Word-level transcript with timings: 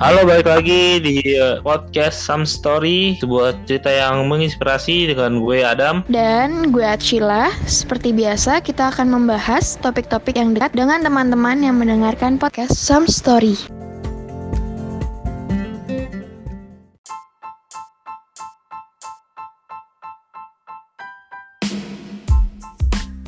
Halo, 0.00 0.24
balik 0.24 0.48
lagi 0.48 0.96
di 0.96 1.20
uh, 1.36 1.60
podcast 1.60 2.24
Some 2.24 2.48
Story, 2.48 3.20
sebuah 3.20 3.52
cerita 3.68 3.92
yang 3.92 4.32
menginspirasi 4.32 5.12
dengan 5.12 5.44
gue 5.44 5.60
Adam. 5.60 6.08
Dan 6.08 6.72
gue 6.72 6.80
Acila, 6.80 7.52
seperti 7.68 8.16
biasa 8.16 8.64
kita 8.64 8.96
akan 8.96 9.12
membahas 9.12 9.76
topik-topik 9.84 10.40
yang 10.40 10.56
dekat 10.56 10.72
dengan 10.72 11.04
teman-teman 11.04 11.60
yang 11.60 11.76
mendengarkan 11.76 12.40
podcast 12.40 12.80
Some 12.80 13.12
Story. 13.12 13.79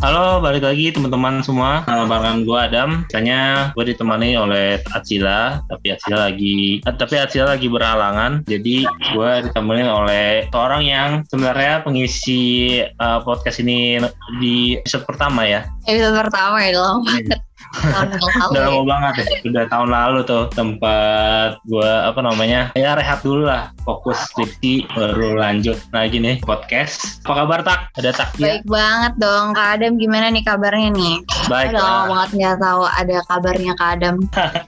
Halo, 0.02 0.42
balik 0.42 0.66
lagi 0.66 0.90
teman-teman 0.90 1.46
semua. 1.46 1.86
Nama 1.86 2.10
barengan 2.10 2.42
gue 2.42 2.58
Adam. 2.58 2.90
Misalnya 3.06 3.70
gue 3.70 3.94
ditemani 3.94 4.34
oleh 4.34 4.82
Acila, 4.98 5.62
tapi 5.70 5.94
Acila 5.94 6.26
lagi, 6.26 6.82
eh, 6.82 6.94
tapi 6.98 7.22
Acila 7.22 7.54
lagi 7.54 7.70
berhalangan. 7.70 8.42
Jadi 8.42 8.82
gue 8.82 9.30
ditemani 9.46 9.86
oleh 9.86 10.50
seorang 10.50 10.82
yang 10.82 11.10
sebenarnya 11.30 11.86
pengisi 11.86 12.42
uh, 12.82 13.22
podcast 13.22 13.62
ini 13.62 14.02
di 14.42 14.74
episode 14.82 15.06
pertama 15.06 15.46
ya. 15.46 15.70
Episode 15.86 16.18
pertama 16.18 16.58
ya 16.66 16.82
lama 16.82 17.06
banget. 17.06 17.38
Udah 18.52 18.62
lama 18.68 18.82
banget 18.84 19.12
ya. 19.22 19.26
Udah 19.48 19.64
tahun 19.68 19.88
lalu 19.90 20.18
tuh 20.24 20.42
tempat 20.52 21.58
gue 21.66 21.88
apa 21.88 22.20
namanya 22.20 22.70
ya 22.74 22.94
rehat 22.94 23.22
dulu 23.22 23.46
lah. 23.46 23.70
Fokus 23.82 24.18
skripsi 24.30 24.86
baru 24.92 25.36
lanjut 25.36 25.78
lagi 25.90 26.18
nih 26.18 26.38
podcast. 26.42 27.22
Apa 27.26 27.44
kabar 27.44 27.60
tak? 27.62 27.80
Ada 27.98 28.10
tak 28.14 28.28
ya? 28.38 28.58
Baik 28.58 28.64
banget 28.66 29.12
dong 29.18 29.52
Kak 29.52 29.68
Adam 29.78 29.98
gimana 29.98 30.30
nih 30.30 30.42
kabarnya 30.46 30.90
nih? 30.94 31.16
Baik. 31.50 31.74
Udah 31.74 31.82
lama 31.82 32.04
banget 32.14 32.30
nggak 32.38 32.56
tahu 32.62 32.82
ada 32.86 33.16
kabarnya 33.26 33.72
Kak 33.74 33.90
Adam. 33.98 34.16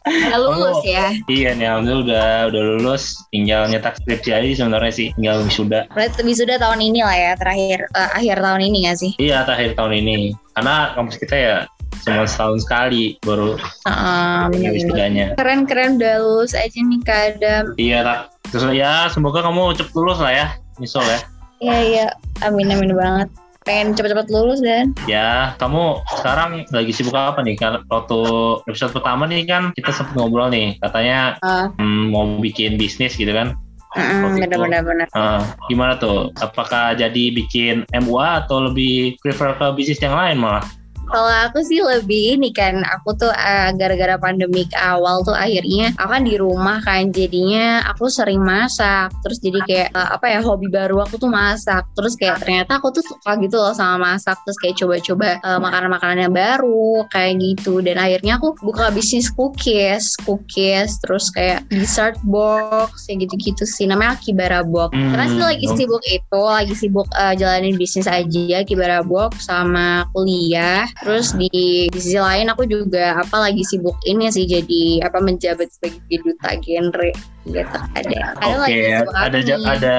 Udah 0.04 0.38
lulus 0.44 0.72
Oh. 0.74 0.82
ya. 0.82 1.14
Iya 1.30 1.54
nih, 1.54 1.66
alhamdulillah 1.70 2.02
udah 2.02 2.28
udah 2.50 2.62
lulus, 2.74 3.14
tinggal 3.30 3.68
nyetak 3.68 3.94
skripsi 4.00 4.30
aja 4.32 4.46
sebenarnya 4.58 4.90
sih, 4.90 5.08
tinggal 5.14 5.44
wisuda. 5.46 5.86
Berarti 5.94 6.20
wisuda 6.26 6.58
tahun 6.58 6.80
ini 6.82 7.00
lah 7.06 7.14
ya 7.14 7.32
terakhir 7.38 7.86
eh, 7.94 8.10
akhir 8.18 8.36
tahun 8.42 8.60
ini 8.64 8.76
nggak 8.88 8.98
sih? 8.98 9.12
Iya, 9.22 9.46
akhir 9.46 9.78
tahun 9.78 9.92
ini. 10.02 10.34
Karena 10.54 10.94
kampus 10.94 11.16
kita 11.18 11.34
ya 11.34 11.56
cuma 12.04 12.28
setahun 12.28 12.62
sekali 12.62 13.16
baru 13.24 13.56
punya 13.56 14.48
bener-bener. 14.52 14.72
wisudanya. 14.76 15.26
Keren 15.34 15.64
keren 15.64 15.96
udah 15.96 16.14
lulus 16.20 16.52
aja 16.52 16.76
nih 16.76 17.00
Kak 17.02 17.20
Adam. 17.36 17.64
Iya, 17.74 17.98
tak. 18.04 18.18
Terus 18.52 18.64
ya 18.70 19.08
semoga 19.08 19.40
kamu 19.40 19.74
cepet 19.74 19.92
lulus 19.96 20.20
lah 20.20 20.30
ya, 20.30 20.46
misal 20.76 21.02
ya. 21.02 21.18
Iya 21.58 21.78
iya. 21.80 22.06
Amin 22.44 22.68
amin 22.68 22.92
banget. 22.92 23.28
Pengen 23.64 23.96
cepet-cepet 23.96 24.28
lulus 24.28 24.60
dan 24.60 24.92
Ya, 25.08 25.56
kamu 25.56 26.04
sekarang 26.20 26.68
lagi 26.68 26.92
sibuk 26.92 27.16
apa 27.16 27.40
nih? 27.40 27.56
Karena 27.56 27.80
waktu 27.88 28.20
episode 28.68 28.92
pertama 28.92 29.24
nih 29.24 29.48
kan 29.48 29.72
kita 29.72 29.88
sempat 29.88 30.12
ngobrol 30.20 30.52
nih, 30.52 30.76
katanya 30.84 31.40
Ah. 31.40 31.72
hmm, 31.80 32.12
mau 32.12 32.28
bikin 32.36 32.76
bisnis 32.76 33.16
gitu 33.16 33.32
kan. 33.32 33.56
Mm, 33.94 34.36
bener-bener 34.42 34.82
bener. 34.82 35.06
Ah, 35.14 35.40
gimana 35.70 35.94
tuh? 35.96 36.28
Apakah 36.42 36.92
jadi 36.92 37.30
bikin 37.30 37.86
MUA 37.94 38.44
atau 38.44 38.68
lebih 38.68 39.16
prefer 39.22 39.54
ke 39.54 39.66
bisnis 39.72 40.02
yang 40.02 40.12
lain 40.12 40.36
malah? 40.36 40.66
Kalau 41.08 41.32
aku 41.48 41.60
sih 41.64 41.80
lebih 41.80 42.38
ini 42.38 42.50
kan, 42.50 42.80
aku 42.84 43.14
tuh 43.16 43.32
eh, 43.32 43.70
gara-gara 43.76 44.16
pandemik 44.16 44.70
awal 44.76 45.20
tuh 45.22 45.36
akhirnya 45.36 45.92
aku 46.00 46.10
kan 46.10 46.24
di 46.24 46.34
rumah 46.40 46.78
kan, 46.82 47.12
jadinya 47.12 47.84
aku 47.88 48.08
sering 48.08 48.40
masak. 48.40 49.12
Terus 49.22 49.38
jadi 49.40 49.60
kayak 49.66 49.88
eh, 49.92 50.08
apa 50.14 50.26
ya 50.30 50.40
hobi 50.40 50.68
baru 50.68 51.04
aku 51.04 51.20
tuh 51.20 51.30
masak. 51.30 51.84
Terus 51.94 52.16
kayak 52.16 52.42
ternyata 52.42 52.80
aku 52.80 52.90
tuh 52.94 53.04
suka 53.04 53.36
gitu 53.40 53.56
loh 53.60 53.74
sama 53.76 54.14
masak. 54.14 54.36
Terus 54.48 54.58
kayak 54.60 54.76
coba-coba 54.80 55.28
eh, 55.38 55.58
makanan-makanan 55.60 56.18
yang 56.30 56.34
baru 56.34 57.04
kayak 57.12 57.40
gitu. 57.40 57.84
Dan 57.84 58.00
akhirnya 58.00 58.40
aku 58.40 58.56
buka 58.64 58.90
bisnis 58.90 59.28
cookies, 59.30 60.16
cookies. 60.24 60.98
Terus 61.04 61.28
kayak 61.30 61.66
dessert 61.68 62.16
box 62.24 63.06
kayak 63.06 63.28
gitu-gitu 63.28 63.64
sih. 63.68 63.84
Namanya 63.84 64.16
Akibara 64.16 64.64
Box. 64.64 64.94
Hmm, 64.94 65.12
Karena 65.12 65.26
sih 65.28 65.40
lagi 65.40 65.66
sibuk 65.76 66.02
itu, 66.06 66.40
lagi 66.40 66.74
sibuk 66.74 67.08
eh, 67.14 67.34
jalanin 67.36 67.76
bisnis 67.76 68.08
aja 68.08 68.62
Akibara 68.62 69.00
Box 69.04 69.46
sama 69.46 70.06
kuliah. 70.14 70.86
Terus 71.02 71.34
di, 71.34 71.50
di 71.90 71.98
sisi 71.98 72.18
lain 72.18 72.46
aku 72.48 72.62
juga 72.64 73.18
apa 73.18 73.50
lagi 73.50 73.66
sibuk 73.66 73.98
ini 74.06 74.30
sih 74.30 74.46
jadi 74.46 75.02
apa 75.02 75.18
menjabat 75.18 75.66
sebagai 75.72 75.98
duta 76.22 76.50
genre 76.62 77.10
gitu. 77.44 77.78
Ada 77.98 78.18
ada 78.38 78.54
Oke, 78.54 78.62
lagi 78.62 78.80
apa 78.94 79.10
ada 79.18 79.38
nih? 79.40 79.66
ada 79.66 79.96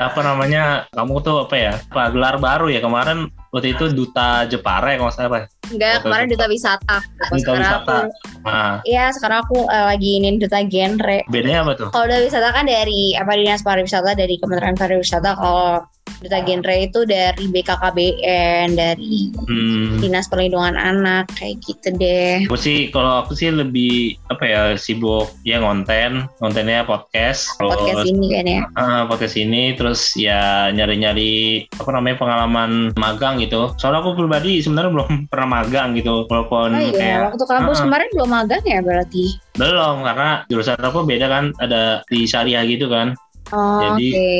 apa 0.00 0.20
namanya? 0.24 0.62
Kamu 0.94 1.20
tuh 1.20 1.44
apa 1.44 1.56
ya? 1.58 1.72
Apa 1.92 2.08
gelar 2.08 2.40
baru 2.40 2.72
ya 2.72 2.80
kemarin 2.80 3.28
waktu 3.52 3.74
itu 3.74 3.90
duta 3.92 4.46
Jepara 4.48 4.94
ya 4.94 5.02
kalau 5.02 5.12
salah 5.12 5.28
apa? 5.28 5.38
Enggak, 5.70 6.02
kemarin 6.02 6.26
duta 6.30 6.46
wisata. 6.48 6.96
Kalau 6.98 7.30
Duta 7.30 7.40
sekarang 7.42 7.60
wisata. 7.62 7.96
aku 8.00 8.08
Nah, 8.40 8.74
Iya, 8.88 9.04
sekarang 9.12 9.38
aku 9.44 9.58
eh, 9.68 9.84
lagi 9.92 10.10
ini 10.16 10.28
duta 10.40 10.58
genre. 10.64 11.18
bedanya 11.28 11.58
apa 11.68 11.72
tuh? 11.76 11.88
Kalau 11.92 12.04
duta 12.08 12.20
wisata 12.24 12.48
kan 12.50 12.64
dari 12.64 13.12
apa 13.14 13.32
dinas 13.36 13.60
pariwisata 13.60 14.10
dari 14.16 14.34
Kementerian 14.40 14.74
Pariwisata. 14.74 15.30
Kalau 15.36 15.84
duta 16.18 16.42
genre 16.42 16.74
itu 16.76 17.00
dari 17.04 17.44
BKKBN, 17.46 18.74
dari 18.74 19.30
Hmm, 19.46 19.98
Dinas 19.98 20.26
Perlindungan 20.26 20.74
Anak 20.74 21.30
kayak 21.34 21.62
gitu 21.62 21.94
deh. 21.94 22.46
aku 22.46 22.56
sih 22.56 22.88
kalau 22.88 23.22
aku 23.22 23.32
sih 23.32 23.50
lebih 23.50 24.18
apa 24.26 24.44
ya 24.44 24.62
sibuk 24.74 25.30
ya 25.42 25.58
konten, 25.58 26.26
kontennya 26.38 26.82
podcast. 26.82 27.46
Terus, 27.56 27.70
Podcast 27.70 28.06
ini 28.06 28.26
kan 28.30 28.44
ya. 28.46 28.60
ah, 28.74 29.02
podcast 29.06 29.36
ini 29.36 29.74
terus 29.74 30.14
ya 30.14 30.70
nyari-nyari 30.70 31.66
apa 31.70 31.90
namanya 31.90 32.16
pengalaman 32.16 32.70
magang 32.96 33.38
gitu. 33.38 33.74
Soalnya 33.76 34.02
aku 34.02 34.16
pribadi 34.16 34.60
sebenarnya 34.60 34.90
belum 34.90 35.10
pernah 35.32 35.62
magang 35.62 35.94
gitu, 35.94 36.26
walaupun 36.26 36.70
Oh 36.70 36.80
iya, 36.80 36.92
kayak 36.92 37.18
waktu 37.32 37.44
kampus 37.44 37.78
ah. 37.78 37.84
kemarin 37.86 38.08
belum 38.14 38.30
magang 38.30 38.62
ya 38.64 38.80
berarti. 38.80 39.24
belum 39.50 39.96
karena 40.00 40.30
jurusan 40.48 40.80
aku 40.80 41.04
beda 41.04 41.26
kan, 41.28 41.44
ada 41.58 42.00
di 42.08 42.24
syariah 42.24 42.64
gitu 42.64 42.88
kan. 42.88 43.12
Oh, 43.50 43.96
Jadi- 43.98 44.12
Oke. 44.14 44.32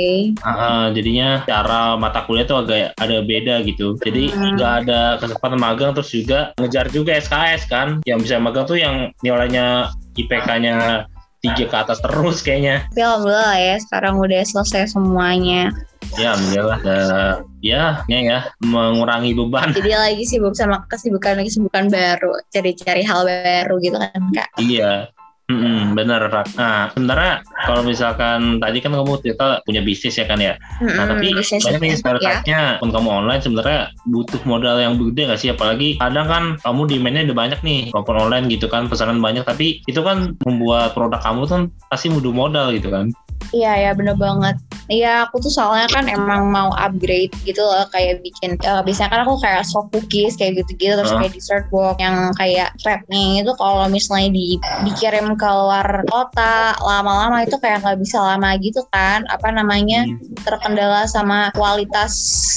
Ah, 0.46 0.50
ah, 0.50 0.84
jadinya 0.94 1.42
cara 1.44 1.94
mata 1.98 2.22
kuliah 2.24 2.46
tuh 2.46 2.62
agak 2.62 2.94
ada 2.94 3.16
beda 3.22 3.62
gitu. 3.66 3.98
Jadi 3.98 4.30
Hmm. 4.30 4.54
nggak 4.56 4.72
ada 4.86 5.00
kesempatan 5.18 5.58
magang 5.58 5.90
terus 5.92 6.10
juga 6.10 6.54
ngejar 6.56 6.86
juga 6.90 7.18
SKS 7.18 7.66
kan. 7.66 7.98
Yang 8.06 8.18
bisa 8.26 8.36
magang 8.38 8.64
tuh 8.66 8.78
yang 8.78 9.10
nilainya 9.20 9.90
IPK-nya 10.14 11.06
tiga 11.40 11.64
ke 11.66 11.76
atas 11.76 11.98
terus 12.04 12.44
kayaknya. 12.44 12.84
Tapi 12.92 13.00
alhamdulillah 13.00 13.56
ya 13.56 13.76
sekarang 13.80 14.20
udah 14.20 14.42
selesai 14.44 14.92
semuanya. 14.92 15.72
Ya 16.20 16.36
alhamdulillah. 16.36 16.78
Ya, 17.60 18.04
ya 18.08 18.18
ya 18.20 18.38
mengurangi 18.60 19.32
beban. 19.32 19.72
Jadi 19.72 19.92
lagi 19.92 20.24
sibuk 20.24 20.52
sama 20.52 20.84
kesibukan 20.88 21.36
lagi 21.40 21.48
kesibukan 21.52 21.88
baru, 21.88 22.32
cari-cari 22.48 23.02
hal 23.04 23.24
baru 23.24 23.74
gitu 23.80 23.96
kan 23.96 24.20
kak. 24.32 24.48
iya. 24.60 25.08
Mm-mm, 25.50 25.98
bener 25.98 26.30
Rak. 26.30 26.54
Nah 26.54 26.94
sebenarnya 26.94 27.42
kalau 27.66 27.82
misalkan 27.82 28.62
tadi 28.62 28.78
kan 28.78 28.94
kamu 28.94 29.18
cerita 29.18 29.58
punya 29.66 29.82
bisnis 29.82 30.14
ya 30.14 30.26
kan 30.30 30.38
ya. 30.38 30.54
Nah 30.78 31.10
tapi 31.10 31.34
banyak 31.34 31.82
nih 31.82 31.90
ya. 31.90 31.98
stereotipnya 31.98 32.60
pun 32.78 32.94
kamu 32.94 33.08
online 33.10 33.42
sebenarnya 33.42 33.90
butuh 34.06 34.40
modal 34.46 34.78
yang 34.78 34.94
gede 34.94 35.22
gak 35.26 35.40
sih 35.40 35.50
apalagi 35.50 35.98
kadang 35.98 36.26
kan 36.30 36.44
kamu 36.62 36.80
demandnya 36.86 37.22
udah 37.30 37.36
banyak 37.36 37.60
nih 37.66 37.80
walaupun 37.90 38.16
online 38.16 38.46
gitu 38.46 38.70
kan 38.70 38.86
pesanan 38.86 39.18
banyak 39.18 39.42
tapi 39.42 39.82
itu 39.84 40.00
kan 40.00 40.38
membuat 40.46 40.94
produk 40.94 41.18
kamu 41.18 41.40
tuh 41.50 41.60
pasti 41.90 42.06
butuh 42.12 42.30
modal 42.30 42.70
gitu 42.70 42.88
kan 42.92 43.10
Iya 43.50 43.72
ya 43.88 43.90
bener 43.96 44.14
banget. 44.14 44.56
Iya 44.90 45.30
aku 45.30 45.38
tuh 45.38 45.54
soalnya 45.54 45.86
kan 45.86 46.10
emang 46.10 46.50
mau 46.50 46.74
upgrade 46.74 47.30
gitu 47.46 47.62
loh 47.62 47.86
kayak 47.94 48.26
bikin 48.26 48.58
eh, 48.58 48.82
biasanya 48.82 49.10
kan 49.14 49.20
aku 49.22 49.38
kayak 49.38 49.62
soft 49.62 49.94
cookies 49.94 50.34
kayak 50.34 50.58
gitu-gitu 50.58 50.98
terus 50.98 51.14
kayak 51.14 51.30
dessert 51.30 51.66
box 51.70 51.94
yang 52.02 52.34
kayak 52.34 52.74
wrapnya 52.82 53.46
itu 53.46 53.54
kalau 53.54 53.86
misalnya 53.86 54.34
di, 54.34 54.58
dikirim 54.82 55.38
ke 55.38 55.46
luar 55.46 56.02
kota 56.10 56.74
lama-lama 56.82 57.46
itu 57.46 57.54
kayak 57.62 57.86
nggak 57.86 58.02
bisa 58.02 58.18
lama 58.18 58.58
gitu 58.58 58.82
kan 58.90 59.22
apa 59.30 59.54
namanya 59.54 60.10
terkendala 60.42 61.06
sama 61.06 61.54
kualitas 61.54 62.10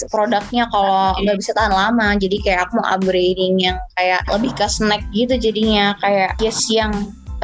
produknya 0.10 0.66
kalau 0.74 1.14
nggak 1.22 1.38
bisa 1.38 1.54
tahan 1.54 1.70
lama. 1.70 2.18
Jadi 2.18 2.42
kayak 2.42 2.66
aku 2.66 2.82
mau 2.82 2.98
upgrading 2.98 3.62
yang 3.62 3.78
kayak 3.94 4.26
lebih 4.34 4.50
ke 4.58 4.66
snack 4.66 5.06
gitu 5.14 5.38
jadinya 5.38 5.94
kayak 6.02 6.34
yes 6.42 6.66
yang 6.74 6.90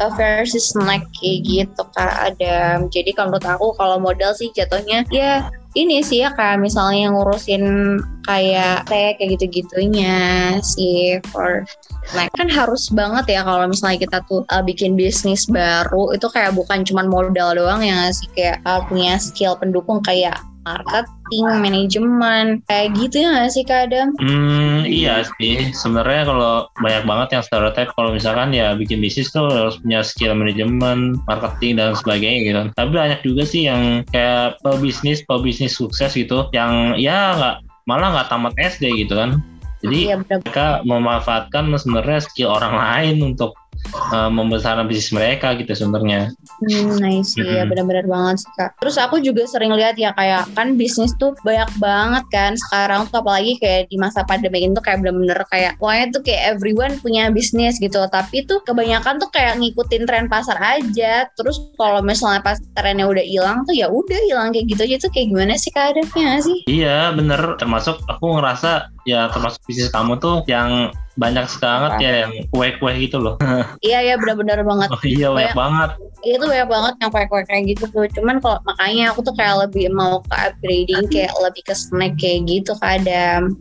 uh, 0.00 0.12
versi 0.16 0.58
snack 0.58 1.04
kayak 1.20 1.38
gitu 1.44 1.82
kak 1.94 2.34
Adam. 2.34 2.88
Jadi 2.88 3.12
kalau 3.12 3.36
menurut 3.36 3.46
aku 3.46 3.66
kalau 3.76 3.96
modal 4.00 4.32
sih 4.32 4.48
jatuhnya 4.56 5.04
ya 5.12 5.52
ini 5.78 6.02
sih 6.02 6.26
ya 6.26 6.34
kayak 6.34 6.58
misalnya 6.58 7.14
ngurusin 7.14 7.62
kayak 8.26 8.90
teh 8.90 9.14
kayak 9.14 9.38
gitu-gitunya 9.38 10.58
sih 10.66 11.22
for 11.30 11.62
like 12.10 12.32
kan 12.34 12.50
harus 12.50 12.90
banget 12.90 13.38
ya 13.38 13.46
kalau 13.46 13.70
misalnya 13.70 14.02
kita 14.02 14.18
tuh 14.26 14.42
uh, 14.50 14.62
bikin 14.66 14.98
bisnis 14.98 15.46
baru 15.46 16.10
itu 16.10 16.26
kayak 16.26 16.58
bukan 16.58 16.82
cuman 16.82 17.06
modal 17.06 17.54
doang 17.54 17.86
ya 17.86 18.10
sih? 18.10 18.26
Kayak 18.34 18.58
uh, 18.66 18.82
punya 18.90 19.14
skill 19.22 19.54
pendukung 19.54 20.02
kayak 20.02 20.42
marketing, 20.64 21.46
manajemen, 21.60 22.44
kayak 22.68 22.92
gitu 22.96 23.24
ya 23.24 23.28
nggak 23.32 23.50
sih 23.52 23.64
kadang? 23.64 24.12
Hmm, 24.20 24.84
iya 24.84 25.24
sih. 25.38 25.72
Sebenarnya 25.72 26.28
kalau 26.28 26.52
banyak 26.80 27.04
banget 27.08 27.28
yang 27.38 27.42
stereotip 27.44 27.88
kalau 27.96 28.10
misalkan 28.12 28.52
ya 28.52 28.76
bikin 28.76 29.00
bisnis 29.00 29.32
tuh 29.32 29.48
harus 29.48 29.80
punya 29.80 30.04
skill 30.04 30.36
manajemen, 30.36 31.16
marketing 31.24 31.80
dan 31.80 31.96
sebagainya 31.96 32.40
gitu. 32.44 32.60
Tapi 32.76 32.90
banyak 32.92 33.20
juga 33.24 33.42
sih 33.48 33.66
yang 33.68 34.04
kayak 34.12 34.60
pebisnis, 34.60 35.24
pebisnis 35.24 35.76
sukses 35.76 36.12
gitu, 36.12 36.48
yang 36.52 36.96
ya 37.00 37.36
nggak 37.36 37.56
malah 37.88 38.12
nggak 38.12 38.28
tamat 38.28 38.54
SD 38.60 39.06
gitu 39.06 39.16
kan. 39.16 39.40
Jadi 39.80 40.12
bener. 40.12 40.44
mereka 40.44 40.84
memanfaatkan 40.84 41.72
sebenarnya 41.72 42.20
skill 42.20 42.52
orang 42.52 42.76
lain 42.84 43.16
untuk 43.32 43.56
uh, 44.12 44.30
membesarkan 44.30 44.86
bisnis 44.86 45.10
mereka 45.10 45.54
gitu 45.58 45.72
sebenarnya. 45.72 46.30
Hmm, 46.60 47.00
nice 47.00 47.34
sih 47.34 47.42
ya 47.42 47.64
Mhm. 47.64 47.70
benar-benar 47.72 48.06
banget 48.06 48.36
sih 48.44 48.50
kak. 48.54 48.70
Terus 48.78 48.96
aku 49.00 49.16
juga 49.18 49.48
sering 49.48 49.72
lihat 49.74 49.96
ya 49.96 50.12
kayak 50.12 50.52
kan 50.52 50.76
bisnis 50.76 51.12
tuh 51.16 51.32
banyak 51.42 51.70
banget 51.80 52.24
kan 52.30 52.52
sekarang 52.68 53.08
tuh 53.08 53.24
apalagi 53.24 53.56
kayak 53.58 53.88
di 53.88 53.96
masa 53.96 54.22
pandemi 54.26 54.62
ini 54.62 54.76
tuh 54.76 54.84
kayak 54.84 55.00
bener-bener 55.00 55.40
kayak 55.48 55.80
pokoknya 55.80 56.06
tuh 56.12 56.22
kayak 56.22 56.42
everyone 56.56 56.94
punya 57.00 57.32
bisnis 57.32 57.80
gitu. 57.80 57.98
Tapi 58.12 58.44
tuh 58.44 58.60
kebanyakan 58.62 59.16
tuh 59.18 59.30
kayak 59.32 59.56
ngikutin 59.56 60.04
tren 60.04 60.26
pasar 60.28 60.60
aja. 60.60 61.26
Terus 61.34 61.56
kalau 61.80 62.04
misalnya 62.04 62.44
pas 62.44 62.60
trennya 62.76 63.08
udah 63.08 63.24
hilang 63.24 63.64
tuh 63.64 63.74
ya 63.74 63.88
udah 63.88 64.20
hilang 64.28 64.52
kayak 64.52 64.68
gitu 64.68 64.82
aja 64.84 64.96
tuh 65.08 65.10
kayak 65.12 65.26
gimana 65.32 65.54
sih 65.56 65.72
keadaannya 65.72 66.30
sih? 66.44 66.58
Iya 66.68 67.16
bener, 67.16 67.56
termasuk 67.56 68.00
aku 68.04 68.36
ngerasa 68.36 68.92
ya 69.08 69.32
termasuk 69.32 69.64
bisnis 69.64 69.88
kamu 69.88 70.20
tuh 70.20 70.44
yang 70.44 70.92
banyak 71.20 71.46
banget 71.60 71.92
ya 72.00 72.10
yang 72.24 72.32
kue-kue 72.48 72.92
gitu 72.96 73.20
loh. 73.20 73.36
Iya 73.86 73.98
ya 74.00 74.14
benar-benar 74.16 74.64
banget. 74.64 74.88
Oh 74.88 75.02
iya 75.04 75.28
banyak 75.28 75.56
banget. 75.56 75.90
Itu 76.24 76.44
banyak 76.48 76.68
banget 76.68 76.94
yang 77.04 77.10
kue-kue 77.12 77.42
kayak 77.44 77.64
gitu 77.76 77.84
tuh. 77.92 78.08
Cuman 78.16 78.40
kalau 78.40 78.58
makanya 78.64 79.12
aku 79.12 79.20
tuh 79.20 79.36
kayak 79.36 79.68
lebih 79.68 79.92
mau 79.92 80.24
ke 80.24 80.34
upgrading 80.34 81.04
kayak 81.12 81.32
lebih 81.44 81.62
ke 81.68 81.74
snack 81.76 82.16
kayak 82.16 82.48
gitu 82.48 82.72
kadang. 82.80 83.60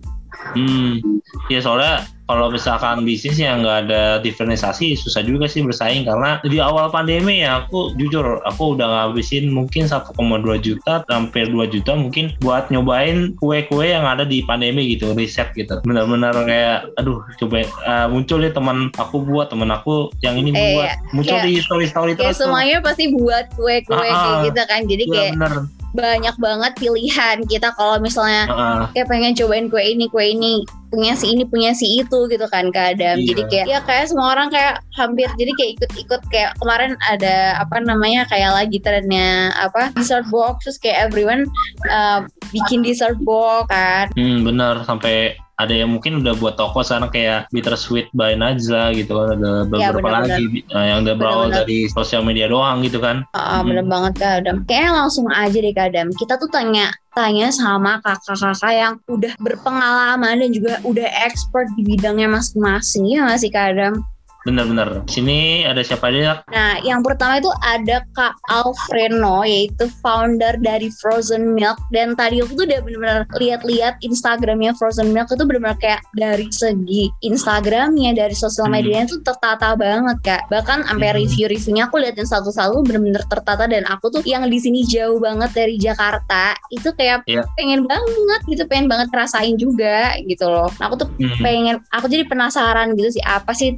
Hmm, 0.55 1.03
ya 1.51 1.59
soalnya 1.59 2.07
kalau 2.29 2.47
misalkan 2.47 3.01
bisnis 3.01 3.35
yang 3.35 3.59
nggak 3.59 3.89
ada 3.89 4.03
diferensiasi 4.21 4.93
susah 4.93 5.25
juga 5.25 5.49
sih 5.49 5.65
bersaing 5.65 6.05
karena 6.05 6.37
di 6.41 6.61
awal 6.61 6.87
pandemi 6.87 7.41
ya 7.41 7.65
aku 7.65 7.97
jujur 7.97 8.37
aku 8.45 8.77
udah 8.77 9.09
ngabisin 9.09 9.49
mungkin 9.49 9.89
1,2 9.89 10.13
juta 10.61 11.01
hampir 11.09 11.49
2 11.49 11.65
juta 11.67 11.97
mungkin 11.97 12.37
buat 12.37 12.69
nyobain 12.69 13.33
kue-kue 13.35 13.89
yang 13.89 14.05
ada 14.05 14.21
di 14.23 14.45
pandemi 14.45 14.93
gitu 14.93 15.11
riset 15.11 15.49
gitu 15.53 15.81
benar-benar 15.81 16.37
kayak 16.39 16.93
aduh 16.95 17.17
coba 17.35 17.65
eh, 17.65 18.07
muncul 18.07 18.37
nih 18.37 18.53
teman 18.53 18.93
aku 18.93 19.25
buat 19.25 19.49
teman 19.49 19.73
aku 19.73 20.13
yang 20.21 20.37
ini 20.37 20.51
Eh, 20.51 20.77
buat 20.77 20.89
muncul 21.11 21.33
kayak- 21.33 21.47
di 21.47 21.53
story-story 21.59 22.13
Kayak 22.13 22.21
terus 22.29 22.37
tuh. 22.37 22.45
semuanya 22.45 22.77
pasti 22.79 23.09
buat 23.09 23.45
kue-kue 23.55 23.95
Ah, 23.95 24.05
kayak 24.05 24.13
ah. 24.13 24.41
gitu 24.45 24.61
kan. 24.61 24.81
Jadi 24.85 25.03
Iya, 25.03 25.13
kayak 25.15 25.31
bener 25.33 25.53
banyak 25.93 26.35
banget 26.37 26.71
pilihan 26.77 27.37
kita 27.49 27.73
kalau 27.73 27.97
misalnya 27.97 28.45
Heeh. 28.45 28.81
kayak 28.93 29.07
pengen 29.09 29.33
cobain 29.33 29.67
kue 29.67 29.81
ini, 29.81 30.05
kue 30.09 30.25
ini 30.33 30.61
punya 30.89 31.13
si 31.13 31.29
ini, 31.33 31.45
punya 31.45 31.71
si 31.73 32.01
itu 32.01 32.25
gitu 32.29 32.45
kan 32.49 32.69
kadang. 32.73 33.21
Iya. 33.21 33.27
Jadi 33.33 33.41
kayak 33.49 33.65
ya 33.69 33.79
kayak 33.85 34.05
semua 34.09 34.33
orang 34.33 34.49
kayak 34.49 34.81
hampir 34.97 35.29
jadi 35.37 35.51
kayak 35.57 35.71
ikut-ikut 35.77 36.21
kayak 36.33 36.51
kemarin 36.61 36.93
ada 37.09 37.61
apa 37.61 37.81
namanya 37.81 38.25
kayak 38.29 38.53
lagi 38.53 38.77
trennya 38.81 39.53
apa 39.57 39.93
dessert 39.93 40.25
box 40.33 40.65
terus 40.65 40.77
kayak 40.81 41.09
everyone 41.09 41.45
uh, 41.89 42.25
bikin 42.53 42.81
dessert 42.81 43.17
box 43.21 43.69
kan. 43.69 44.09
Hmm, 44.17 44.45
bener 44.45 44.81
sampai 44.85 45.37
ada 45.59 45.75
yang 45.75 45.91
mungkin 45.91 46.23
udah 46.23 46.33
buat 46.33 46.55
toko 46.55 46.79
sana 46.79 47.05
kayak 47.05 47.51
Bittersweet 47.51 48.07
by 48.11 48.31
Najla 48.33 48.95
gitu 48.95 49.11
kan 49.11 49.35
ada 49.35 49.51
Iya, 49.69 49.91
beberapa 49.91 49.99
benar-benar. 49.99 50.39
lagi 50.39 50.45
eh, 50.63 50.85
yang 50.87 50.97
udah 51.03 51.15
berawal 51.15 51.47
dari 51.51 51.77
sosial 51.85 52.23
media 52.23 52.47
doang 52.47 52.79
gitu 52.79 52.97
kan 52.97 53.27
Ah, 53.31 53.59
Hmm. 53.59 53.67
bener 53.67 53.85
banget 53.85 54.13
kadam. 54.17 54.63
Kayaknya 54.63 54.91
langsung 54.95 55.27
aja 55.27 55.57
deh 55.57 55.75
kadam. 55.75 56.07
Kita 56.11 56.33
tuh 56.35 56.47
tanya 56.47 56.87
tanya 57.11 57.51
sama 57.51 57.99
kakak-kakak 57.99 58.71
yang 58.71 58.93
udah 59.05 59.35
berpengalaman 59.37 60.39
dan 60.39 60.49
juga 60.49 60.79
udah 60.81 61.03
expert 61.21 61.67
di 61.75 61.83
bidangnya 61.85 62.31
masing-masing 62.31 63.03
ya 63.05 63.27
masih 63.27 63.51
kadam. 63.51 63.99
Bener-bener 64.43 65.03
sini 65.05 65.63
ada 65.63 65.83
siapa 65.83 66.09
aja 66.09 66.41
Nah, 66.49 66.79
yang 66.81 67.03
pertama 67.03 67.37
itu 67.37 67.51
ada 67.61 68.01
Kak 68.15 68.35
Alfreno, 68.47 69.43
yaitu 69.43 69.85
founder 69.99 70.55
dari 70.59 70.89
Frozen 70.99 71.53
Milk. 71.53 71.77
Dan 71.91 72.15
tadi 72.15 72.39
aku 72.41 72.55
tuh 72.55 72.65
udah 72.65 72.79
bener-bener 72.81 73.19
lihat-lihat 73.37 73.99
Instagramnya 73.99 74.73
Frozen 74.75 75.11
Milk 75.11 75.29
itu 75.29 75.43
bener-bener 75.43 75.77
kayak 75.77 76.01
dari 76.15 76.47
segi 76.49 77.09
Instagramnya, 77.21 78.15
dari 78.15 78.33
sosial 78.33 78.67
Hmm. 78.69 78.79
medianya 78.79 79.05
tuh 79.07 79.21
tertata 79.21 79.73
banget 79.75 80.17
kak. 80.23 80.41
Bahkan 80.49 80.87
sampai 80.87 81.09
Hmm. 81.11 81.17
review-reviewnya 81.21 81.83
aku 81.87 81.95
liatin 81.99 82.27
satu-satu 82.27 82.81
bener-bener 82.83 83.23
tertata 83.27 83.65
dan 83.65 83.83
aku 83.85 84.09
tuh 84.09 84.23
yang 84.25 84.45
di 84.47 84.59
sini 84.59 84.83
jauh 84.85 85.17
banget 85.17 85.51
dari 85.53 85.75
Jakarta 85.77 86.55
itu 86.69 86.89
kayak 86.93 87.25
Iya. 87.25 87.43
pengen 87.55 87.85
banget 87.85 88.41
gitu, 88.47 88.63
pengen 88.65 88.87
banget 88.87 89.07
ngerasain 89.11 89.55
juga 89.55 90.15
gitu 90.25 90.45
loh. 90.47 90.69
Nah, 90.79 90.85
aku 90.87 91.05
tuh 91.05 91.09
Hmm. 91.17 91.39
pengen 91.41 91.75
aku 91.91 92.05
jadi 92.07 92.25
penasaran 92.25 92.95
gitu 92.95 93.19
sih 93.19 93.23
apa 93.23 93.51
sih 93.53 93.75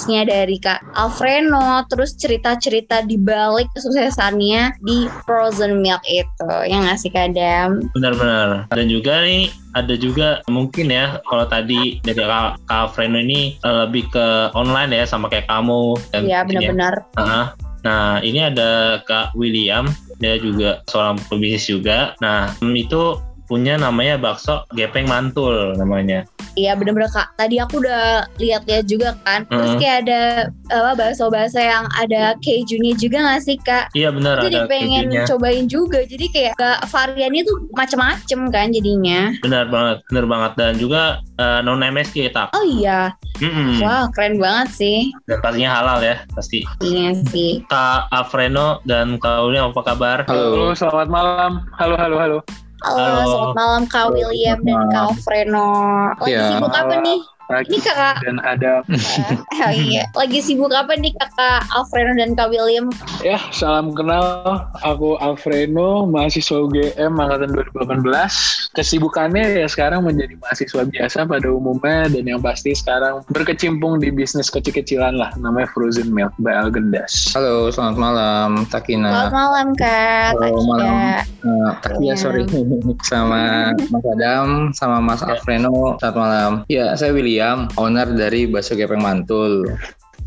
tipsnya 0.00 0.24
dari 0.24 0.56
Kak 0.56 0.96
Alfreno 0.96 1.84
terus 1.92 2.16
cerita-cerita 2.16 3.04
di 3.04 3.20
balik 3.20 3.68
kesuksesannya 3.76 4.80
di 4.80 5.04
Frozen 5.28 5.84
Milk 5.84 6.00
itu 6.08 6.48
yang 6.64 6.88
ngasih 6.88 7.12
kadam 7.12 7.84
bener-bener 7.92 8.64
dan 8.72 8.88
juga 8.88 9.20
nih 9.20 9.52
ada 9.76 9.92
juga 10.00 10.40
mungkin 10.48 10.88
ya 10.88 11.20
kalau 11.28 11.44
tadi 11.44 12.00
dari 12.00 12.16
Kak, 12.16 12.64
Kak 12.64 12.96
Freno 12.96 13.20
ini 13.20 13.60
eh, 13.60 13.76
lebih 13.84 14.08
ke 14.08 14.56
online 14.56 14.96
ya 14.96 15.04
sama 15.04 15.28
kayak 15.28 15.44
kamu 15.52 16.00
dan 16.16 16.24
ya 16.24 16.48
benar-benar. 16.48 17.04
Nah, 17.80 18.20
ini 18.20 18.44
ada 18.44 19.00
Kak 19.08 19.32
William, 19.32 19.88
dia 20.20 20.36
juga 20.36 20.84
seorang 20.84 21.16
pebisnis 21.32 21.64
juga. 21.64 22.12
Nah, 22.20 22.52
itu 22.60 23.16
punya 23.50 23.74
namanya 23.74 24.14
bakso 24.14 24.62
gepeng 24.70 25.04
mantul 25.04 25.74
namanya. 25.74 26.22
iya 26.54 26.72
benar-benar 26.72 27.10
Kak 27.10 27.34
tadi 27.34 27.58
aku 27.58 27.78
udah 27.78 28.02
lihat-lihat 28.36 28.84
juga 28.84 29.18
kan 29.20 29.42
terus 29.44 29.70
Mm. 29.70 29.78
kayak 29.78 29.98
ada 30.04 30.22
apa 30.68 30.90
bakso-bakso 30.96 31.58
yang 31.58 31.86
ada 31.92 32.34
kejunya 32.38 32.94
juga 32.94 33.18
nggak 33.20 33.40
sih 33.40 33.56
Kak 33.56 33.90
Iya 33.92 34.10
benar 34.10 34.38
jadi 34.40 34.56
ada 34.56 34.66
pengen 34.66 35.04
kejunya. 35.08 35.26
cobain 35.26 35.66
juga 35.66 35.98
jadi 36.02 36.26
kayak 36.26 36.52
gak, 36.54 36.78
variannya 36.86 37.42
tuh 37.42 37.56
macem-macem 37.72 38.40
kan 38.48 38.66
jadinya 38.68 39.34
Benar 39.40 39.66
banget, 39.66 39.96
benar 40.06 40.26
banget 40.26 40.52
dan 40.56 40.72
juga 40.76 41.02
eh, 41.36 41.60
non 41.60 41.80
MSG 41.80 42.30
tak. 42.30 42.50
oh 42.52 42.62
iya 42.64 43.14
Mm-mm. 43.36 43.78
wah 43.78 44.06
keren 44.10 44.36
banget 44.36 44.68
sih 44.72 44.98
Dan 45.24 45.38
pastinya 45.40 45.70
halal 45.72 45.98
ya, 46.00 46.22
pasti. 46.30 46.62
iya 46.80 47.10
sih 47.26 47.62
Kak 47.66 48.10
Afreno 48.10 48.78
dan 48.84 49.16
Kak 49.16 49.42
William 49.42 49.70
apa 49.70 49.82
kabar? 49.84 50.18
Halo, 50.24 50.70
selamat 50.72 51.08
malam. 51.08 51.52
Halo, 51.74 51.94
halo, 51.96 52.16
halo. 52.16 52.38
Halo, 52.80 52.96
Halo. 52.96 53.24
selamat 53.26 53.54
malam 53.54 53.82
Kak 53.84 54.06
William 54.10 54.58
dan 54.64 54.88
Kak 54.88 55.12
Freno. 55.20 55.68
Lagi 56.16 56.32
Ya. 56.32 56.48
sibuk 56.48 56.72
apa 56.72 56.94
nih? 56.98 57.20
Lagi 57.50 57.66
Ini 57.74 57.78
kakak, 57.82 58.14
dan 58.22 58.38
ada 58.46 58.72
oh 59.66 59.72
iya. 59.74 60.06
Lagi 60.14 60.38
sibuk 60.38 60.70
apa 60.70 60.94
nih 60.94 61.10
kakak 61.18 61.66
Alfredo 61.74 62.14
dan 62.14 62.38
Kak 62.38 62.54
William? 62.54 62.86
ya 63.26 63.42
salam 63.50 63.90
kenal. 63.90 64.70
Aku 64.86 65.18
Alfreno, 65.18 66.06
mahasiswa 66.06 66.62
UGM 66.62 67.18
angkatan 67.18 67.50
2018. 67.52 68.70
Kesibukannya 68.78 69.60
ya 69.60 69.66
sekarang 69.66 70.06
menjadi 70.06 70.38
mahasiswa 70.38 70.86
biasa 70.86 71.26
pada 71.26 71.50
umumnya 71.50 72.06
dan 72.06 72.22
yang 72.22 72.38
pasti 72.38 72.70
sekarang 72.70 73.26
berkecimpung 73.34 73.98
di 73.98 74.14
bisnis 74.14 74.46
kecil-kecilan 74.46 75.18
lah 75.18 75.34
namanya 75.42 75.66
Frozen 75.74 76.14
Milk 76.14 76.30
by 76.38 76.54
Algendas. 76.54 77.34
Halo, 77.34 77.74
selamat 77.74 77.96
malam, 77.98 78.48
Takina. 78.70 79.10
Selamat 79.10 79.34
malam 79.34 79.66
Kak. 79.74 80.30
Halo, 80.38 80.58
malam. 80.70 80.94
Uh. 81.42 81.70
Takia, 81.82 82.14
sorry. 82.14 82.46
sama 83.10 83.74
Mas 83.90 84.06
Adam, 84.06 84.70
sama 84.70 84.96
Mas 85.02 85.20
Alfreno. 85.26 85.98
Selamat 85.98 86.16
malam. 86.16 86.50
Ya, 86.70 86.94
saya 86.94 87.10
William, 87.10 87.39
owner 87.76 88.08
dari 88.12 88.46
Bakso 88.46 88.76
Gepeng 88.76 89.00
Mantul. 89.00 89.66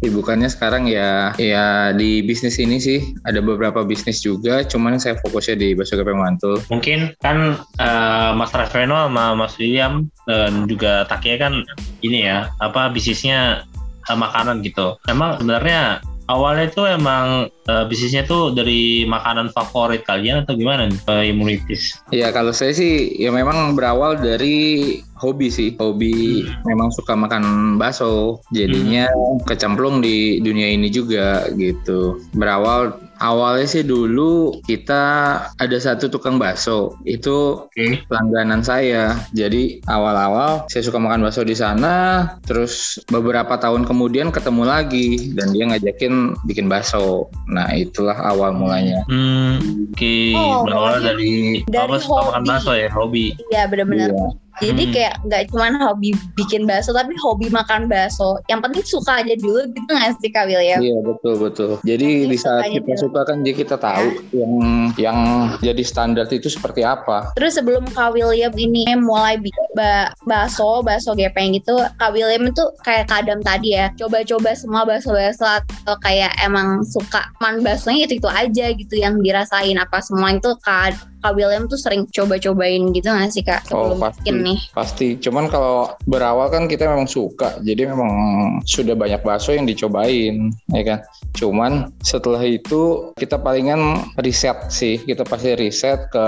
Sibukannya 0.04 0.52
sekarang 0.52 0.84
ya 0.84 1.32
ya 1.40 1.96
di 1.96 2.20
bisnis 2.20 2.60
ini 2.60 2.76
sih 2.76 3.00
ada 3.24 3.40
beberapa 3.40 3.88
bisnis 3.88 4.20
juga, 4.20 4.60
cuman 4.68 5.00
saya 5.00 5.16
fokusnya 5.24 5.56
di 5.56 5.72
Bakso 5.72 5.96
Gepeng 5.96 6.20
Mantul. 6.20 6.60
Mungkin 6.68 7.16
kan 7.24 7.56
eh, 7.80 8.32
Mas 8.36 8.52
Rafreno 8.52 9.00
sama 9.08 9.32
Mas 9.32 9.56
William 9.56 10.12
dan 10.28 10.68
juga 10.68 11.08
Takia 11.08 11.40
kan 11.40 11.64
ini 12.04 12.28
ya, 12.28 12.52
apa 12.60 12.92
bisnisnya 12.92 13.64
eh, 14.12 14.18
makanan 14.18 14.60
gitu. 14.68 15.00
Emang 15.08 15.40
sebenarnya 15.40 16.04
awalnya 16.32 16.72
itu 16.72 16.84
emang 16.88 17.52
eh, 17.68 17.84
bisnisnya 17.88 18.24
tuh 18.24 18.56
dari 18.56 19.04
makanan 19.04 19.52
favorit 19.52 20.04
kalian 20.08 20.48
atau 20.48 20.56
gimana 20.56 20.88
nih? 20.88 21.00
Eh, 21.12 21.24
Imunitis. 21.36 22.00
Ya 22.16 22.32
kalau 22.32 22.56
saya 22.56 22.72
sih 22.72 23.16
ya 23.20 23.30
memang 23.34 23.76
berawal 23.76 24.20
dari 24.20 25.00
hobi 25.20 25.48
sih, 25.48 25.76
hobi 25.80 26.44
memang 26.68 26.92
suka 26.92 27.16
makan 27.16 27.76
bakso, 27.80 28.44
jadinya 28.52 29.08
kecemplung 29.48 30.04
di 30.04 30.44
dunia 30.44 30.72
ini 30.72 30.92
juga 30.92 31.48
gitu. 31.56 32.20
Berawal 32.36 33.00
awalnya 33.24 33.64
sih 33.64 33.88
dulu 33.88 34.60
kita 34.68 35.04
ada 35.56 35.78
satu 35.80 36.12
tukang 36.12 36.36
bakso 36.36 37.00
itu 37.08 37.64
Oke. 37.64 38.04
langganan 38.12 38.60
saya. 38.60 39.16
Jadi 39.32 39.80
awal-awal 39.88 40.68
saya 40.68 40.84
suka 40.84 41.00
makan 41.00 41.24
bakso 41.24 41.48
di 41.48 41.56
sana, 41.56 42.28
terus 42.44 43.00
beberapa 43.08 43.56
tahun 43.56 43.88
kemudian 43.88 44.30
ketemu 44.36 44.68
lagi 44.68 45.32
dan 45.40 45.56
dia 45.56 45.64
ngajakin 45.72 46.36
bikin 46.44 46.68
bakso. 46.68 47.32
Nah 47.48 47.72
itulah 47.72 48.20
awal 48.20 48.52
mulanya. 48.52 49.00
Hmm, 49.08 49.88
oke. 49.96 50.16
Oh, 50.36 50.68
Berawal 50.68 51.00
dari, 51.00 51.64
dari 51.72 51.80
apa 51.88 51.96
suka 52.04 52.22
makan 52.28 52.44
hobi. 52.44 52.50
bakso 52.52 52.72
ya, 52.76 52.90
hobi. 52.92 53.26
Iya 53.56 53.64
bener-bener. 53.72 54.12
Iya. 54.12 54.28
Jadi 54.64 54.84
Hmm. 54.88 54.94
kayak 54.96 55.14
nggak 55.28 55.44
cuma 55.52 55.68
hobi 55.84 56.10
bikin 56.34 56.64
bakso 56.64 56.96
tapi 56.96 57.14
hobi 57.20 57.52
makan 57.52 57.92
bakso. 57.92 58.40
Yang 58.48 58.60
penting 58.64 58.84
suka 58.88 59.12
aja 59.22 59.36
dulu 59.38 59.62
gitu 59.70 59.92
nggak 59.92 60.12
sih 60.24 60.32
Kak 60.32 60.48
William? 60.48 60.80
Iya 60.80 60.98
betul 61.04 61.34
betul. 61.38 61.72
Jadi 61.84 62.08
di 62.32 62.38
saat 62.40 62.72
kita 62.72 62.96
dulu. 62.96 63.04
suka 63.06 63.22
kan 63.28 63.44
jadi 63.44 63.56
kita 63.62 63.76
tahu 63.78 64.08
yang 64.34 64.54
yang 64.98 65.18
jadi 65.60 65.84
standar 65.84 66.26
itu 66.32 66.48
seperti 66.50 66.82
apa. 66.82 67.36
Terus 67.36 67.60
sebelum 67.60 67.86
Kak 67.92 68.16
William 68.16 68.54
ini 68.56 68.88
mulai 68.98 69.38
bikin 69.38 69.68
ba- 69.76 70.10
bakso, 70.26 70.82
bakso 70.82 71.14
gepeng 71.14 71.54
gitu, 71.54 71.76
Kak 72.00 72.16
William 72.16 72.48
itu 72.48 72.64
kayak 72.82 73.12
kadam 73.12 73.44
tadi 73.44 73.76
ya, 73.76 73.92
coba-coba 74.00 74.56
semua 74.56 74.88
bakso-bakso 74.88 75.44
atau 75.44 75.96
kayak 76.00 76.32
emang 76.40 76.82
suka 76.82 77.28
man 77.38 77.60
baksonya 77.62 78.08
itu 78.08 78.18
itu 78.18 78.30
aja 78.30 78.66
gitu 78.72 78.96
yang 78.96 79.20
dirasain 79.20 79.76
apa 79.76 80.00
semua 80.00 80.32
itu 80.32 80.56
Kak 80.64 80.96
Kak 81.24 81.34
William 81.34 81.66
tuh 81.66 81.80
sering 81.80 82.04
coba-cobain 82.12 82.92
gitu 82.92 83.08
nggak 83.08 83.32
sih 83.32 83.42
Kak 83.42 83.72
Oh, 83.72 83.96
sebelum 83.96 84.04
pasti. 84.04 84.20
bikin 84.20 84.36
nih? 84.44 84.60
Pasti. 84.76 85.08
Cuman 85.18 85.48
kalau 85.48 85.88
berawal 86.04 86.52
kan 86.52 86.68
kita 86.68 86.84
memang 86.84 87.08
suka. 87.08 87.64
Jadi 87.64 87.88
memang 87.88 88.12
sudah 88.62 88.92
banyak 88.94 89.24
bakso 89.24 89.56
yang 89.56 89.64
dicobain, 89.64 90.52
ya 90.70 90.84
kan. 90.84 91.00
Cuman 91.34 91.72
setelah 92.00 92.44
itu 92.44 93.10
kita 93.16 93.40
palingan 93.40 93.80
riset 94.20 94.68
sih. 94.68 95.00
Kita 95.00 95.24
pasti 95.24 95.56
riset 95.56 96.12
ke 96.12 96.26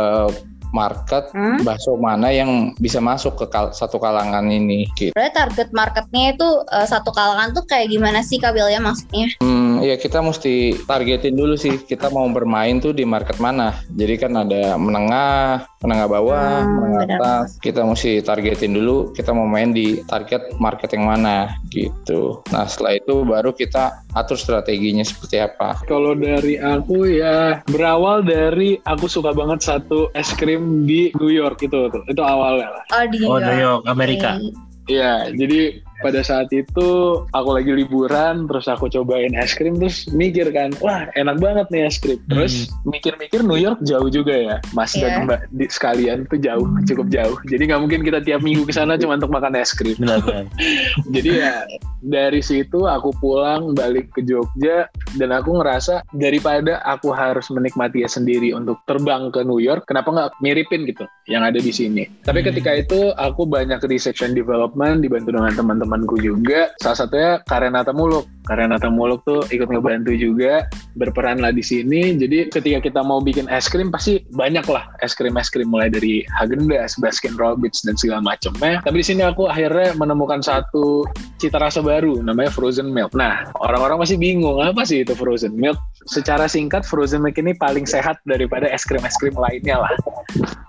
market 0.75 1.31
Hmm? 1.31 1.63
bakso 1.63 1.95
mana 1.95 2.27
yang 2.29 2.75
bisa 2.75 2.99
masuk 2.99 3.35
ke 3.37 3.45
kal- 3.47 3.71
satu 3.71 3.95
kalangan 3.95 4.43
ini 4.45 4.91
gitu. 4.93 5.11
Berarti 5.11 5.31
target 5.33 5.69
marketnya 5.71 6.33
itu 6.33 6.47
eh, 6.67 6.83
satu 6.85 7.09
kalangan 7.09 7.51
tuh 7.51 7.63
kayak 7.63 7.87
gimana 7.87 8.19
sih 8.19 8.35
Kak 8.35 8.51
William 8.51 8.83
maksudnya? 8.83 9.31
Hmm, 9.39 9.79
ya 9.79 9.95
kita 9.95 10.19
mesti 10.19 10.53
targetin 10.83 11.33
dulu 11.33 11.55
sih 11.55 11.79
kita 11.79 12.09
mau 12.09 12.27
bermain 12.27 12.77
tuh 12.77 12.91
di 12.91 13.03
market 13.03 13.37
mana. 13.37 13.71
Jadi 13.89 14.15
kan 14.17 14.33
ada 14.35 14.75
menengah, 14.75 15.63
menengah 15.79 16.07
bawah, 16.09 16.51
Hmm, 16.57 16.73
menengah 16.73 17.03
benar. 17.05 17.17
atas. 17.17 17.47
Kita 17.57 17.81
mesti 17.81 18.19
targetin 18.19 18.73
dulu 18.73 19.11
kita 19.11 19.31
mau 19.31 19.45
main 19.45 19.69
di 19.69 20.03
target 20.03 20.57
market 20.57 20.91
yang 20.91 21.05
mana 21.05 21.53
gitu. 21.69 22.41
Nah 22.49 22.65
setelah 22.65 22.97
itu 22.97 23.21
baru 23.21 23.51
kita 23.51 23.85
atur 24.11 24.35
strateginya 24.35 25.03
seperti 25.03 25.37
apa. 25.37 25.77
Kalau 25.85 26.15
dari 26.15 26.57
aku 26.57 27.05
ya 27.05 27.61
berawal 27.65 28.23
dari 28.23 28.81
aku 28.81 29.05
suka 29.05 29.29
banget 29.31 29.61
satu 29.61 30.09
es 30.11 30.31
krim 30.33 30.64
di 30.65 31.13
New 31.15 31.31
York 31.31 31.61
itu 31.61 31.89
tuh. 31.93 32.03
Itu 32.09 32.21
awalnya 32.25 32.81
lah. 32.81 32.83
Oh 32.91 33.05
di 33.07 33.17
Oh, 33.23 33.39
New 33.39 33.59
York, 33.61 33.83
Amerika. 33.85 34.41
Iya, 34.85 35.33
jadi 35.33 35.81
pada 36.03 36.19
saat 36.23 36.51
itu 36.51 36.89
aku 37.31 37.49
lagi 37.55 37.71
liburan, 37.71 38.47
terus 38.49 38.67
aku 38.67 38.91
cobain 38.91 39.31
es 39.35 39.55
krim, 39.55 39.79
terus 39.79 40.07
mikir 40.11 40.51
kan, 40.51 40.71
wah 40.83 41.07
enak 41.15 41.39
banget 41.39 41.67
nih 41.71 41.87
es 41.87 41.97
krim. 41.99 42.19
Terus 42.27 42.67
mikir-mikir 42.83 43.43
New 43.45 43.59
York 43.59 43.79
jauh 43.85 44.09
juga 44.11 44.35
ya, 44.35 44.55
Mas 44.75 44.91
Iya. 44.95 45.19
dan 45.19 45.27
Mbak 45.27 45.39
di, 45.51 45.65
sekalian 45.71 46.17
tuh 46.27 46.39
jauh, 46.39 46.67
cukup 46.87 47.07
jauh. 47.11 47.37
Jadi 47.47 47.63
nggak 47.71 47.81
mungkin 47.81 48.01
kita 48.03 48.19
tiap 48.23 48.41
minggu 48.43 48.63
ke 48.67 48.73
sana 48.75 48.99
cuma 48.99 49.15
untuk 49.19 49.31
makan 49.31 49.55
es 49.59 49.71
krim. 49.71 49.95
Benar-benar. 49.99 50.47
Jadi 51.15 51.29
ya 51.39 51.63
dari 52.05 52.41
situ 52.43 52.85
aku 52.85 53.09
pulang 53.17 53.73
balik 53.73 54.13
ke 54.13 54.21
Jogja 54.21 54.85
dan 55.17 55.29
aku 55.33 55.57
ngerasa 55.57 56.05
daripada 56.13 56.83
aku 56.85 57.09
harus 57.11 57.49
menikmati 57.49 58.05
sendiri 58.05 58.53
untuk 58.53 58.77
terbang 58.85 59.33
ke 59.33 59.41
New 59.41 59.57
York, 59.57 59.89
kenapa 59.89 60.11
nggak 60.11 60.31
miripin 60.43 60.85
gitu 60.85 61.07
yang 61.25 61.41
ada 61.41 61.57
di 61.57 61.71
sini. 61.73 62.05
Tapi 62.23 62.43
Hmm. 62.43 62.47
ketika 62.53 62.71
itu 62.77 62.99
aku 63.17 63.47
banyak 63.49 63.81
research 63.89 64.21
and 64.21 64.37
development 64.37 65.01
dibantu 65.01 65.33
dengan 65.33 65.55
teman-temanku 65.85 66.17
juga. 66.17 66.73
Salah 66.81 66.97
satunya 66.97 67.31
Karenata 67.45 67.93
Muluk. 67.93 68.25
Karenata 68.41 68.89
Muluk 68.89 69.21
tuh 69.21 69.41
ikut 69.53 69.69
ngebantu 69.69 70.11
juga 70.17 70.65
berperan 70.95 71.43
lah 71.43 71.51
di 71.51 71.61
sini. 71.61 72.15
Jadi 72.15 72.49
ketika 72.49 72.79
kita 72.81 73.01
mau 73.03 73.19
bikin 73.19 73.45
es 73.51 73.67
krim 73.67 73.91
pasti 73.91 74.23
banyak 74.33 74.65
lah 74.71 74.87
es 75.03 75.13
krim 75.13 75.35
es 75.35 75.51
krim 75.51 75.67
mulai 75.67 75.91
dari 75.91 76.23
Haagen-Dazs, 76.39 76.97
Baskin 76.97 77.35
Robbins 77.35 77.83
dan 77.83 77.99
segala 77.99 78.23
macamnya. 78.23 78.79
Tapi 78.81 79.03
di 79.03 79.05
sini 79.05 79.21
aku 79.21 79.51
akhirnya 79.51 79.93
menemukan 79.99 80.39
satu 80.41 81.05
cita 81.37 81.59
rasa 81.59 81.83
baru 81.83 82.23
namanya 82.23 82.49
frozen 82.49 82.89
milk. 82.89 83.11
Nah, 83.13 83.51
orang-orang 83.59 84.01
masih 84.01 84.17
bingung 84.17 84.63
apa 84.63 84.87
sih 84.87 85.03
itu 85.03 85.13
frozen 85.13 85.53
milk? 85.53 85.77
Secara 86.07 86.47
singkat 86.47 86.87
frozen 86.87 87.21
milk 87.21 87.37
ini 87.37 87.53
paling 87.53 87.83
sehat 87.83 88.17
daripada 88.23 88.71
es 88.71 88.87
krim-es 88.87 89.19
krim 89.19 89.35
lainnya 89.35 89.83
lah. 89.83 89.93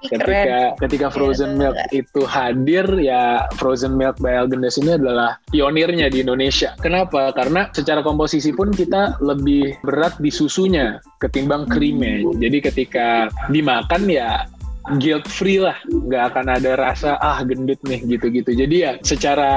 Keren. 0.07 0.23
Ketika 0.23 0.59
ketika 0.87 1.07
frozen 1.11 1.59
milk 1.59 1.75
itu 1.91 2.23
hadir 2.27 2.87
ya 2.99 3.47
frozen 3.59 3.95
milk 3.95 4.19
by 4.19 4.43
Haagen-Dazs 4.43 4.83
ini 4.83 4.99
adalah 4.99 5.39
pionirnya 5.51 6.11
di 6.11 6.23
Indonesia. 6.23 6.75
Kenapa? 6.83 7.31
Karena 7.33 7.71
secara 7.71 8.03
komposisi 8.03 8.51
pun 8.53 8.71
kita 8.71 9.19
lebih 9.23 9.79
berat 9.83 10.16
di 10.19 10.31
susunya 10.33 10.99
ketimbang 11.21 11.69
krimnya. 11.69 12.25
Jadi 12.37 12.59
ketika 12.61 13.31
dimakan 13.53 14.09
ya 14.11 14.45
guilt 15.03 15.27
free 15.27 15.59
lah, 15.59 15.77
nggak 15.87 16.35
akan 16.35 16.47
ada 16.59 16.73
rasa 16.79 17.19
ah 17.19 17.43
gendut 17.43 17.79
nih 17.83 18.03
gitu-gitu. 18.07 18.55
Jadi 18.55 18.77
ya 18.87 18.93
secara 19.03 19.53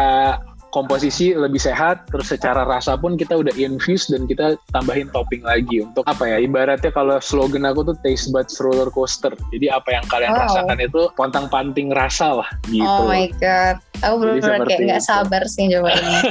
komposisi 0.70 1.34
lebih 1.34 1.58
sehat, 1.58 2.06
terus 2.14 2.30
secara 2.30 2.62
rasa 2.66 2.94
pun 2.96 3.18
kita 3.18 3.34
udah 3.34 3.54
infuse 3.58 4.10
dan 4.10 4.30
kita 4.30 4.54
tambahin 4.70 5.10
topping 5.10 5.42
lagi 5.42 5.82
untuk 5.82 6.06
apa 6.06 6.30
ya? 6.30 6.38
Ibaratnya 6.38 6.94
kalau 6.94 7.18
slogan 7.18 7.66
aku 7.66 7.94
tuh 7.94 7.98
taste 8.06 8.30
buds 8.30 8.62
roller 8.62 8.90
coaster. 8.94 9.34
Jadi 9.50 9.70
apa 9.70 9.90
yang 9.98 10.06
kalian 10.08 10.32
Wow. 10.34 10.42
rasakan 10.46 10.78
itu 10.80 11.02
pontang 11.18 11.46
panting 11.50 11.90
rasa 11.90 12.42
lah 12.46 12.50
gitu. 12.70 12.86
Oh 12.86 13.10
my 13.10 13.26
god, 13.42 13.82
aku 14.06 14.38
seperti 14.38 14.70
kayak 14.70 14.82
nggak 14.86 15.04
sabar 15.04 15.42
sih 15.50 15.66
cobainnya. 15.74 16.22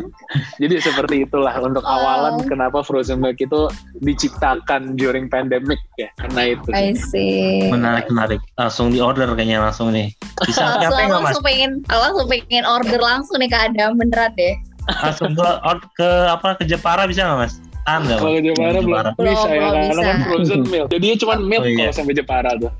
Jadi 0.62 0.74
seperti 0.80 1.14
itulah 1.28 1.52
untuk 1.60 1.84
Wow. 1.84 1.92
awalan 2.00 2.34
kenapa 2.48 2.80
frozen 2.80 3.20
milk 3.20 3.36
itu 3.36 3.68
diciptakan 4.00 4.96
during 4.96 5.28
pandemic 5.28 5.78
ya. 6.00 6.08
Karena 6.16 6.56
itu. 6.56 6.68
I 6.72 6.96
see. 6.96 7.68
Menarik, 7.68 8.08
menarik. 8.08 8.40
Langsung 8.56 8.88
di 8.88 8.98
order 9.04 9.28
kayaknya 9.36 9.60
langsung 9.60 9.92
nih. 9.92 10.08
Bisa 10.48 10.64
Langsung, 10.80 11.22
langsung 11.22 11.44
pengen, 11.44 11.84
aku 11.86 12.00
langsung 12.00 12.26
pengen 12.26 12.64
order 12.64 13.00
langsung 13.00 13.36
nih 13.38 13.50
ke 13.52 13.58
Adam 13.82 13.98
beneran 13.98 14.30
deh. 14.38 14.54
Langsung 15.02 15.34
ke, 15.34 15.48
or- 15.62 15.90
ke 15.94 16.08
apa 16.30 16.58
ke 16.58 16.64
Jepara 16.66 17.06
bisa 17.06 17.22
nggak 17.26 17.38
mas? 17.46 17.54
Tahan 17.82 18.00
nggak? 18.06 18.18
Kalau? 18.22 18.38
Jepara 18.38 18.70
belum 18.70 18.84
Jepara. 18.86 19.10
Belum, 19.18 19.32
bisa 19.34 19.48
ya, 19.48 19.58
belum 19.58 19.82
karena 19.82 20.02
kan 20.02 20.18
frozen 20.26 20.60
milk. 20.70 20.86
Jadinya 20.94 21.16
cuma 21.18 21.34
milk 21.42 21.62
Oh, 21.62 21.68
iya. 21.68 21.78
kalau 21.78 21.94
sampai 21.94 22.14
Jepara 22.14 22.50
tuh. 22.58 22.70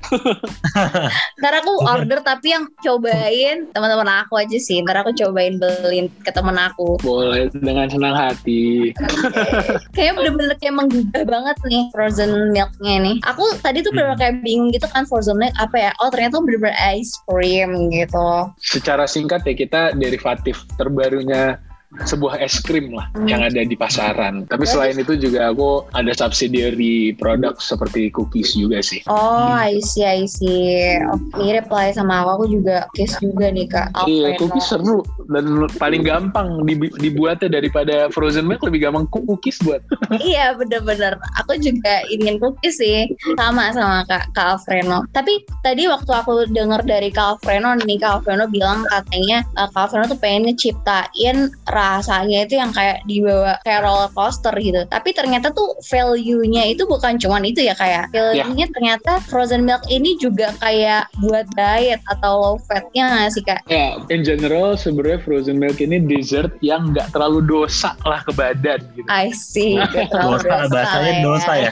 Ntar 1.39 1.53
aku 1.59 1.73
order 1.83 2.19
tapi 2.23 2.47
yang 2.51 2.63
cobain 2.79 3.57
teman-teman 3.75 4.09
aku 4.23 4.33
aja 4.39 4.57
sih. 4.59 4.79
Ntar 4.79 5.03
aku 5.03 5.11
cobain 5.11 5.59
beliin 5.59 6.07
ke 6.23 6.31
temen 6.31 6.55
aku. 6.55 6.99
Boleh 7.03 7.51
dengan 7.51 7.87
senang 7.91 8.15
hati. 8.15 8.95
Kayaknya 9.95 10.13
bener-bener 10.15 10.55
kayak 10.59 10.75
menggugah 10.75 11.23
banget 11.27 11.57
nih 11.67 11.83
frozen 11.91 12.31
milknya 12.55 12.95
nih. 13.03 13.15
Aku 13.27 13.43
tadi 13.59 13.83
tuh 13.83 13.91
bener-bener 13.91 14.19
kayak 14.19 14.35
bingung 14.43 14.71
gitu 14.71 14.87
kan 14.87 15.03
frozen 15.03 15.35
milk 15.35 15.55
apa 15.59 15.89
ya? 15.89 15.91
Oh 15.99 16.07
ternyata 16.07 16.39
bener-bener 16.39 16.75
ice 16.95 17.11
cream 17.27 17.91
gitu. 17.91 18.27
Secara 18.63 19.03
singkat 19.03 19.43
ya 19.43 19.53
kita 19.55 19.81
derivatif 19.99 20.63
terbarunya 20.79 21.59
sebuah 22.03 22.41
es 22.41 22.57
krim 22.59 22.89
lah 22.91 23.05
Hmm. 23.13 23.29
yang 23.29 23.41
ada 23.45 23.61
di 23.61 23.77
pasaran. 23.77 24.49
Tapi 24.49 24.65
selain 24.65 24.97
itu 24.97 25.13
juga 25.15 25.53
aku 25.53 25.85
ada 25.93 26.09
subsidiary 26.11 27.13
produk 27.15 27.53
seperti 27.61 28.09
cookies 28.09 28.57
juga 28.57 28.81
sih. 28.81 29.05
Oh, 29.05 29.53
I 29.53 29.77
see, 29.79 30.01
I 30.03 30.25
see. 30.25 30.97
Oh, 31.05 31.19
mirip 31.37 31.69
lah 31.69 31.93
ya 31.93 32.01
sama 32.01 32.25
aku. 32.25 32.29
Aku 32.33 32.45
juga 32.49 32.89
case 32.97 33.15
juga 33.21 33.53
nih 33.53 33.69
kak. 33.69 33.93
Iya, 34.09 34.33
Alfredo. 34.33 34.39
cookies 34.41 34.65
seru 34.65 34.99
dan 35.29 35.45
paling 35.77 36.01
gampang 36.01 36.65
dibuatnya 36.97 37.47
daripada 37.47 38.09
frozen 38.09 38.49
milk 38.49 38.65
lebih 38.65 38.89
gampang 38.89 39.05
cookies 39.07 39.61
buat. 39.61 39.79
iya 40.25 40.53
bener-bener 40.53 41.13
aku 41.37 41.55
juga 41.57 42.01
ingin 42.09 42.41
cookies 42.41 42.81
sih 42.81 43.05
sama 43.37 43.69
sama 43.71 44.01
kak 44.05 44.33
kak 44.33 44.57
Alfreno 44.57 45.05
tapi 45.11 45.41
tadi 45.61 45.85
waktu 45.85 46.09
aku 46.09 46.49
dengar 46.49 46.81
dari 46.81 47.09
kak 47.09 47.37
Alfreno 47.37 47.77
nih 47.77 48.01
kak 48.01 48.21
Alfreno 48.21 48.49
bilang 48.49 48.81
katanya 48.89 49.45
eh, 49.55 49.69
kak 49.69 49.87
Alfreno 49.87 50.05
tuh 50.09 50.19
pengen 50.19 50.49
ngeciptain 50.49 51.37
rasanya 51.83 52.47
itu 52.47 52.55
yang 52.55 52.71
kayak 52.71 53.03
dibawa 53.03 53.59
kayak 53.67 53.83
roller 53.83 54.11
coaster 54.15 54.55
gitu. 54.55 54.87
Tapi 54.87 55.09
ternyata 55.11 55.51
tuh 55.51 55.75
value-nya 55.91 56.71
itu 56.71 56.87
bukan 56.87 57.19
cuman 57.19 57.43
itu 57.43 57.65
ya 57.67 57.75
kayak 57.75 58.07
value-nya 58.15 58.71
ternyata 58.71 59.19
frozen 59.27 59.67
milk 59.67 59.83
ini 59.91 60.15
juga 60.17 60.55
kayak 60.63 61.11
buat 61.19 61.45
diet 61.57 61.99
atau 62.07 62.31
low 62.39 62.55
fatnya 62.63 63.11
nggak 63.11 63.31
sih 63.35 63.43
kak? 63.43 63.61
Ya, 63.67 63.99
in 64.07 64.23
general 64.23 64.79
sebenarnya 64.79 65.19
frozen 65.23 65.59
milk 65.59 65.83
ini 65.83 65.99
dessert 65.99 66.55
yang 66.63 66.95
nggak 66.95 67.11
terlalu 67.11 67.43
dosa 67.43 67.95
lah 68.07 68.23
ke 68.23 68.31
badan 68.35 68.79
gitu. 68.95 69.07
I 69.11 69.29
see. 69.35 69.75
Gak 69.77 70.09
terlalu 70.09 70.39
Dosa, 70.43 70.67
bahasanya 70.71 71.11
lah 71.13 71.23
dosa 71.23 71.51
ya. 71.59 71.71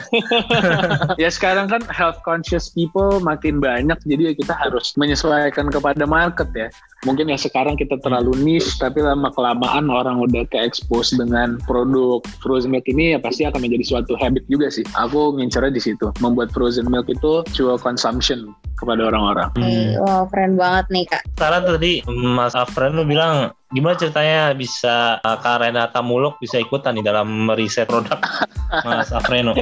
ya 1.26 1.30
sekarang 1.32 1.66
kan 1.66 1.82
health 1.88 2.20
conscious 2.22 2.68
people 2.70 3.18
makin 3.20 3.58
banyak 3.58 3.96
jadi 4.04 4.32
ya 4.32 4.34
kita 4.36 4.54
harus 4.54 4.92
menyesuaikan 4.94 5.72
kepada 5.72 6.04
market 6.04 6.48
ya. 6.52 6.68
Mungkin 7.02 7.34
ya 7.34 7.38
sekarang 7.38 7.74
kita 7.74 7.98
terlalu 7.98 8.38
niche 8.38 8.78
tapi 8.78 9.02
lama 9.02 9.32
kelamaan 9.34 9.90
orang 10.02 10.18
udah 10.18 10.42
ke 10.50 10.58
expose 10.58 11.14
dengan 11.14 11.62
produk 11.64 12.20
frozen 12.42 12.74
milk 12.74 12.86
ini 12.90 13.14
ya 13.14 13.18
pasti 13.22 13.46
akan 13.46 13.62
menjadi 13.62 13.96
suatu 13.96 14.18
habit 14.18 14.42
juga 14.50 14.68
sih. 14.68 14.82
Aku 14.98 15.38
ngincernya 15.38 15.72
di 15.72 15.82
situ. 15.82 16.10
Membuat 16.18 16.50
frozen 16.50 16.90
milk 16.90 17.06
itu 17.08 17.46
fuel 17.54 17.78
consumption 17.78 18.50
kepada 18.82 19.06
orang-orang. 19.14 19.48
Hmm. 19.54 19.94
Wow, 20.02 20.22
keren 20.34 20.58
banget 20.58 20.86
nih 20.90 21.04
kak. 21.06 21.22
Sekarang 21.38 21.62
tadi 21.70 21.92
Mas 22.10 22.58
Afren 22.58 22.98
lu 22.98 23.06
bilang 23.06 23.54
gimana 23.72 23.96
ceritanya 23.96 24.52
bisa 24.52 25.22
uh, 25.24 25.38
Kak 25.40 25.64
Renata 25.64 26.04
Muluk 26.04 26.36
bisa 26.42 26.60
ikutan 26.60 26.98
di 26.98 27.02
dalam 27.06 27.48
meriset 27.48 27.88
produk 27.88 28.18
Mas 28.86 29.14
Afreno? 29.14 29.54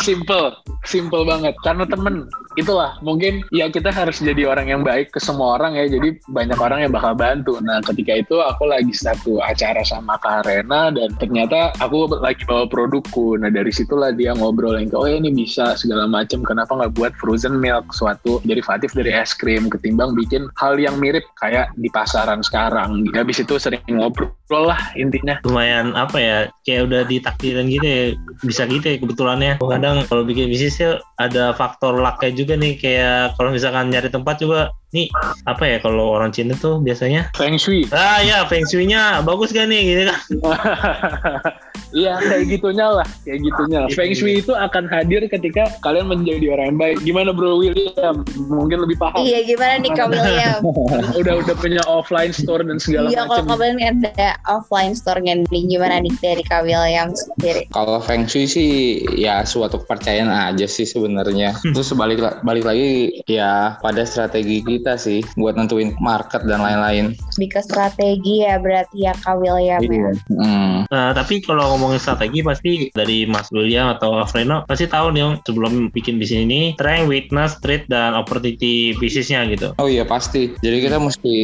Simple, 0.00 0.56
simple 0.88 1.22
banget. 1.28 1.54
Karena 1.60 1.84
temen, 1.84 2.26
itulah 2.56 2.98
mungkin 3.00 3.44
ya 3.54 3.68
kita 3.68 3.88
harus 3.92 4.20
jadi 4.20 4.48
orang 4.48 4.68
yang 4.68 4.82
baik 4.82 5.12
ke 5.12 5.20
semua 5.22 5.58
orang 5.60 5.76
ya. 5.78 5.88
Jadi 5.88 6.20
banyak 6.28 6.58
orang 6.58 6.84
yang 6.86 6.92
bakal 6.92 7.12
bantu. 7.16 7.58
Nah 7.62 7.80
ketika 7.84 8.12
itu 8.20 8.36
aku 8.40 8.68
lagi 8.68 8.92
satu 8.92 9.40
acara 9.40 9.80
sama 9.84 10.16
Kak 10.20 10.48
Rena 10.48 10.92
dan 10.92 11.12
ternyata 11.16 11.72
aku 11.80 12.08
lagi 12.20 12.42
bawa 12.44 12.68
produkku. 12.68 13.36
Nah 13.38 13.48
dari 13.48 13.72
situlah 13.72 14.12
dia 14.12 14.36
ngobrol 14.36 14.76
yang 14.76 14.92
oh 14.92 15.08
ya 15.08 15.16
ini 15.18 15.32
bisa 15.32 15.74
segala 15.78 16.04
macam. 16.04 16.44
Kenapa 16.44 16.74
nggak 16.74 16.92
buat 16.96 17.12
frozen 17.16 17.58
milk 17.58 17.94
suatu 17.94 18.42
derivatif 18.44 18.92
dari 18.92 19.12
es 19.14 19.32
krim 19.32 19.70
ketimbang 19.70 20.12
bikin 20.18 20.48
hal 20.58 20.76
yang 20.76 20.96
mirip 20.98 21.24
kayak 21.40 21.72
di 21.78 21.88
pasaran 21.88 22.44
sekarang. 22.44 23.06
Habis 23.14 23.44
itu 23.44 23.56
sering 23.56 23.80
ngobrol 23.88 24.32
lah 24.50 24.80
intinya. 24.98 25.38
Lumayan 25.46 25.94
apa 25.96 26.18
ya, 26.18 26.38
kayak 26.66 26.90
udah 26.90 27.02
ditakdirin 27.08 27.70
gitu 27.70 27.86
ya, 27.86 28.02
bisa 28.44 28.62
gitu 28.68 28.84
ya 28.84 28.96
kebetulannya. 29.00 29.52
Kadang 29.62 30.04
kalau 30.10 30.22
bikin 30.26 30.50
bisnis 30.50 30.76
ya 30.76 30.98
ada 31.16 31.54
faktor 31.54 31.96
lucknya 31.96 32.30
juga 32.34 32.41
nih, 32.50 32.72
kayak 32.82 33.38
kalau 33.38 33.50
misalkan 33.54 33.92
nyari 33.92 34.10
tempat 34.10 34.42
juga 34.42 34.74
nih 34.92 35.08
apa 35.48 35.64
ya 35.64 35.76
kalau 35.80 36.12
orang 36.12 36.30
Cina 36.30 36.52
tuh 36.54 36.76
biasanya 36.78 37.32
Feng 37.32 37.56
Shui. 37.56 37.88
ah 37.96 38.20
ya 38.20 38.44
feng 38.44 38.64
shui-nya 38.68 39.24
bagus 39.24 39.48
gak 39.50 39.66
nih 39.66 39.80
gitu 39.88 40.02
kan 40.08 40.18
Iya 41.92 42.16
kayak 42.24 42.44
gitunya 42.48 42.86
lah, 42.88 43.04
kayak 43.20 43.40
gitunya. 43.44 43.78
lah. 43.84 43.90
Feng 43.92 44.12
Shui 44.16 44.40
itu 44.40 44.52
akan 44.56 44.88
hadir 44.88 45.28
ketika 45.28 45.68
kalian 45.84 46.08
menjadi 46.08 46.56
orang 46.56 46.66
yang 46.72 46.78
baik. 46.80 46.96
Gimana 47.04 47.30
Bro 47.36 47.60
William? 47.60 48.24
Mungkin 48.48 48.80
lebih 48.80 48.96
paham. 48.96 49.20
Iya 49.20 49.44
gimana 49.44 49.76
nih 49.76 49.92
Kak 49.92 50.08
William? 50.08 50.58
udah 51.20 51.34
udah 51.44 51.54
punya 51.60 51.84
offline 51.84 52.32
store 52.32 52.64
dan 52.64 52.80
segala 52.80 53.12
Iya 53.12 53.28
kalau 53.28 53.44
macam. 53.44 53.44
Kak 53.44 53.56
William 53.60 53.76
ini 53.76 53.84
ada 54.08 54.28
offline 54.48 54.96
store-nya 54.96 55.44
nih 55.52 55.62
gimana 55.68 56.00
nih 56.00 56.12
dari 56.24 56.42
Kak 56.48 56.64
William 56.64 57.12
sendiri? 57.12 57.68
Kalau 57.68 58.00
Feng 58.00 58.24
Shui 58.24 58.48
sih 58.48 58.68
ya 59.12 59.44
suatu 59.44 59.84
kepercayaan 59.84 60.32
aja 60.32 60.64
sih 60.64 60.88
sebenarnya. 60.88 61.52
Terus 61.76 61.92
balik 61.92 62.24
balik 62.40 62.64
lagi 62.64 63.20
ya 63.28 63.76
pada 63.84 64.08
strategi 64.08 64.64
kita 64.82 64.98
sih 64.98 65.22
buat 65.38 65.54
nentuin 65.54 65.94
market 66.02 66.42
dan 66.42 66.58
lain-lain. 66.58 67.14
Lebih 67.38 67.54
ke 67.54 67.60
strategi 67.62 68.42
ya 68.42 68.58
berarti 68.58 69.06
ya 69.06 69.14
Kak 69.14 69.38
William 69.38 69.78
ya. 69.78 70.10
Hmm. 70.34 70.82
Nah, 70.90 71.14
tapi 71.14 71.38
kalau 71.38 71.78
ngomongin 71.78 72.02
strategi 72.02 72.42
pasti 72.42 72.90
dari 72.90 73.22
Mas 73.30 73.46
William 73.54 73.94
atau 73.94 74.26
Freno 74.26 74.66
pasti 74.66 74.90
tahu 74.90 75.14
nih 75.14 75.38
sebelum 75.46 75.94
bikin 75.94 76.18
bisnis 76.18 76.42
ini 76.42 76.74
strength, 76.74 77.06
weakness, 77.06 77.54
threat 77.62 77.86
dan 77.86 78.18
opportunity 78.18 78.98
bisnisnya 78.98 79.46
gitu. 79.46 79.70
Oh 79.78 79.86
iya 79.86 80.02
pasti. 80.02 80.50
Jadi 80.58 80.82
kita 80.82 80.98
mesti 80.98 81.36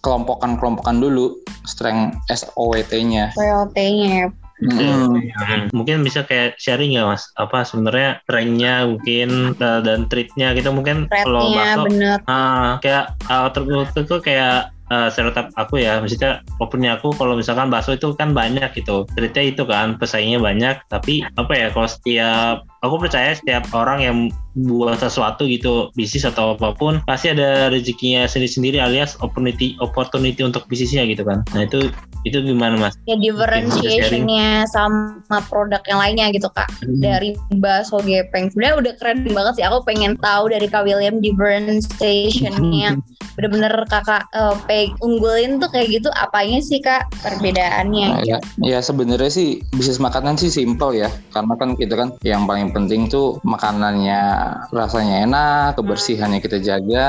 kelompokan-kelompokan 0.00 1.04
dulu 1.04 1.36
strength 1.68 2.16
SOWT-nya. 2.32 3.36
PLT-nya 3.36 4.08
ya. 4.08 4.26
Hmm. 4.60 5.16
Hmm, 5.16 5.72
Mungkin 5.72 6.04
bisa 6.04 6.28
kayak 6.28 6.60
sharing 6.60 6.92
ya 6.92 7.08
Mas, 7.08 7.32
apa 7.40 7.64
sebenarnya 7.64 8.20
strength-nya 8.28 8.74
mungkin 8.92 9.56
uh, 9.56 9.80
dan 9.80 10.04
treat-nya 10.12 10.52
gitu. 10.52 10.68
Mungkin 10.68 11.08
kalau 11.08 11.56
bakso 11.56 11.88
bener. 11.88 12.20
Ah, 12.28 12.76
kayak 12.84 13.16
uh, 13.32 13.48
terbentuk 13.48 14.04
itu 14.04 14.16
kayak 14.20 14.68
uh, 14.92 15.08
stereotip 15.08 15.48
aku 15.56 15.80
ya, 15.80 16.02
maksudnya 16.02 16.44
opennya 16.60 16.98
aku 16.98 17.14
kalau 17.16 17.38
misalkan 17.38 17.72
bakso 17.72 17.96
itu 17.96 18.12
kan 18.18 18.36
banyak 18.36 18.68
gitu, 18.76 19.06
treatnya 19.16 19.44
itu 19.48 19.62
kan 19.64 19.96
pesaingnya 19.96 20.42
banyak, 20.42 20.76
tapi 20.90 21.24
apa 21.24 21.52
ya 21.56 21.66
kalau 21.72 21.88
setiap 21.88 22.66
aku 22.80 22.96
percaya 22.96 23.36
setiap 23.36 23.68
orang 23.76 23.98
yang 24.00 24.16
buat 24.58 24.98
sesuatu 24.98 25.46
gitu 25.46 25.94
bisnis 25.94 26.26
atau 26.26 26.58
apa 26.58 26.74
pun 26.74 26.98
pasti 27.06 27.30
ada 27.30 27.70
rezekinya 27.70 28.26
sendiri-sendiri 28.26 28.82
alias 28.82 29.14
opportunity 29.22 29.78
opportunity 29.78 30.42
untuk 30.42 30.66
bisnisnya 30.66 31.06
gitu 31.06 31.22
kan. 31.22 31.46
Nah 31.54 31.68
itu 31.68 31.92
itu 32.26 32.42
gimana 32.42 32.76
mas? 32.76 32.98
Ya 33.06 33.16
differentiation-nya 33.16 34.66
sama 34.68 35.38
produk 35.48 35.80
yang 35.86 36.00
lainnya 36.02 36.26
gitu 36.34 36.50
Kak. 36.50 36.68
Dari 36.82 37.38
bakso 37.62 38.02
gepeng. 38.02 38.50
Sebenarnya 38.50 38.76
udah 38.76 38.92
keren 38.98 39.18
banget 39.30 39.62
sih. 39.62 39.64
Aku 39.64 39.86
pengen 39.86 40.18
tahu 40.18 40.50
dari 40.50 40.66
Kak 40.66 40.84
William 40.84 41.22
differentiation-nya. 41.22 42.98
Bener-bener 43.38 43.72
kakak 43.88 44.26
eh, 44.34 44.56
pe- 44.66 44.96
unggulin 45.00 45.62
tuh 45.62 45.70
kayak 45.70 45.88
gitu 45.88 46.10
apanya 46.18 46.58
sih 46.60 46.82
Kak 46.82 47.08
perbedaannya? 47.22 48.08
Nah, 48.20 48.24
ya, 48.26 48.36
ya 48.60 48.82
sebenarnya 48.82 49.30
sih 49.30 49.62
bisnis 49.72 50.02
makanan 50.02 50.36
sih 50.36 50.50
simple 50.50 50.92
ya, 50.98 51.08
karena 51.32 51.54
kan 51.56 51.72
kita 51.78 51.94
kan 51.94 52.08
yang 52.26 52.44
paling 52.44 52.69
penting 52.70 53.10
tuh 53.10 53.38
makanannya 53.42 54.22
rasanya 54.70 55.16
enak, 55.26 55.78
kebersihannya 55.78 56.40
kita 56.42 56.58
jaga, 56.62 57.08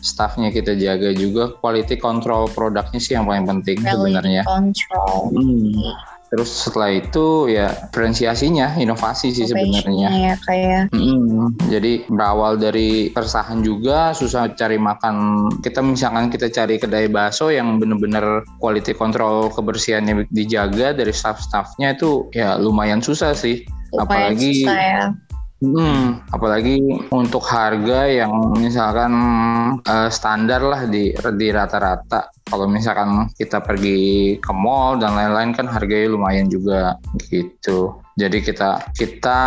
staffnya 0.00 0.52
kita 0.52 0.76
jaga 0.76 1.10
juga, 1.12 1.56
quality 1.58 1.96
control 1.98 2.48
produknya 2.52 3.00
sih 3.00 3.16
yang 3.16 3.26
paling 3.26 3.48
penting 3.48 3.80
sebenarnya. 3.82 4.42
control. 4.46 5.32
Hmm. 5.34 5.92
Terus 6.30 6.46
setelah 6.46 6.94
itu 6.94 7.50
ya 7.50 7.74
diferensiasinya, 7.90 8.78
inovasi 8.78 9.34
sih 9.34 9.50
sebenarnya. 9.50 10.08
Ya 10.14 10.34
kayak 10.46 10.94
Mm, 10.94 11.58
Jadi 11.66 12.06
berawal 12.06 12.54
dari 12.54 13.10
keresahan 13.10 13.66
juga 13.66 14.14
susah 14.14 14.54
cari 14.54 14.78
makan. 14.78 15.46
Kita 15.58 15.82
misalkan 15.82 16.30
kita 16.30 16.46
cari 16.54 16.78
kedai 16.78 17.10
bakso 17.10 17.50
yang 17.50 17.82
bener-bener 17.82 18.46
quality 18.62 18.94
control 18.94 19.50
kebersihannya 19.50 20.30
dijaga 20.30 20.94
dari 20.94 21.10
staff-staffnya 21.10 21.98
itu 21.98 22.30
ya 22.30 22.54
lumayan 22.62 23.02
susah 23.02 23.34
sih. 23.34 23.66
Lumayan 23.92 24.34
Apalagi- 24.34 24.64
susah 24.64 24.80
ya. 24.80 25.04
Hmm, 25.60 26.24
apalagi 26.32 26.80
untuk 27.12 27.44
harga 27.44 28.08
yang 28.08 28.32
misalkan 28.56 29.12
eh, 29.84 30.08
standar 30.08 30.64
lah 30.64 30.88
di 30.88 31.12
di 31.12 31.48
rata-rata. 31.52 32.32
Kalau 32.48 32.64
misalkan 32.64 33.28
kita 33.36 33.60
pergi 33.60 34.40
ke 34.40 34.52
mall 34.56 34.96
dan 34.96 35.12
lain-lain 35.12 35.52
kan 35.52 35.68
harganya 35.68 36.16
lumayan 36.16 36.48
juga 36.48 36.96
gitu. 37.28 38.00
Jadi 38.16 38.40
kita 38.40 38.88
kita 38.96 39.40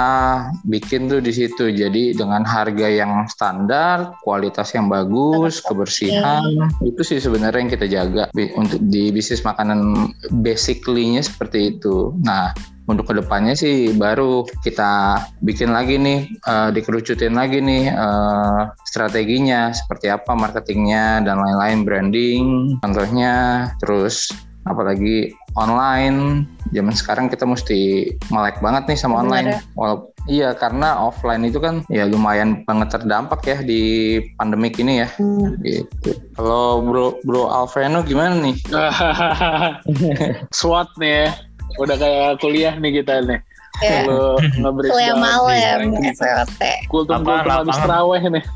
bikin 0.69 1.10
tuh 1.10 1.17
di 1.17 1.34
situ. 1.34 1.73
Jadi 1.73 2.13
dengan 2.13 2.45
harga 2.45 2.88
yang 2.93 3.25
standar, 3.25 4.13
kualitas 4.21 4.69
yang 4.77 4.93
bagus, 4.93 5.65
kebersihan 5.65 6.45
itu 6.86 7.01
sih 7.01 7.17
sebenarnya 7.17 7.58
yang 7.58 7.73
kita 7.73 7.88
jaga 7.89 8.23
untuk 8.53 8.86
di 8.86 9.10
bisnis 9.10 9.41
makanan 9.41 10.13
basically-nya 10.45 11.25
seperti 11.25 11.73
itu. 11.77 12.13
Nah, 12.21 12.53
untuk 12.84 13.08
ke 13.08 13.13
depannya 13.15 13.56
sih 13.56 13.96
baru 13.96 14.43
kita 14.62 15.15
bikin 15.39 15.72
lagi 15.72 15.96
nih 15.96 16.28
eh, 16.28 16.69
dikerucutin 16.76 17.32
lagi 17.34 17.63
nih 17.63 17.88
eh, 17.89 18.62
strateginya 18.88 19.72
seperti 19.72 20.12
apa 20.12 20.36
marketingnya 20.36 21.24
dan 21.24 21.39
lain-lain 21.39 21.88
branding 21.88 22.43
contohnya 22.84 23.67
terus 23.80 24.28
apalagi 24.63 25.36
online 25.60 26.48
zaman 26.72 26.96
sekarang 26.96 27.28
kita 27.28 27.43
mesti 27.43 28.08
melek 28.32 28.63
banget 28.63 28.88
nih 28.88 28.96
sama 28.98 29.19
Benar 29.19 29.24
online 29.28 29.48
ya. 29.52 29.60
Walaupun 29.76 30.08
iya 30.24 30.50
karena 30.56 31.04
offline 31.04 31.43
itu 31.43 31.60
kan 31.60 31.84
ya 31.91 32.08
lumayan 32.08 32.63
banget 32.63 32.96
terdampak 32.96 33.43
ya 33.43 33.60
di 33.60 33.82
pandemik 34.39 34.80
ini 34.80 35.04
ya 35.04 35.08
Hmm. 35.19 35.60
gitu 35.67 36.15
kalau 36.39 36.80
bro 36.80 37.19
bro 37.28 37.52
Alfreno 37.52 38.08
gimana 38.08 38.39
nih 38.39 38.56
SWOT 40.58 40.89
nih 41.00 41.28
ya. 41.28 41.30
Udah 41.82 41.95
kayak 41.97 42.39
kuliah 42.39 42.73
nih 42.78 43.02
kita 43.02 43.23
nih. 43.26 43.39
Kalau 43.82 44.38
ngebreak 44.38 44.91
Kuliah 44.93 45.15
malam 45.17 45.89
nih. 45.89 46.13
SWT. 46.13 46.63
Kultum-kultum 46.93 47.41
Apa, 47.41 47.65
habis 47.65 47.76
lapangan? 47.76 47.88
terawih 47.89 48.23
nih. 48.39 48.45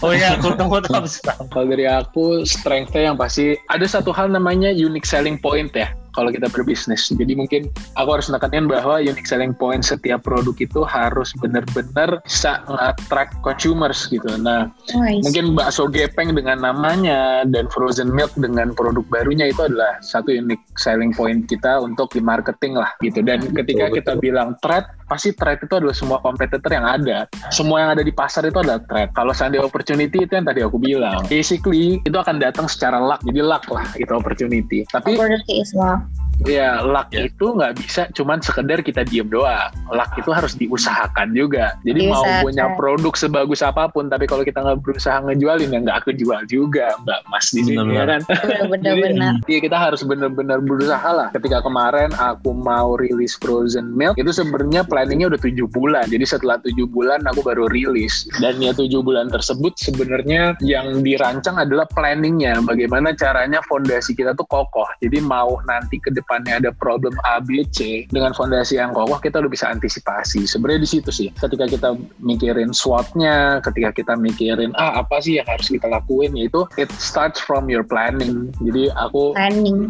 Oh 0.00 0.16
iya, 0.16 0.32
aku 0.32 0.56
tunggu 0.56 0.80
habis 0.88 1.20
Kalau 1.20 1.68
dari 1.68 1.84
aku, 1.84 2.40
strength-nya 2.48 3.12
yang 3.12 3.20
pasti 3.20 3.52
ada 3.68 3.84
satu 3.84 4.16
hal 4.16 4.32
namanya 4.32 4.72
unique 4.72 5.04
selling 5.04 5.36
point 5.36 5.68
ya. 5.76 5.92
Kalau 6.16 6.30
kita 6.32 6.48
berbisnis, 6.50 7.08
jadi 7.12 7.32
mungkin 7.36 7.68
aku 7.94 8.08
harus 8.18 8.26
menekankan 8.32 8.66
bahwa 8.66 8.98
unique 9.00 9.28
selling 9.28 9.54
point 9.54 9.84
setiap 9.84 10.24
produk 10.24 10.56
itu 10.58 10.80
harus 10.82 11.30
benar-benar 11.38 12.20
bisa 12.24 12.64
nge-attract 12.66 13.38
consumers 13.44 14.08
gitu. 14.10 14.26
Nah, 14.40 14.72
Nice. 14.94 15.24
mungkin 15.24 15.54
bakso 15.54 15.86
gepeng 15.88 16.32
dengan 16.34 16.60
namanya 16.64 17.44
dan 17.46 17.68
frozen 17.70 18.10
milk 18.10 18.32
dengan 18.36 18.72
produk 18.72 19.04
barunya 19.08 19.48
itu 19.50 19.64
adalah 19.64 20.00
satu 20.00 20.32
unique 20.32 20.62
selling 20.80 21.12
point 21.14 21.46
kita 21.46 21.80
untuk 21.80 22.10
di 22.12 22.20
marketing 22.20 22.78
lah 22.78 22.90
gitu. 23.04 23.20
Dan 23.22 23.44
ketika 23.52 23.88
Betul, 23.88 23.96
kita 24.00 24.12
bilang 24.18 24.54
threat 24.64 24.88
pasti 25.08 25.32
threat 25.32 25.64
itu 25.64 25.72
adalah 25.72 25.96
semua 25.96 26.18
kompetitor 26.20 26.68
yang 26.68 26.84
ada. 26.84 27.24
Semua 27.48 27.80
yang 27.80 27.90
ada 27.96 28.04
di 28.04 28.12
pasar 28.12 28.44
itu 28.44 28.60
adalah 28.60 28.80
threat. 28.84 29.10
Kalau 29.16 29.32
seandainya 29.32 29.64
opportunity 29.64 30.24
itu 30.24 30.32
yang 30.36 30.46
tadi 30.46 30.60
aku 30.60 30.76
bilang 30.76 31.24
basically 31.26 31.98
itu 32.04 32.16
akan 32.16 32.36
datang 32.36 32.68
secara 32.68 33.00
luck. 33.00 33.24
Jadi 33.24 33.40
luck 33.40 33.64
lah 33.72 33.88
itu 33.96 34.12
opportunity. 34.12 34.84
Tapi 34.92 35.16
Opportunity 35.16 35.64
is 35.64 35.72
love. 35.72 36.04
Ya 36.44 36.80
luck 36.80 37.08
Ya. 37.08 37.24
itu 37.24 37.46
nggak 37.48 37.72
bisa 37.74 38.02
cuman 38.12 38.38
sekedar 38.38 38.78
kita 38.80 39.00
diem 39.02 39.26
doang. 39.26 39.72
Luck 39.88 40.12
itu 40.14 40.28
harus 40.28 40.52
diusahakan 40.54 41.32
juga. 41.32 41.72
Jadi 41.82 42.06
mau 42.06 42.20
Diusahakan. 42.20 42.44
punya 42.44 42.64
produk 42.76 43.14
sebagus 43.14 43.60
apa 43.60 43.88
pun, 43.88 44.06
tapi 44.06 44.28
kalau 44.28 44.44
kita 44.44 44.60
nggak 44.60 44.84
berusaha 44.84 45.18
ngejualin 45.24 45.70
ya 45.70 45.78
nggak 45.80 46.00
kejual 46.04 46.44
juga, 46.44 46.92
Mbak 47.00 47.20
Mas 47.26 47.46
di 47.48 47.64
sini 47.64 47.74
ya 47.74 48.04
Benar-benar. 48.04 48.06
kan. 48.06 48.20
bener-bener 48.68 49.32
Iya 49.50 49.58
kita 49.60 49.76
harus 49.76 50.00
benar-benar 50.02 50.58
berusaha 50.60 51.08
lah. 51.08 51.28
Ketika 51.32 51.58
kemarin 51.60 52.12
aku 52.14 52.52
mau 52.52 52.94
rilis 52.94 53.34
frozen 53.34 53.88
milk, 53.90 54.14
itu 54.14 54.28
sebenarnya 54.28 54.84
planningnya 54.84 55.28
udah 55.28 55.40
tujuh 55.40 55.66
bulan. 55.68 56.04
Jadi 56.06 56.24
setelah 56.24 56.60
tujuh 56.60 56.84
bulan 56.86 57.24
aku 57.24 57.40
baru 57.40 57.66
rilis. 57.66 58.28
Dan 58.36 58.60
ya 58.60 58.70
tujuh 58.70 59.00
bulan 59.00 59.28
tersebut 59.28 59.72
sebenarnya 59.76 60.58
yang 60.60 61.00
dirancang 61.00 61.56
adalah 61.56 61.88
planningnya. 61.88 62.60
Bagaimana 62.60 63.14
caranya 63.14 63.64
fondasi 63.64 64.12
kita 64.12 64.34
tuh 64.34 64.44
kokoh. 64.44 64.86
Jadi 65.00 65.18
mau 65.18 65.56
nanti 65.64 65.96
ke 65.96 66.10
depannya 66.28 66.60
ada 66.60 66.70
problem 66.76 67.16
A, 67.24 67.40
B, 67.40 67.64
C 67.72 68.04
dengan 68.12 68.36
fondasi 68.36 68.76
yang 68.76 68.92
kokoh 68.92 69.16
kita 69.16 69.40
udah 69.40 69.48
bisa 69.48 69.72
antisipasi. 69.72 70.44
Sebenarnya 70.44 70.84
di 70.84 70.90
situ 70.92 71.08
sih. 71.08 71.32
Ketika 71.32 71.64
kita 71.64 71.96
mikirin 72.20 72.76
SWOT-nya, 72.76 73.64
ketika 73.64 73.96
kita 73.96 74.12
mikirin 74.12 74.76
ah 74.76 75.00
apa 75.00 75.24
sih 75.24 75.40
yang 75.40 75.48
harus 75.48 75.72
kita 75.72 75.88
lakuin, 75.88 76.36
yaitu 76.36 76.68
it 76.76 76.92
starts 77.00 77.40
from 77.40 77.72
your 77.72 77.80
planning. 77.80 78.52
Jadi 78.60 78.92
aku 78.92 79.32
planning 79.32 79.88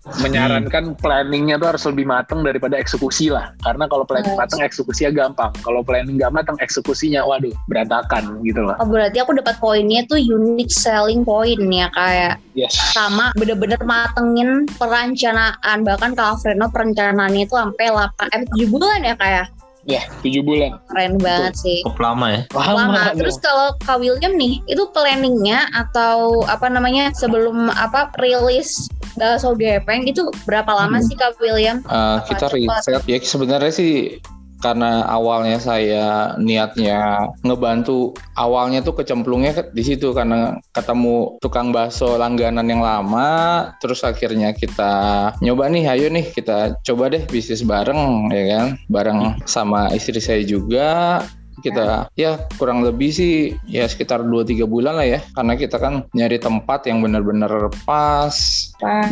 menyarankan 0.00 0.96
planningnya 0.96 1.60
tuh 1.60 1.76
harus 1.76 1.84
lebih 1.84 2.08
matang 2.08 2.40
daripada 2.40 2.80
eksekusi 2.80 3.28
lah. 3.28 3.52
Karena 3.60 3.84
kalau 3.84 4.08
planning 4.08 4.32
Yes. 4.32 4.40
matang 4.40 4.60
eksekusinya 4.64 5.12
gampang. 5.12 5.52
Kalau 5.60 5.84
planning 5.84 6.16
nggak 6.16 6.32
matang 6.32 6.56
eksekusinya 6.56 7.20
waduh 7.28 7.52
berantakan 7.68 8.40
gitu 8.40 8.64
loh. 8.64 8.76
Oh 8.80 8.88
berarti 8.88 9.20
aku 9.20 9.36
dapat 9.36 9.60
poinnya 9.60 10.08
tuh 10.08 10.16
unique 10.16 10.72
selling 10.72 11.20
point 11.20 11.60
ya 11.68 11.92
kayak 11.92 12.40
yes. 12.56 12.72
sama 12.96 13.28
bener-bener 13.36 13.80
matengin 13.84 14.64
perencanaan. 14.80 15.84
Bahkan 15.84 16.16
Kak 16.16 16.40
Freno 16.40 16.72
perencanaannya 16.72 17.44
itu 17.44 17.54
sampai 17.56 17.92
8 17.92 18.32
eh 18.32 18.42
7 18.56 18.72
bulan 18.72 19.00
ya 19.04 19.14
kayak 19.20 19.46
ya 19.82 20.04
tujuh 20.20 20.40
bulan 20.40 20.76
keren 20.86 21.16
banget 21.16 21.56
sih 21.56 21.80
Cukup 21.82 22.00
lama 22.02 22.26
ya. 22.30 22.40
lama. 22.52 23.00
dong. 23.10 23.18
Terus 23.18 23.36
kalau 23.38 23.72
Kak 23.80 23.96
William 23.96 24.34
nih, 24.34 24.60
itu 24.66 24.84
planningnya 24.90 25.64
atau 25.72 26.44
apa 26.44 26.66
namanya 26.66 27.10
sebelum 27.12 27.68
apa 27.70 28.12
rilis 28.16 28.88
bakso 29.12 29.52
gepeng 29.54 30.04
itu 30.04 30.22
berapa 30.44 30.68
lama 30.68 30.96
Hmm. 30.96 31.06
sih 31.06 31.16
Kak 31.16 31.36
William? 31.38 31.80
Uh, 31.84 32.20
Apa 32.20 32.28
kita 32.28 32.46
cepat? 32.48 32.80
riset 32.84 33.02
ya 33.04 33.16
sebenarnya 33.20 33.72
sih 33.72 34.20
karena 34.60 35.04
awalnya 35.08 35.56
saya 35.56 36.36
niatnya 36.36 37.32
ngebantu 37.42 38.12
awalnya 38.36 38.84
tuh 38.84 38.94
kecemplungnya 39.00 39.56
ke- 39.56 39.72
di 39.72 39.82
situ 39.84 40.12
karena 40.12 40.60
ketemu 40.76 41.40
tukang 41.40 41.72
bakso 41.72 42.20
langganan 42.20 42.68
yang 42.68 42.84
lama 42.84 43.72
terus 43.80 44.04
akhirnya 44.04 44.52
kita 44.52 44.92
nyoba 45.40 45.72
nih 45.72 45.84
ayo 45.88 46.06
nih 46.12 46.28
kita 46.30 46.76
coba 46.84 47.12
deh 47.12 47.24
bisnis 47.26 47.64
bareng 47.64 48.28
ya 48.30 48.44
kan? 48.56 48.66
Bareng 48.92 49.18
sama 49.48 49.88
istri 49.96 50.20
saya 50.20 50.44
juga 50.44 51.20
kita 51.60 52.08
ya 52.16 52.40
kurang 52.56 52.82
lebih 52.82 53.12
sih 53.12 53.54
ya 53.68 53.86
sekitar 53.86 54.24
2-3 54.24 54.66
bulan 54.66 54.96
lah 54.98 55.06
ya. 55.06 55.20
Karena 55.32 55.54
kita 55.54 55.76
kan 55.76 56.04
nyari 56.16 56.40
tempat 56.40 56.88
yang 56.88 57.04
benar-benar 57.04 57.70
pas. 57.84 58.34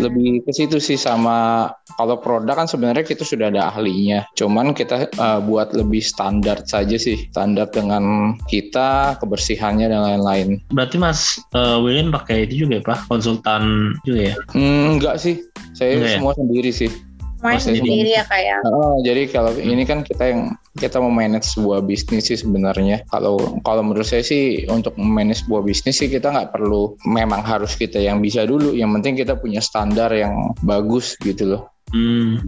Lebih 0.01 0.49
ke 0.49 0.53
situ 0.57 0.81
sih 0.81 0.97
sama 0.97 1.69
kalau 2.01 2.17
produk 2.21 2.57
kan 2.57 2.69
sebenarnya 2.71 3.05
kita 3.05 3.23
sudah 3.25 3.53
ada 3.53 3.69
ahlinya. 3.69 4.25
Cuman 4.39 4.73
kita 4.73 5.13
uh, 5.21 5.41
buat 5.45 5.77
lebih 5.77 6.01
standar 6.01 6.65
saja 6.65 6.97
sih. 6.97 7.29
Standar 7.31 7.69
dengan 7.69 8.35
kita 8.49 9.21
kebersihannya 9.21 9.93
dan 9.93 10.01
lain-lain. 10.05 10.49
Berarti 10.73 10.97
Mas 10.97 11.37
eh, 11.53 11.77
William 11.81 12.11
pakai 12.15 12.49
itu 12.49 12.65
juga 12.67 12.81
ya 12.81 12.83
Pak? 12.85 12.99
Konsultan 13.11 13.95
juga 14.07 14.33
ya? 14.33 14.35
hmm, 14.57 14.99
enggak 14.99 15.17
sih. 15.21 15.43
Saya 15.77 16.01
Enggak 16.01 16.11
ya? 16.11 16.17
semua 16.19 16.33
sendiri 16.35 16.71
sih 16.73 16.91
Main 17.39 17.61
sendiri. 17.63 18.11
ya 18.19 18.27
kayak. 18.27 18.67
Oh, 18.67 18.99
jadi 19.03 19.31
kalau 19.31 19.55
ini 19.55 19.87
kan 19.87 20.03
kita 20.03 20.31
yang 20.35 20.59
kita 20.75 20.99
mau 20.99 21.11
manage 21.11 21.55
sebuah 21.55 21.87
bisnis 21.87 22.31
sih 22.31 22.39
sebenarnya. 22.39 23.07
Kalau 23.15 23.59
kalau 23.63 23.83
menurut 23.87 24.07
saya 24.07 24.23
sih 24.27 24.67
untuk 24.67 24.95
manage 24.99 25.47
sebuah 25.47 25.63
bisnis 25.63 26.03
sih 26.03 26.11
kita 26.11 26.35
nggak 26.35 26.51
perlu 26.51 26.99
memang 27.07 27.43
harus 27.47 27.79
kita 27.79 27.99
yang 28.03 28.19
bisa 28.19 28.43
dulu. 28.43 28.75
Yang 28.75 28.91
penting 28.99 29.15
kita 29.23 29.35
punya 29.39 29.63
standar 29.63 30.11
yang 30.11 30.51
bagus 30.67 31.15
gitu 31.23 31.55
loh. 31.55 31.63
Hmm. 31.95 32.43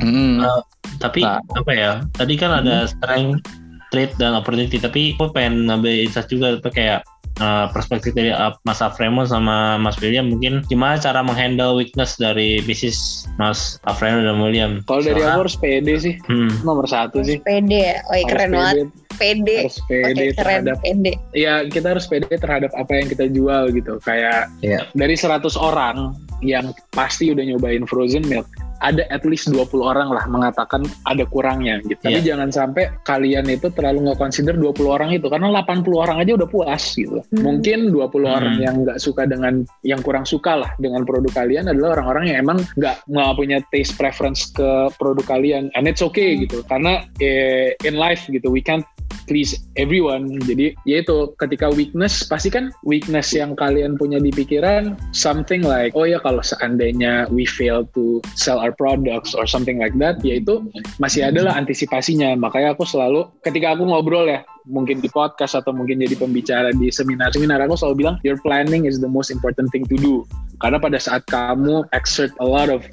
Hmm. 0.00 0.40
Ah. 0.40 0.62
Tapi 1.00 1.20
Nah. 1.20 1.40
apa 1.56 1.72
ya? 1.72 1.92
Tadi 2.16 2.34
kan 2.40 2.50
ada 2.64 2.88
strength, 2.88 3.44
trait 3.92 4.12
dan 4.16 4.32
opportunity. 4.36 4.80
Tapi 4.80 5.16
aku 5.16 5.32
pengen 5.36 5.68
ngambil 5.68 6.08
insight 6.08 6.28
juga 6.32 6.56
kayak 6.72 7.04
eh, 7.40 7.66
perspektif 7.70 8.12
dari 8.12 8.28
uh, 8.28 8.52
Mas 8.62 8.78
Afremo 8.78 9.24
sama 9.24 9.74
Mas 9.76 9.96
William 9.96 10.28
mungkin 10.28 10.60
gimana 10.66 10.96
cara 10.96 11.20
menghandle 11.20 11.74
weakness 11.74 12.14
dari 12.14 12.60
bisnis 12.60 13.00
Mas 13.34 13.80
Afremo 13.82 14.20
dan 14.20 14.36
William. 14.38 14.84
kalau 14.84 15.00
dari 15.00 15.18
aku 15.18 15.40
harus 15.42 15.56
pede 15.56 15.94
sih 15.96 16.14
Hmm. 16.22 16.52
nomor 16.62 16.84
satu 16.84 17.20
sih 17.20 17.40
Pede, 17.40 17.96
Harus 17.98 18.24
keren 18.26 18.46
pede, 18.46 18.54
banget. 18.54 18.76
Pede. 19.16 19.56
harus 19.58 19.78
pede 19.82 20.12
keren, 20.12 20.34
terhadap 20.36 20.76
pede. 20.80 21.12
ya 21.32 21.54
kita 21.64 21.86
harus 21.90 22.04
pede 22.04 22.28
terhadap 22.30 22.70
apa 22.72 22.92
yang 22.94 23.06
kita 23.06 23.24
jual 23.26 23.68
gitu 23.68 23.96
kayak 24.00 24.48
Iya. 24.60 24.84
dari 24.92 25.12
100 25.12 25.56
orang 25.56 26.12
yang 26.40 26.72
pasti 26.90 27.28
udah 27.28 27.44
nyobain 27.44 27.84
frozen 27.84 28.24
milk 28.24 28.48
ada 28.80 29.04
at 29.12 29.22
least 29.28 29.52
20 29.52 29.68
orang 29.84 30.08
lah 30.08 30.24
mengatakan 30.26 30.82
ada 31.04 31.24
kurangnya 31.28 31.80
gitu. 31.84 32.00
Tapi 32.00 32.20
Iya. 32.20 32.34
jangan 32.34 32.48
sampai 32.48 32.84
kalian 33.04 33.46
itu 33.48 33.68
terlalu 33.72 34.08
nggak 34.10 34.18
consider 34.20 34.56
20 34.56 34.88
orang 34.90 35.10
itu 35.12 35.28
karena 35.28 35.52
80 35.52 36.00
orang 36.00 36.16
aja 36.20 36.32
udah 36.36 36.48
puas 36.48 36.82
gitu. 36.96 37.20
Hmm. 37.32 37.42
Mungkin 37.44 37.92
20 37.92 38.28
Hmm. 38.28 38.36
orang 38.40 38.54
yang 38.60 38.74
nggak 38.84 38.98
suka 38.98 39.28
dengan 39.28 39.64
yang 39.84 40.00
kurang 40.00 40.24
suka 40.24 40.64
lah 40.64 40.70
dengan 40.80 41.04
produk 41.04 41.32
kalian 41.44 41.68
adalah 41.68 42.00
orang-orang 42.00 42.32
yang 42.32 42.38
emang 42.44 42.58
nggak 42.76 42.96
nggak 43.06 43.30
punya 43.36 43.58
taste 43.68 43.94
preference 44.00 44.48
ke 44.52 44.88
produk 44.96 45.24
kalian 45.28 45.68
and 45.76 45.84
it's 45.84 46.00
okay 46.00 46.36
gitu. 46.40 46.64
Karena 46.64 47.04
eh, 47.20 47.76
in 47.84 47.96
life 48.00 48.24
gitu 48.28 48.48
we 48.48 48.64
can't 48.64 48.84
please 49.30 49.54
everyone. 49.78 50.26
Jadi 50.42 50.74
ya 50.88 51.02
itu 51.02 51.30
ketika 51.38 51.70
weakness 51.70 52.26
pasti 52.26 52.50
kan 52.50 52.74
weakness 52.82 53.30
yang 53.30 53.54
kalian 53.54 53.94
punya 53.94 54.18
di 54.18 54.34
pikiran 54.34 54.98
something 55.14 55.62
like 55.62 55.94
oh 55.94 56.02
ya 56.02 56.18
kalau 56.22 56.42
seandainya 56.42 57.30
we 57.30 57.46
fail 57.46 57.86
to 57.94 58.18
sell 58.34 58.58
our 58.58 58.74
products 58.74 59.34
or 59.38 59.46
something 59.46 59.78
like 59.78 59.94
that 59.98 60.18
yaitu 60.26 60.64
masih 60.98 61.26
adalah 61.30 61.54
antisipasinya. 61.54 62.34
Makanya 62.34 62.74
aku 62.74 62.82
selalu 62.82 63.30
ketika 63.46 63.78
aku 63.78 63.86
ngobrol 63.86 64.26
ya 64.26 64.42
mungkin 64.68 65.00
di 65.00 65.08
podcast 65.08 65.56
atau 65.56 65.72
mungkin 65.72 66.02
jadi 66.04 66.20
pembicara 66.20 66.70
di 66.76 66.92
seminar-seminar 66.92 67.64
aku 67.64 67.80
selalu 67.80 68.06
bilang 68.06 68.16
your 68.26 68.36
planning 68.44 68.84
is 68.84 69.00
the 69.00 69.08
most 69.08 69.32
important 69.32 69.70
thing 69.72 69.86
to 69.86 69.96
do. 69.98 70.26
Karena 70.60 70.76
pada 70.76 71.00
saat 71.00 71.24
kamu 71.30 71.88
exert 71.96 72.34
a 72.42 72.46
lot 72.46 72.68
of 72.68 72.84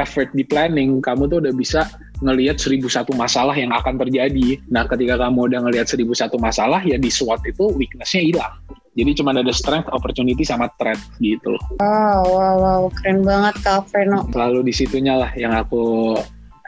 effort 0.00 0.32
di 0.32 0.44
planning, 0.44 1.04
kamu 1.04 1.28
tuh 1.28 1.38
udah 1.44 1.54
bisa 1.54 1.86
ngelihat 2.22 2.56
seribu 2.56 2.86
satu 2.86 3.12
masalah 3.12 3.52
yang 3.52 3.74
akan 3.74 3.98
terjadi. 3.98 4.62
Nah, 4.70 4.86
ketika 4.86 5.18
kamu 5.18 5.50
udah 5.50 5.60
ngelihat 5.66 5.90
seribu 5.90 6.14
satu 6.14 6.38
masalah, 6.38 6.78
ya 6.86 6.94
di 6.96 7.10
SWOT 7.10 7.42
itu 7.44 7.68
weakness-nya 7.74 8.22
hilang. 8.22 8.54
Jadi 8.92 9.10
cuma 9.18 9.32
ada 9.32 9.48
strength, 9.50 9.88
opportunity, 9.90 10.44
sama 10.44 10.68
threat 10.76 11.00
gitu 11.18 11.56
loh. 11.56 11.62
Wow, 11.80 12.22
wow, 12.28 12.54
wow, 12.60 12.82
keren 13.00 13.24
banget 13.24 13.56
Kak 13.64 13.88
Freno. 13.88 14.28
Selalu 14.30 14.68
di 14.68 14.72
situnya 14.72 15.16
lah 15.16 15.30
yang 15.32 15.56
aku 15.56 16.14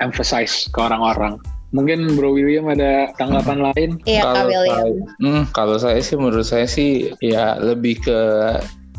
emphasize 0.01 0.67
ke 0.73 0.79
orang-orang. 0.81 1.37
Mungkin 1.75 2.15
Bro 2.15 2.39
William 2.39 2.71
ada 2.71 3.11
tanggapan 3.19 3.59
lain? 3.71 3.91
Iya 4.07 4.23
Kak 4.25 4.47
William. 4.47 4.79
saya- 4.79 5.07
Hmm, 5.21 5.43
kalau 5.51 5.77
saya 5.77 6.01
sih 6.01 6.17
menurut 6.17 6.47
saya 6.47 6.65
sih 6.65 7.13
ya 7.19 7.59
lebih 7.59 7.99
ke 8.01 8.19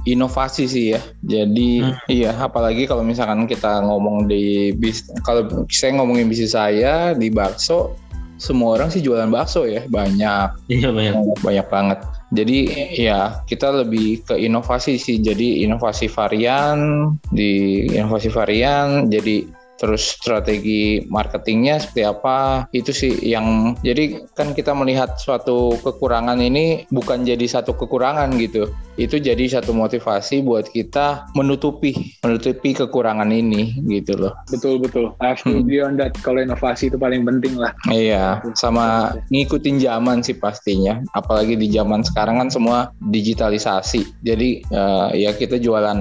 inovasi 0.06 0.70
sih 0.70 0.86
ya. 0.94 1.02
Jadi 1.26 1.82
Hmm. 1.82 1.98
iya 2.08 2.32
apalagi 2.38 2.86
kalau 2.86 3.02
misalkan 3.02 3.50
kita 3.50 3.82
ngomong 3.84 4.30
di 4.30 4.72
bis 4.78 5.06
kalau 5.26 5.46
saya 5.68 5.98
ngomongin 5.98 6.30
bisnis 6.30 6.54
saya 6.54 7.12
di 7.18 7.28
bakso 7.34 7.98
semua 8.36 8.76
orang 8.76 8.92
sih 8.92 9.00
jualan 9.00 9.32
bakso 9.32 9.64
ya 9.64 9.88
banyak 9.88 10.50
Iya 10.68 10.92
banyak. 10.92 11.14
banyak 11.42 11.68
banget. 11.72 12.00
Jadi 12.36 12.58
ya 13.00 13.40
kita 13.48 13.72
lebih 13.72 14.26
ke 14.28 14.36
inovasi 14.36 15.00
sih. 15.00 15.18
Jadi 15.24 15.64
inovasi 15.64 16.12
varian 16.12 17.10
di 17.32 17.86
inovasi 17.90 18.28
varian 18.30 19.08
jadi 19.08 19.46
terus 19.86 20.18
strategi 20.18 21.06
marketingnya 21.06 21.78
seperti 21.78 22.04
apa 22.10 22.66
itu 22.74 22.90
sih 22.90 23.14
yang 23.22 23.78
jadi 23.86 24.26
kan 24.34 24.58
kita 24.58 24.74
melihat 24.74 25.14
suatu 25.22 25.78
kekurangan 25.86 26.42
ini 26.42 26.90
bukan 26.90 27.22
jadi 27.22 27.46
satu 27.46 27.78
kekurangan 27.78 28.34
gitu 28.42 28.74
itu 28.98 29.22
jadi 29.22 29.62
satu 29.62 29.78
motivasi 29.78 30.42
buat 30.42 30.66
kita 30.74 31.30
menutupi 31.38 32.18
menutupi 32.26 32.74
kekurangan 32.74 33.30
ini 33.30 33.78
gitu 33.86 34.18
loh 34.18 34.34
Betul, 34.50 34.82
betul. 34.82 35.14
I 35.22 35.36
Hmm. 35.46 35.68
that. 36.00 36.16
Kalau 36.24 36.40
inovasi 36.42 36.90
itu 36.90 36.98
paling 36.98 37.28
penting 37.28 37.60
lah. 37.60 37.76
Iya, 37.92 38.42
sama 38.58 39.14
ngikutin 39.30 39.84
zaman 39.84 40.26
sih 40.26 40.34
pastinya. 40.34 41.04
Apalagi 41.14 41.54
di 41.54 41.70
zaman 41.70 42.02
sekarang 42.02 42.42
kan 42.42 42.50
semua 42.50 42.90
digitalisasi. 43.12 44.24
Jadi 44.26 44.64
eh, 44.66 45.08
ya 45.14 45.32
kita 45.36 45.62
jualan 45.62 46.00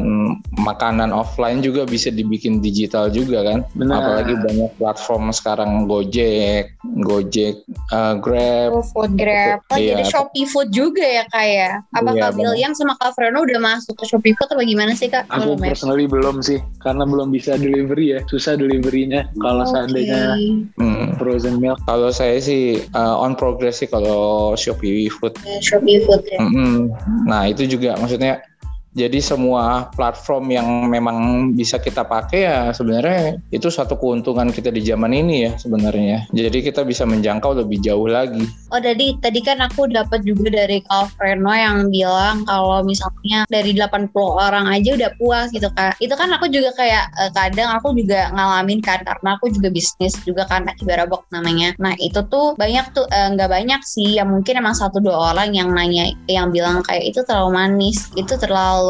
makanan 0.64 1.10
offline 1.10 1.60
juga 1.60 1.84
bisa 1.84 2.08
dibikin 2.14 2.62
digital 2.62 3.10
juga 3.10 3.44
kan. 3.44 3.66
Benar. 3.74 3.98
Apalagi 3.98 4.34
banyak 4.38 4.70
platform 4.78 5.34
sekarang 5.34 5.90
Gojek, 5.90 6.78
Gojek, 7.02 7.66
uh, 7.90 8.14
Grab. 8.16 8.70
Oh, 8.70 8.86
food 8.86 9.18
grab. 9.18 9.66
Lagi 9.66 9.90
Iya. 9.90 9.98
ada 9.98 10.04
Shopee 10.06 10.46
Food 10.46 10.70
juga 10.70 11.02
ya 11.02 11.26
kak 11.26 11.42
ya. 11.42 11.70
Apa 11.90 12.14
Iya, 12.14 12.22
Kak 12.22 12.32
William 12.38 12.72
sama 12.72 12.94
Kak 12.94 13.18
Freno 13.18 13.42
udah 13.42 13.58
masuk 13.58 13.98
ke 13.98 14.06
Shopee 14.06 14.30
Food 14.38 14.54
atau 14.54 14.62
gimana 14.62 14.94
sih 14.94 15.10
kak? 15.10 15.26
Aku 15.26 15.58
Belum 15.58 15.58
ya? 15.58 15.74
personally 15.74 16.06
belum 16.06 16.36
sih, 16.38 16.62
karena 16.78 17.02
belum 17.02 17.28
bisa 17.28 17.58
delivery 17.58 18.14
ya, 18.14 18.20
susah 18.24 18.54
deliverynya. 18.54 19.26
Kalau 19.42 19.66
Oke. 19.66 19.72
seandainya 19.74 20.22
Hmm. 20.78 21.18
frozen 21.18 21.58
milk, 21.58 21.82
Kalau 21.84 22.08
saya 22.08 22.38
sih 22.38 22.78
uh, 22.94 23.18
on 23.18 23.34
progress 23.34 23.82
sih 23.82 23.90
kalau 23.90 24.54
Shopee 24.54 25.10
Food. 25.10 25.34
Ya, 25.42 25.58
Shopee 25.58 25.98
Food 26.06 26.22
ya. 26.30 26.38
Mm-mm. 26.38 26.94
Nah 27.26 27.44
itu 27.44 27.66
juga 27.66 27.98
maksudnya 27.98 28.38
jadi 28.94 29.18
semua 29.18 29.90
platform 29.90 30.54
yang 30.54 30.68
memang 30.86 31.50
bisa 31.58 31.82
kita 31.82 32.06
pakai 32.06 32.46
ya 32.46 32.58
sebenarnya 32.70 33.42
itu 33.50 33.66
satu 33.66 33.98
keuntungan 33.98 34.54
kita 34.54 34.70
di 34.70 34.86
zaman 34.86 35.10
ini 35.10 35.50
ya 35.50 35.52
sebenarnya. 35.58 36.30
Jadi 36.30 36.62
kita 36.62 36.86
bisa 36.86 37.02
menjangkau 37.02 37.58
lebih 37.58 37.82
jauh 37.82 38.06
lagi. 38.06 38.46
Oh 38.70 38.78
tadi 38.78 39.18
tadi 39.18 39.42
kan 39.42 39.58
aku 39.58 39.90
dapat 39.90 40.22
juga 40.22 40.46
dari 40.54 40.78
Kak 40.86 41.18
Freno 41.18 41.50
yang 41.50 41.90
bilang 41.90 42.46
kalau 42.46 42.86
misalnya 42.86 43.42
dari 43.50 43.74
80 43.74 44.14
orang 44.14 44.70
aja 44.70 44.94
udah 44.94 45.10
puas 45.18 45.50
gitu 45.50 45.66
kak. 45.74 45.98
Itu 45.98 46.14
kan 46.14 46.30
aku 46.30 46.46
juga 46.46 46.70
kayak 46.78 47.04
eh, 47.18 47.30
kadang 47.34 47.74
aku 47.74 47.98
juga 47.98 48.30
ngalamin 48.30 48.78
kan 48.78 49.02
karena 49.02 49.34
aku 49.34 49.50
juga 49.50 49.74
bisnis 49.74 50.14
juga 50.22 50.46
kan 50.46 50.70
Akibarabok 50.70 51.26
namanya. 51.34 51.74
Nah 51.82 51.98
itu 51.98 52.22
tuh 52.30 52.54
banyak 52.54 52.94
tuh 52.94 53.10
eh, 53.10 53.28
nggak 53.34 53.50
banyak 53.50 53.82
sih 53.82 54.22
yang 54.22 54.30
mungkin 54.30 54.62
emang 54.62 54.78
satu 54.78 55.02
dua 55.02 55.34
orang 55.34 55.50
yang 55.50 55.74
nanya 55.74 56.14
yang 56.30 56.54
bilang 56.54 56.78
kayak 56.86 57.10
itu 57.10 57.26
terlalu 57.26 57.58
manis, 57.58 58.14
itu 58.14 58.38
terlalu 58.38 58.83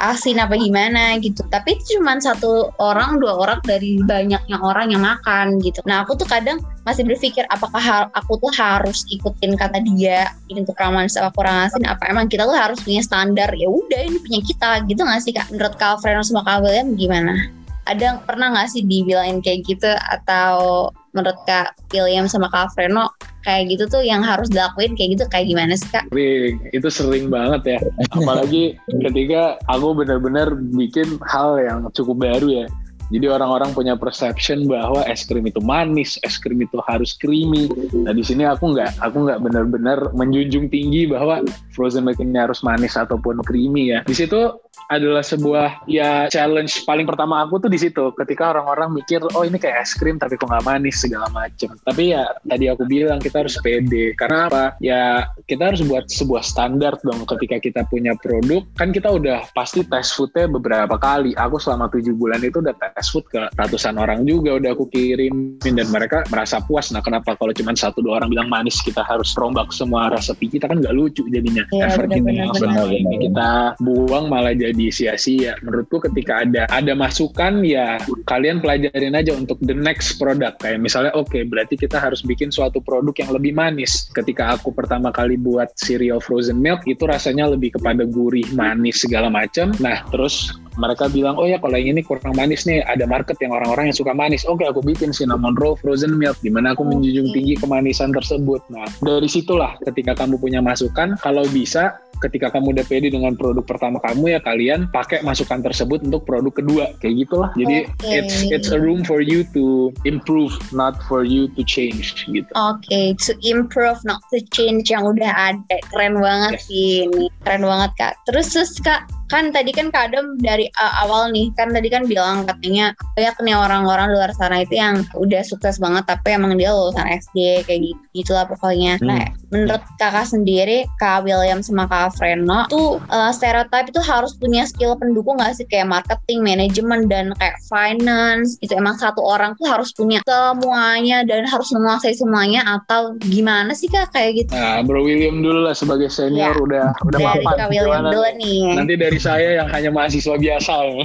asin 0.00 0.40
apa 0.40 0.56
gimana 0.56 1.16
gitu. 1.20 1.44
Tapi 1.48 1.76
itu 1.76 1.98
cuma 1.98 2.16
satu 2.18 2.72
orang 2.80 3.20
dua 3.20 3.36
orang 3.36 3.60
dari 3.64 4.00
banyaknya 4.04 4.56
orang 4.60 4.92
yang 4.92 5.02
makan 5.04 5.60
gitu. 5.60 5.84
Nah 5.84 6.02
aku 6.02 6.16
tuh 6.16 6.28
kadang 6.28 6.58
masih 6.84 7.04
berpikir 7.04 7.44
apakah 7.52 8.08
aku 8.16 8.40
tuh 8.40 8.52
harus 8.56 9.04
ikutin 9.12 9.54
kata 9.54 9.84
dia 9.84 10.32
kurang 10.80 10.96
manis 10.96 11.18
apa 11.20 11.28
kurang 11.36 11.68
asin 11.68 11.84
apa 11.84 12.08
emang 12.08 12.26
kita 12.26 12.48
tuh 12.48 12.56
harus 12.56 12.80
punya 12.80 13.04
standar 13.04 13.52
ya 13.52 13.68
udah 13.68 14.00
ini 14.00 14.18
punya 14.22 14.40
kita 14.40 14.70
gitu 14.88 15.00
nggak 15.04 15.20
sih 15.20 15.32
kak 15.36 15.46
menurut 15.52 15.74
Kak 15.76 16.00
Freno 16.00 16.24
sama 16.24 16.40
Kak 16.40 16.64
William 16.64 16.96
gimana 16.96 17.36
ada 17.84 18.22
pernah 18.24 18.54
nggak 18.54 18.68
sih 18.72 18.82
dibilangin 18.86 19.44
kayak 19.44 19.60
gitu 19.68 19.90
atau 19.92 20.88
menurut 21.12 21.38
Kak 21.46 21.74
William 21.90 22.30
sama 22.30 22.46
Kak 22.52 22.74
Freno 22.74 23.10
kayak 23.44 23.72
gitu 23.72 23.84
tuh 23.88 24.02
yang 24.04 24.20
harus 24.20 24.52
dilakuin 24.52 24.92
kayak 24.94 25.16
gitu 25.16 25.24
kayak 25.32 25.48
gimana 25.48 25.72
sih 25.72 25.88
kak? 25.88 26.04
sering. 26.12 26.60
itu 26.76 26.88
sering 26.92 27.26
banget 27.32 27.76
ya. 27.76 27.78
Apalagi 28.12 28.76
ketika 29.00 29.56
aku 29.72 29.96
benar-benar 29.96 30.52
bikin 30.76 31.16
hal 31.24 31.56
yang 31.56 31.88
cukup 31.96 32.20
baru 32.20 32.64
ya. 32.64 32.66
Jadi 33.10 33.26
orang-orang 33.26 33.74
punya 33.74 33.98
perception 33.98 34.70
bahwa 34.70 35.02
es 35.02 35.26
krim 35.26 35.42
itu 35.42 35.58
manis, 35.58 36.14
es 36.22 36.38
krim 36.38 36.62
itu 36.62 36.78
harus 36.86 37.18
creamy. 37.18 37.66
Nah 38.06 38.14
di 38.14 38.22
sini 38.22 38.46
aku 38.46 38.70
nggak, 38.70 39.02
aku 39.02 39.26
nggak 39.26 39.42
benar-benar 39.42 40.14
menjunjung 40.14 40.70
tinggi 40.70 41.10
bahwa 41.10 41.42
frozen 41.74 42.06
milk 42.06 42.22
ini 42.22 42.38
harus 42.38 42.62
manis 42.62 42.94
ataupun 42.94 43.42
creamy 43.42 43.90
ya. 43.90 44.06
Di 44.06 44.14
situ 44.14 44.54
adalah 44.88 45.20
sebuah 45.20 45.84
ya 45.84 46.30
challenge 46.32 46.82
paling 46.88 47.04
pertama 47.04 47.44
aku 47.44 47.60
tuh 47.60 47.70
di 47.70 47.78
situ. 47.78 48.14
Ketika 48.16 48.56
orang-orang 48.56 48.96
mikir, 48.96 49.20
oh 49.36 49.44
ini 49.44 49.60
kayak 49.60 49.84
es 49.84 49.92
krim 49.92 50.16
tapi 50.16 50.40
kok 50.40 50.48
nggak 50.48 50.64
manis 50.64 51.02
segala 51.02 51.28
macem. 51.30 51.74
Tapi 51.84 52.16
ya 52.16 52.30
tadi 52.46 52.70
aku 52.70 52.86
bilang 52.86 53.20
kita 53.20 53.44
harus 53.44 53.58
pede. 53.60 54.16
Karena 54.16 54.48
apa? 54.48 54.64
Ya 54.80 55.28
kita 55.46 55.74
harus 55.74 55.82
buat 55.84 56.08
sebuah 56.08 56.42
standar 56.42 56.96
dong 57.04 57.26
ketika 57.26 57.60
kita 57.60 57.80
punya 57.90 58.16
produk. 58.18 58.64
Kan 58.78 58.94
kita 58.94 59.10
udah 59.12 59.46
pasti 59.52 59.84
tes 59.84 60.12
foodnya 60.14 60.46
beberapa 60.48 60.96
kali. 60.96 61.36
Aku 61.36 61.60
selama 61.60 61.90
tujuh 61.90 62.14
bulan 62.16 62.40
itu 62.40 62.62
udah 62.62 62.74
tes 62.76 63.06
food 63.10 63.26
ke 63.28 63.50
ratusan 63.56 63.96
orang 63.98 64.24
juga 64.24 64.56
udah 64.56 64.70
aku 64.74 64.86
kirimin 64.90 65.58
dan 65.60 65.88
mereka 65.90 66.24
merasa 66.30 66.62
puas. 66.62 66.88
Nah 66.94 67.02
kenapa 67.02 67.34
kalau 67.36 67.54
cuma 67.54 67.72
satu 67.74 68.04
dua 68.04 68.20
orang 68.22 68.30
bilang 68.30 68.48
manis 68.52 68.78
kita 68.84 69.00
harus 69.06 69.32
rombak 69.38 69.72
semua 69.72 70.12
resepi 70.12 70.50
kita 70.50 70.68
kan 70.68 70.78
nggak 70.78 70.94
lucu 70.94 71.24
jadinya. 71.30 71.64
Iya, 71.72 71.84
Effort 71.90 72.08
benar. 72.10 72.52
selama 72.58 72.92
ini 72.92 73.16
kita 73.30 73.50
buang 73.80 74.26
malah 74.28 74.54
jadi 74.54 74.69
sia-sia. 74.90 75.58
Menurutku 75.64 75.98
ketika 75.98 76.46
ada 76.46 76.68
ada 76.70 76.92
masukan 76.94 77.64
ya 77.66 77.98
kalian 78.28 78.62
pelajarin 78.62 79.16
aja 79.16 79.34
untuk 79.34 79.58
the 79.64 79.74
next 79.74 80.16
product 80.20 80.62
kayak 80.62 80.78
misalnya 80.78 81.10
oke 81.16 81.36
berarti 81.48 81.74
kita 81.74 81.98
harus 81.98 82.22
bikin 82.22 82.54
suatu 82.54 82.78
produk 82.78 83.12
yang 83.18 83.30
lebih 83.34 83.52
manis. 83.56 84.08
Ketika 84.14 84.54
aku 84.54 84.70
pertama 84.70 85.10
kali 85.10 85.34
buat 85.40 85.74
cereal 85.74 86.22
frozen 86.22 86.60
milk 86.60 86.84
itu 86.86 87.02
rasanya 87.04 87.50
lebih 87.50 87.80
kepada 87.80 88.06
gurih, 88.06 88.46
manis 88.54 89.02
segala 89.02 89.32
macam. 89.32 89.72
Nah, 89.80 90.04
terus 90.12 90.54
mereka 90.78 91.10
bilang 91.10 91.34
oh 91.34 91.46
ya 91.48 91.58
kalau 91.58 91.74
yang 91.74 91.98
ini 91.98 92.02
kurang 92.06 92.36
manis 92.38 92.68
nih 92.68 92.84
ada 92.86 93.08
market 93.08 93.34
yang 93.42 93.50
orang-orang 93.50 93.90
yang 93.90 93.96
suka 93.96 94.14
manis 94.14 94.46
oke 94.46 94.62
aku 94.62 94.84
bikin 94.84 95.10
cinnamon 95.10 95.58
roll 95.58 95.74
frozen 95.74 96.14
milk 96.14 96.38
di 96.44 96.52
mana 96.52 96.76
aku 96.76 96.86
menjunjung 96.86 97.34
tinggi 97.34 97.58
kemanisan 97.58 98.14
tersebut 98.14 98.62
nah 98.70 98.86
dari 99.02 99.26
situlah 99.26 99.74
ketika 99.82 100.14
kamu 100.14 100.38
punya 100.38 100.60
masukan 100.62 101.18
kalau 101.18 101.42
bisa 101.50 101.98
ketika 102.20 102.52
kamu 102.52 102.76
udah 102.76 102.84
pede 102.84 103.08
dengan 103.08 103.32
produk 103.32 103.64
pertama 103.64 103.96
kamu 104.04 104.36
ya 104.36 104.40
kalian 104.44 104.86
pakai 104.92 105.24
masukan 105.24 105.64
tersebut 105.64 106.04
untuk 106.04 106.28
produk 106.28 106.52
kedua 106.52 106.84
kayak 107.00 107.24
gitulah 107.24 107.50
jadi 107.56 107.88
Oke. 107.88 108.12
it's 108.12 108.44
it's 108.52 108.70
a 108.70 108.78
room 108.78 109.00
for 109.02 109.24
you 109.24 109.40
to 109.56 109.88
improve 110.04 110.52
not 110.76 111.00
for 111.08 111.24
you 111.24 111.48
to 111.56 111.64
change 111.64 112.28
gitu 112.28 112.50
Oke, 112.58 113.16
to 113.16 113.32
improve 113.40 113.96
not 114.04 114.20
to 114.28 114.42
change 114.52 114.90
yang 114.90 115.06
udah 115.06 115.30
ada. 115.32 115.76
Keren 115.88 116.18
banget 116.18 116.60
Yes. 116.60 116.66
sih 116.66 116.88
ini. 117.06 117.24
Keren 117.46 117.62
banget 117.64 117.90
Kak. 117.96 118.14
Terus 118.28 118.46
terus 118.52 118.72
Kak, 118.82 119.06
kan 119.30 119.54
tadi 119.54 119.70
kan 119.70 119.88
Kak 119.88 120.10
Adam 120.10 120.34
dari 120.36 120.66
uh, 120.74 121.06
awal 121.06 121.30
nih, 121.30 121.54
kan 121.54 121.70
tadi 121.70 121.86
kan 121.86 122.04
bilang 122.04 122.42
katanya 122.44 122.90
banyak 123.14 123.36
nih 123.46 123.56
orang-orang 123.56 124.10
luar 124.10 124.30
sana 124.34 124.66
itu 124.66 124.74
yang 124.76 125.06
udah 125.14 125.42
sukses 125.46 125.78
banget 125.78 126.02
tapi 126.04 126.34
emang 126.34 126.58
dia 126.58 126.74
lulusan 126.74 127.06
SD 127.06 127.64
kayak 127.64 127.80
gitu 127.86 128.02
gitulah 128.10 128.44
pokoknya. 128.44 128.98
Hmm. 128.98 129.06
Nah, 129.06 129.22
menurut 129.48 129.82
Kakak 129.96 130.26
sendiri, 130.26 130.82
Kak 130.98 131.22
William 131.22 131.62
sama 131.62 131.86
Kak 131.86 132.18
Freno 132.18 132.66
tuh 132.66 132.98
uh, 133.08 133.30
stereotype 133.30 133.88
itu 133.88 134.02
harus 134.02 134.34
punya 134.34 134.66
skill 134.66 134.98
pendukung 134.98 135.38
gak 135.38 135.54
sih 135.54 135.66
kayak 135.70 135.86
marketing, 135.86 136.42
manajemen 136.42 137.06
dan 137.06 137.30
kayak 137.38 137.54
finance. 137.70 138.58
Itu 138.58 138.74
emang 138.74 138.98
satu 138.98 139.22
orang 139.22 139.54
tuh 139.56 139.70
harus 139.70 139.94
punya 139.94 140.18
semuanya 140.26 141.22
dan 141.22 141.46
harus 141.46 141.70
menguasai 141.70 142.18
semuanya 142.18 142.66
atau 142.66 143.14
gimana 143.22 143.70
sih 143.72 143.86
Kak 143.86 144.10
kayak 144.10 144.42
gitu? 144.42 144.52
nah 144.52 144.82
Bro 144.82 145.06
William 145.06 145.38
dulu 145.38 145.62
lah 145.62 145.74
sebagai 145.74 146.10
senior 146.10 146.40
Ya. 146.40 146.56
udah 146.56 146.86
udah 147.04 147.18
Dari 147.20 147.44
mapan 147.44 147.54
Kak 147.54 147.68
William 147.68 147.86
Gimana 148.00 148.10
dulu 148.10 148.28
nih? 148.40 148.60
nih. 148.64 148.74
nanti 148.80 148.94
dari 148.96 149.18
saya 149.20 149.60
yang 149.60 149.68
hanya 149.68 149.92
mahasiswa 149.92 150.34
biasa 150.40 150.72
ya. 150.88 151.04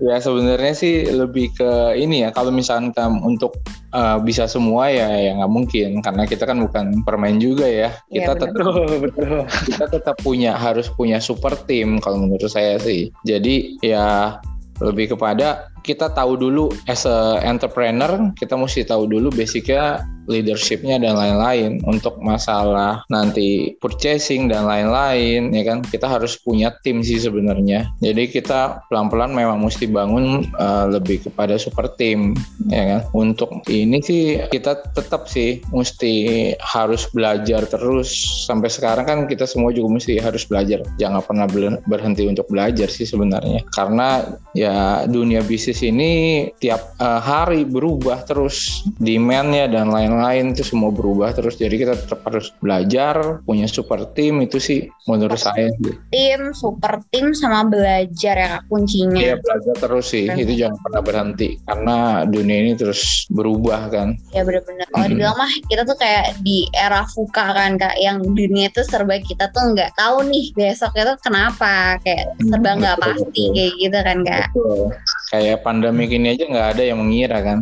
Ya 0.00 0.16
sebenarnya 0.16 0.72
sih 0.72 1.04
lebih 1.12 1.52
ke 1.54 1.92
ini 1.92 2.24
ya 2.24 2.32
kalau 2.32 2.48
misalkan 2.48 3.20
untuk 3.20 3.60
uh, 3.92 4.16
bisa 4.16 4.48
semua 4.48 4.88
ya 4.88 5.12
ya 5.12 5.36
nggak 5.36 5.52
mungkin 5.52 6.00
karena 6.00 6.24
kita 6.24 6.48
kan 6.48 6.56
bukan 6.64 7.04
permain 7.04 7.36
juga 7.36 7.68
ya. 7.68 7.92
Iya, 8.08 8.32
Kita 8.32 8.32
benar. 8.32 8.40
tetap 8.40 8.54
betul 8.56 8.98
betul 9.04 9.40
kita 9.68 9.84
tetap 9.92 10.16
punya 10.24 10.52
harus 10.56 10.88
punya 10.88 11.20
super 11.20 11.52
team 11.68 12.00
kalau 12.00 12.24
menurut 12.24 12.48
saya 12.48 12.80
sih. 12.80 13.12
Jadi 13.28 13.76
ya 13.84 14.40
lebih 14.80 15.12
kepada 15.12 15.68
kita 15.84 16.08
tahu 16.12 16.40
dulu 16.40 16.72
as 16.88 17.04
a 17.04 17.40
entrepreneur 17.44 18.32
kita 18.36 18.56
mesti 18.56 18.84
tahu 18.88 19.04
dulu 19.04 19.28
basicnya 19.32 20.00
leadershipnya 20.30 21.02
dan 21.02 21.18
lain-lain 21.18 21.82
untuk 21.90 22.22
masalah 22.22 23.02
nanti 23.10 23.74
purchasing 23.82 24.46
dan 24.46 24.70
lain-lain 24.70 25.50
ya 25.50 25.66
kan? 25.66 25.82
Kita 25.82 26.06
harus 26.06 26.38
punya 26.38 26.70
tim 26.86 27.02
sih 27.02 27.18
sebenarnya. 27.18 27.90
Jadi 27.98 28.30
kita 28.30 28.86
pelan-pelan 28.86 29.34
memang 29.34 29.58
mesti 29.66 29.90
bangun 29.90 30.46
uh, 30.54 30.86
lebih 30.86 31.26
kepada 31.26 31.58
super 31.58 31.90
team 31.98 32.38
ya 32.70 32.86
kan? 32.86 33.00
Untuk 33.10 33.50
ini 33.66 33.98
sih 33.98 34.38
kita 34.46 34.94
tetap 34.94 35.26
sih 35.26 35.58
mesti 35.74 36.14
harus 36.62 37.10
belajar 37.10 37.66
terus. 37.66 38.14
Sampai 38.46 38.70
sekarang 38.70 39.04
kan 39.04 39.18
kita 39.26 39.50
semua 39.50 39.74
juga 39.74 39.98
mesti 39.98 40.22
harus 40.22 40.46
belajar. 40.46 40.86
Jangan 41.02 41.26
pernah 41.26 41.46
ber- 41.50 41.82
berhenti 41.90 42.30
untuk 42.30 42.46
belajar 42.46 42.86
sih 42.86 43.08
sebenarnya. 43.08 43.66
Karena 43.74 44.22
ya 44.54 45.02
dunia 45.10 45.42
bisnis 45.42 45.82
ini 45.82 46.46
tiap 46.62 46.94
uh, 47.02 47.18
hari 47.18 47.66
berubah 47.66 48.22
terus. 48.22 48.86
Demandnya 49.00 49.66
dan 49.66 49.90
lain-lain 49.90 50.19
itu 50.30 50.62
semua 50.62 50.88
berubah 50.88 51.32
terus 51.32 51.56
jadi 51.56 51.72
kita 51.72 51.94
tetap 51.96 52.20
harus 52.24 52.52
belajar 52.60 53.40
punya 53.42 53.64
super 53.64 54.04
team 54.12 54.40
itu 54.40 54.60
sih 54.60 54.80
menurut 55.04 55.36
saya 55.36 55.72
sih. 55.80 55.94
Tim, 56.12 56.52
super 56.52 57.00
tim 57.08 57.32
sama 57.32 57.64
belajar 57.64 58.34
ya 58.36 58.52
kuncinya. 58.66 59.16
Iya 59.16 59.34
belajar 59.40 59.74
terus 59.80 60.06
sih 60.08 60.28
Keren. 60.28 60.38
itu 60.38 60.52
jangan 60.60 60.78
pernah 60.80 61.02
berhenti 61.02 61.48
karena 61.64 61.96
dunia 62.24 62.56
ini 62.60 62.72
terus 62.74 63.24
berubah 63.28 63.88
kan 63.88 64.08
Ya 64.30 64.44
bener-bener. 64.44 64.84
Kalau 64.86 65.06
Mhm. 65.06 65.10
dibilang 65.10 65.36
mah 65.36 65.52
kita 65.66 65.82
tuh 65.82 65.96
kayak 65.96 66.38
di 66.40 66.68
era 66.70 67.02
fuka 67.06 67.46
kan 67.50 67.74
kak, 67.74 67.96
yang 67.96 68.20
dunia 68.20 68.68
itu 68.68 68.84
serba 68.84 69.16
kita 69.18 69.48
tuh 69.50 69.72
nggak 69.72 69.96
tahu 69.96 70.26
nih 70.28 70.52
besok 70.52 70.92
itu 70.92 71.14
kenapa, 71.20 71.96
kayak 72.02 72.36
serba 72.42 72.70
nggak 72.76 72.96
pasti 72.98 73.24
betul. 73.24 73.54
kayak 73.56 73.72
gitu 73.78 73.98
kan 73.98 74.18
kak. 74.22 74.46
Betul. 74.52 74.82
kayak 75.30 75.62
pandemi 75.62 76.04
ini 76.06 76.34
aja 76.34 76.44
nggak 76.44 76.68
ada 76.74 76.82
yang 76.82 76.98
mengira 76.98 77.38
kan 77.38 77.58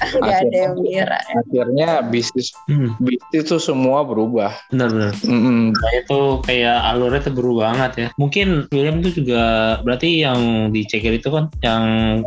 nggak 0.20 0.38
ada 0.48 0.56
yang 0.68 0.74
mira 0.80 1.18
akhirnya 1.30 1.88
bisnis 2.04 2.52
Hmm, 2.66 2.94
bisnis 2.98 3.46
itu 3.46 3.56
semua 3.58 4.02
berubah. 4.02 4.52
benar-benar. 4.70 5.14
Mm-mm. 5.26 5.70
Nah, 5.74 5.92
itu 5.96 6.18
kayak 6.44 6.78
alurnya 6.86 7.20
tuh 7.24 7.34
berubah 7.34 7.72
banget 7.72 7.92
ya. 7.96 8.08
Mungkin 8.18 8.66
William 8.70 8.98
itu 8.98 9.22
juga 9.22 9.42
berarti 9.82 10.22
yang 10.22 10.70
di 10.70 10.82
Ceger 10.84 11.14
itu 11.14 11.30
kan 11.30 11.46
yang 11.62 11.82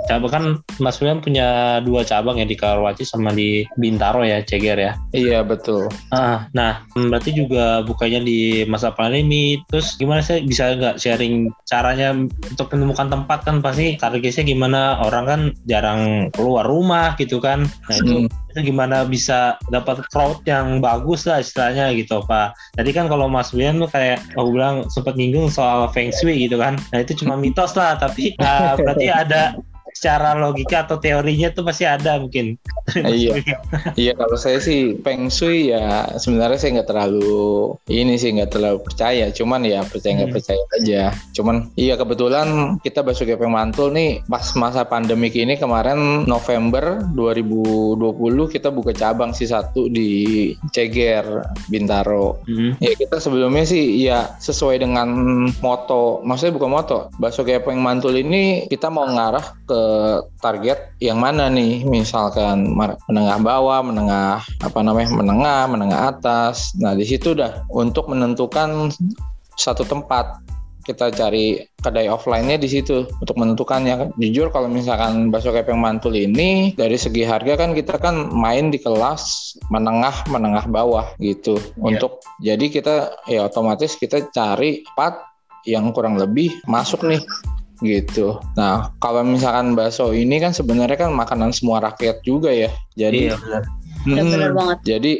cabang 0.07 0.31
kan 0.31 0.43
Mas 0.79 0.97
William 0.99 1.19
punya 1.19 1.79
dua 1.81 2.03
cabang 2.03 2.39
ya 2.39 2.47
di 2.47 2.55
Karawaci 2.55 3.03
sama 3.03 3.31
di 3.31 3.67
Bintaro 3.75 4.23
ya 4.23 4.39
Ceger 4.43 4.77
ya. 4.79 4.91
Iya 5.11 5.43
betul. 5.43 5.89
Ah, 6.09 6.47
nah 6.51 6.83
berarti 6.93 7.35
juga 7.35 7.83
bukanya 7.83 8.21
di 8.21 8.63
masa 8.65 8.91
pandemi. 8.91 9.59
Terus 9.67 9.95
gimana 9.97 10.23
sih 10.23 10.43
bisa 10.43 10.73
nggak 10.73 10.97
sharing 10.97 11.51
caranya 11.67 12.15
untuk 12.47 12.67
menemukan 12.71 13.11
tempat 13.11 13.43
kan 13.43 13.59
pasti 13.59 13.99
targetnya 13.99 14.43
gimana 14.43 14.79
orang 15.03 15.25
kan 15.25 15.41
jarang 15.65 16.01
keluar 16.31 16.63
rumah 16.65 17.15
gitu 17.19 17.39
kan. 17.39 17.62
Nah 17.63 17.95
itu 17.97 18.13
Hmm. 18.25 18.51
itu 18.53 18.59
gimana 18.69 19.01
bisa 19.03 19.57
dapat 19.73 20.05
crowd 20.13 20.45
yang 20.45 20.77
bagus 20.77 21.25
lah 21.25 21.41
istilahnya 21.41 21.89
gitu 21.97 22.21
Pak. 22.23 22.53
Tadi 22.77 22.93
kan 22.93 23.09
kalau 23.09 23.25
Mas 23.25 23.49
William 23.49 23.81
tuh 23.81 23.89
kayak 23.89 24.21
aku 24.37 24.53
bilang 24.53 24.85
sempat 24.93 25.17
nyinggung 25.17 25.49
soal 25.49 25.89
feng 25.89 26.13
shui 26.13 26.45
gitu 26.45 26.61
kan. 26.61 26.77
Nah 26.93 27.01
itu 27.01 27.17
cuma 27.17 27.33
mitos 27.33 27.73
lah 27.73 27.97
tapi 27.97 28.37
uh, 28.37 28.77
berarti 28.77 29.09
ada 29.25 29.57
secara 30.03 30.35
logika 30.35 30.83
atau 30.83 30.99
teorinya 30.99 31.47
tuh 31.55 31.63
pasti 31.63 31.87
ada 31.87 32.19
mungkin. 32.19 32.59
Iya. 32.91 33.39
Iya 33.95 34.17
kalau 34.19 34.35
saya 34.35 34.59
sih 34.59 34.99
Feng 34.99 35.31
Shui 35.31 35.71
ya 35.71 36.11
sebenarnya 36.19 36.59
saya 36.59 36.71
nggak 36.81 36.89
terlalu 36.91 37.71
ini 37.87 38.19
sih 38.19 38.35
nggak 38.35 38.51
terlalu 38.51 38.83
percaya. 38.83 39.31
Cuman 39.31 39.63
ya 39.63 39.79
percaya 39.87 40.19
nggak 40.19 40.27
Hmm. 40.27 40.35
percaya 40.35 40.63
aja. 40.75 41.03
Cuman 41.31 41.71
iya 41.79 41.95
kebetulan 41.95 42.75
kita 42.83 42.99
Basu 42.99 43.23
Gepeng 43.23 43.55
Mantul 43.55 43.95
nih 43.95 44.19
pas 44.27 44.43
masa 44.59 44.83
pandemik 44.83 45.31
ini 45.39 45.55
kemarin 45.55 46.27
November 46.27 46.99
2020 47.15 48.49
kita 48.51 48.67
buka 48.73 48.91
cabang 48.91 49.31
sih 49.31 49.47
satu 49.47 49.87
di 49.87 50.51
Ceger 50.73 51.45
Bintaro. 51.69 52.43
Hmm. 52.43 52.75
Ya 52.81 52.91
kita 52.97 53.21
sebelumnya 53.23 53.63
sih 53.63 54.03
ya 54.03 54.35
sesuai 54.41 54.83
dengan 54.83 55.07
moto, 55.61 56.19
maksudnya 56.25 56.57
bukan 56.59 56.71
moto. 56.73 56.97
Bakso 57.21 57.45
Gepeng 57.47 57.79
Mantul 57.79 58.19
ini 58.19 58.65
kita 58.67 58.89
mau 58.89 59.05
ngarah 59.07 59.45
ke 59.63 59.81
target 60.39 60.95
yang 60.99 61.19
mana 61.19 61.47
nih? 61.49 61.83
Misalkan 61.87 62.75
menengah 63.09 63.37
bawah, 63.39 63.79
menengah 63.81 64.43
apa 64.61 64.79
namanya? 64.81 65.09
menengah, 65.13 65.61
menengah 65.69 66.01
atas. 66.15 66.71
Nah, 66.79 66.93
di 66.97 67.05
situ 67.05 67.33
udah 67.35 67.65
untuk 67.71 68.09
menentukan 68.09 68.93
satu 69.57 69.85
tempat 69.85 70.41
kita 70.83 71.15
cari 71.15 71.63
kedai 71.79 72.11
offline-nya 72.11 72.59
di 72.59 72.67
situ 72.67 73.07
untuk 73.07 73.35
menentukannya. 73.39 74.11
Jujur 74.19 74.51
kalau 74.51 74.67
misalkan 74.67 75.31
bakso 75.31 75.55
kepeng 75.55 75.79
mantul 75.79 76.13
ini 76.13 76.75
dari 76.75 76.99
segi 76.99 77.23
harga 77.23 77.55
kan 77.55 77.71
kita 77.71 77.95
kan 77.97 78.29
main 78.35 78.69
di 78.69 78.77
kelas 78.77 79.55
menengah 79.71 80.27
menengah 80.27 80.67
bawah 80.67 81.15
gitu. 81.23 81.55
Untuk 81.79 82.19
jadi 82.43 82.67
kita 82.67 83.15
ya 83.31 83.47
otomatis 83.47 83.95
kita 83.95 84.27
cari 84.35 84.83
part 84.93 85.23
yang 85.63 85.95
kurang 85.95 86.19
lebih 86.19 86.51
masuk 86.67 87.07
nih 87.07 87.23
gitu. 87.81 88.37
Nah, 88.53 88.93
kalau 89.01 89.25
misalkan 89.25 89.73
bakso 89.73 90.13
ini 90.13 90.37
kan 90.37 90.53
sebenarnya 90.53 91.07
kan 91.07 91.11
makanan 91.15 91.49
semua 91.55 91.81
rakyat 91.81 92.21
juga 92.21 92.53
ya. 92.53 92.69
Jadi 92.93 93.33
Iya 93.33 93.37
Hmm, 94.03 94.19
bener 94.19 94.51
banget 94.51 94.77
jadi 94.83 95.13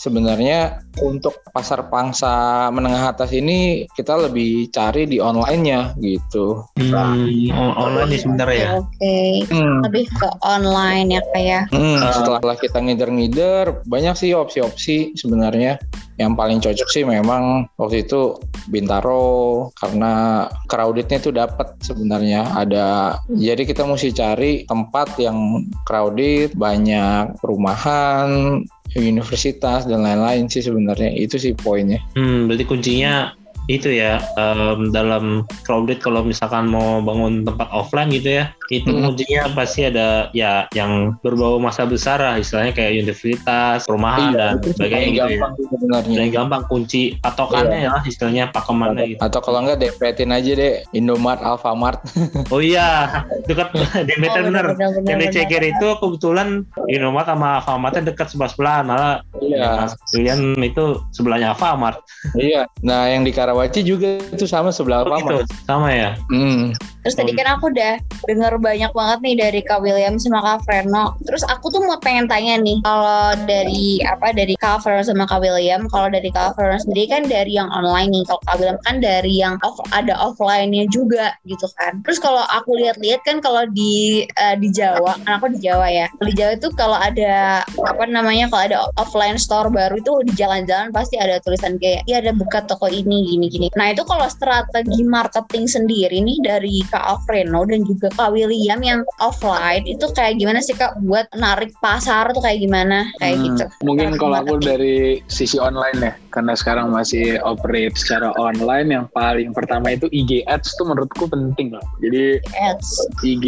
sebenarnya 0.00 0.80
untuk 0.98 1.38
pasar 1.54 1.86
pangsa 1.86 2.66
menengah 2.74 3.14
atas 3.14 3.30
ini 3.30 3.86
kita 3.94 4.18
lebih 4.18 4.66
cari 4.74 5.06
di 5.06 5.22
online-nya 5.22 5.94
gitu. 6.02 6.66
Hmm, 6.82 7.30
on- 7.54 7.76
online 7.78 8.10
nih 8.10 8.20
sebenarnya 8.20 8.58
ya. 8.58 8.68
oke 8.82 9.18
Hmm. 9.50 9.78
lebih 9.86 10.04
ke 10.10 10.28
online 10.42 11.08
ya 11.14 11.22
kayak 11.30 11.62
Hmm, 11.70 12.02
setelah 12.10 12.56
kita 12.58 12.82
ngider-ngider 12.82 13.86
banyak 13.86 14.14
sih 14.18 14.30
opsi-opsi 14.34 15.14
sebenarnya 15.14 15.78
yang 16.18 16.36
paling 16.36 16.60
cocok 16.60 16.88
sih 16.90 17.04
memang 17.06 17.64
waktu 17.80 18.04
itu 18.04 18.36
Bintaro 18.68 19.68
karena 19.80 20.44
crowdednya 20.68 21.16
itu 21.16 21.32
dapat 21.32 21.80
sebenarnya 21.80 22.44
ada 22.52 23.16
jadi 23.32 23.64
kita 23.64 23.88
mesti 23.88 24.12
cari 24.12 24.52
tempat 24.68 25.16
yang 25.16 25.64
crowded 25.88 26.52
banyak 26.52 27.40
perumahan 27.40 28.60
universitas 28.92 29.86
dan 29.86 30.02
lain-lain 30.02 30.50
sih 30.50 30.60
sebenarnya 30.60 30.79
itu 31.12 31.36
sih 31.36 31.52
poinnya. 31.56 32.00
Hmm, 32.16 32.46
berarti 32.48 32.64
kuncinya 32.64 33.34
itu 33.70 33.92
ya 33.92 34.18
em, 34.34 34.90
dalam 34.90 35.46
crowded 35.62 36.02
kalau 36.02 36.26
misalkan 36.26 36.66
mau 36.66 36.98
bangun 36.98 37.46
tempat 37.46 37.70
offline 37.70 38.10
gitu 38.10 38.42
ya 38.42 38.50
itu 38.70 38.86
Hmm. 38.86 39.02
kuncinya 39.04 39.50
pasti 39.52 39.80
ada 39.82 40.30
ya 40.30 40.70
yang 40.70 41.18
berbau 41.18 41.58
masa 41.58 41.82
besar 41.84 42.16
lah 42.16 42.38
istilahnya 42.38 42.70
kayak 42.70 43.02
universitas 43.02 43.82
perumahan 43.82 44.30
dan 44.30 44.52
itu 44.56 44.66
sih 44.68 44.74
sebagainya 44.76 45.08
gitu 45.08 45.18
ya 45.18 45.26
gampang 45.28 45.52
sih 45.52 45.64
sebenarnya 45.68 46.14
dan 46.14 46.28
gampang 46.30 46.62
kunci 46.64 47.02
patokannya 47.18 47.78
ya 47.80 47.92
istilahnya 48.04 48.44
pakemannya 48.48 49.04
gitu 49.08 49.20
atau 49.20 49.40
kalau 49.40 49.58
enggak 49.60 49.78
depetin 49.80 50.30
aja 50.30 50.50
deh 50.52 50.74
Indomart 50.92 51.40
Alfamart 51.40 51.98
oh 52.54 52.60
iya 52.60 53.10
itu 53.40 53.52
kan 53.52 53.68
Oh, 53.70 53.86
bener 54.06 54.66
bener-bener, 54.70 55.02
yang 55.04 55.18
di. 55.20 55.28
Ceger 55.30 55.62
itu 55.64 55.86
kebetulan 55.96 56.62
Indomaret 56.86 57.26
sama 57.26 57.58
Alfamart 57.58 57.94
dekat 58.00 58.28
sebelah 58.28 58.50
sebelahan 58.50 58.84
malah 58.84 59.14
Iya. 59.40 59.88
William 60.12 60.40
itu 60.60 60.84
sebelahnya 61.10 61.52
Alfamart 61.52 61.98
Iya, 62.32 62.68
nah 62.80 63.06
yang 63.06 63.22
di 63.22 63.32
Karawaci 63.32 63.80
juga 63.80 64.20
itu 64.20 64.44
sama 64.44 64.70
sebelah 64.70 65.02
oh, 65.02 65.10
gitu 65.12 65.34
Alfamart. 65.36 65.48
sama 65.64 65.88
ya 65.90 66.14
Hmm. 66.28 66.70
Terus 67.00 67.16
tadi 67.16 67.32
kan 67.32 67.56
aku 67.56 67.72
udah 67.72 67.96
denger 68.26 68.59
banyak 68.60 68.92
banget 68.92 69.18
nih 69.24 69.36
dari 69.40 69.60
Kak 69.64 69.80
William 69.80 70.20
sama 70.20 70.44
Kak 70.44 70.68
Freno. 70.68 71.16
Terus 71.24 71.42
aku 71.48 71.72
tuh 71.72 71.80
mau 71.80 71.96
pengen 71.98 72.28
tanya 72.28 72.60
nih, 72.60 72.78
kalau 72.84 73.32
dari 73.48 74.04
apa 74.04 74.36
dari 74.36 74.54
Kak 74.60 74.84
Freno 74.84 75.00
sama 75.00 75.24
Kak 75.24 75.40
William, 75.40 75.88
kalau 75.88 76.12
dari 76.12 76.28
Kak 76.28 76.54
Freno 76.54 76.76
sendiri 76.76 77.08
kan 77.08 77.24
dari 77.24 77.56
yang 77.56 77.72
online 77.72 78.12
nih, 78.12 78.24
kalau 78.28 78.40
Kak 78.44 78.56
William 78.60 78.78
kan 78.84 79.00
dari 79.00 79.32
yang 79.40 79.56
off, 79.64 79.80
ada 79.96 80.12
offline-nya 80.20 80.84
juga 80.92 81.32
gitu 81.48 81.64
kan. 81.80 82.04
Terus 82.04 82.20
kalau 82.20 82.44
aku 82.52 82.76
lihat-lihat 82.76 83.24
kan 83.24 83.40
kalau 83.40 83.64
di 83.72 84.28
eh, 84.28 84.56
di 84.60 84.68
Jawa, 84.68 85.16
kan 85.24 85.40
aku 85.40 85.56
di 85.56 85.64
Jawa 85.64 85.88
ya. 85.88 86.06
Di 86.20 86.36
Jawa 86.36 86.60
itu 86.60 86.68
kalau 86.76 87.00
ada 87.00 87.64
apa 87.64 88.04
namanya 88.04 88.52
kalau 88.52 88.62
ada 88.68 88.78
offline 89.00 89.40
store 89.40 89.72
baru 89.72 89.96
itu 89.96 90.12
di 90.28 90.32
jalan-jalan 90.36 90.92
pasti 90.92 91.16
ada 91.16 91.40
tulisan 91.40 91.80
kayak 91.80 92.04
ya 92.04 92.20
ada 92.20 92.36
buka 92.36 92.60
toko 92.68 92.86
ini 92.92 93.24
gini 93.32 93.46
gini. 93.48 93.66
Nah 93.80 93.96
itu 93.96 94.04
kalau 94.04 94.28
strategi 94.28 95.00
marketing 95.00 95.64
sendiri 95.64 96.20
nih 96.20 96.38
dari 96.44 96.84
Kak 96.92 97.00
Alfreno 97.00 97.64
dan 97.64 97.86
juga 97.88 98.12
Kak 98.12 98.36
William 98.36 98.49
yang 98.82 99.00
offline 99.22 99.86
itu 99.86 100.06
kayak 100.12 100.38
gimana 100.38 100.58
sih 100.62 100.74
Kak? 100.74 100.98
Buat 101.02 101.30
narik 101.36 101.74
pasar 101.78 102.30
tuh 102.34 102.42
kayak 102.42 102.60
gimana? 102.62 103.10
Kayak 103.18 103.36
Hmm, 103.36 103.44
gitu. 103.46 103.64
Mungkin 103.86 104.06
Strategi 104.14 104.20
kalau 104.22 104.36
aku 104.42 104.54
dari 104.58 104.96
sisi 105.30 105.56
online 105.56 105.98
ya, 106.02 106.12
karena 106.30 106.54
sekarang 106.54 106.94
masih 106.94 107.38
operate 107.42 107.98
secara 107.98 108.30
online, 108.38 108.88
yang 108.94 109.04
paling 109.10 109.50
pertama 109.50 109.94
itu 109.94 110.06
IG 110.10 110.46
Ads 110.46 110.78
tuh 110.78 110.86
menurutku 110.88 111.26
penting 111.26 111.74
lah. 111.74 111.84
Jadi 112.02 112.38
Ads. 112.58 112.88
IG 113.26 113.46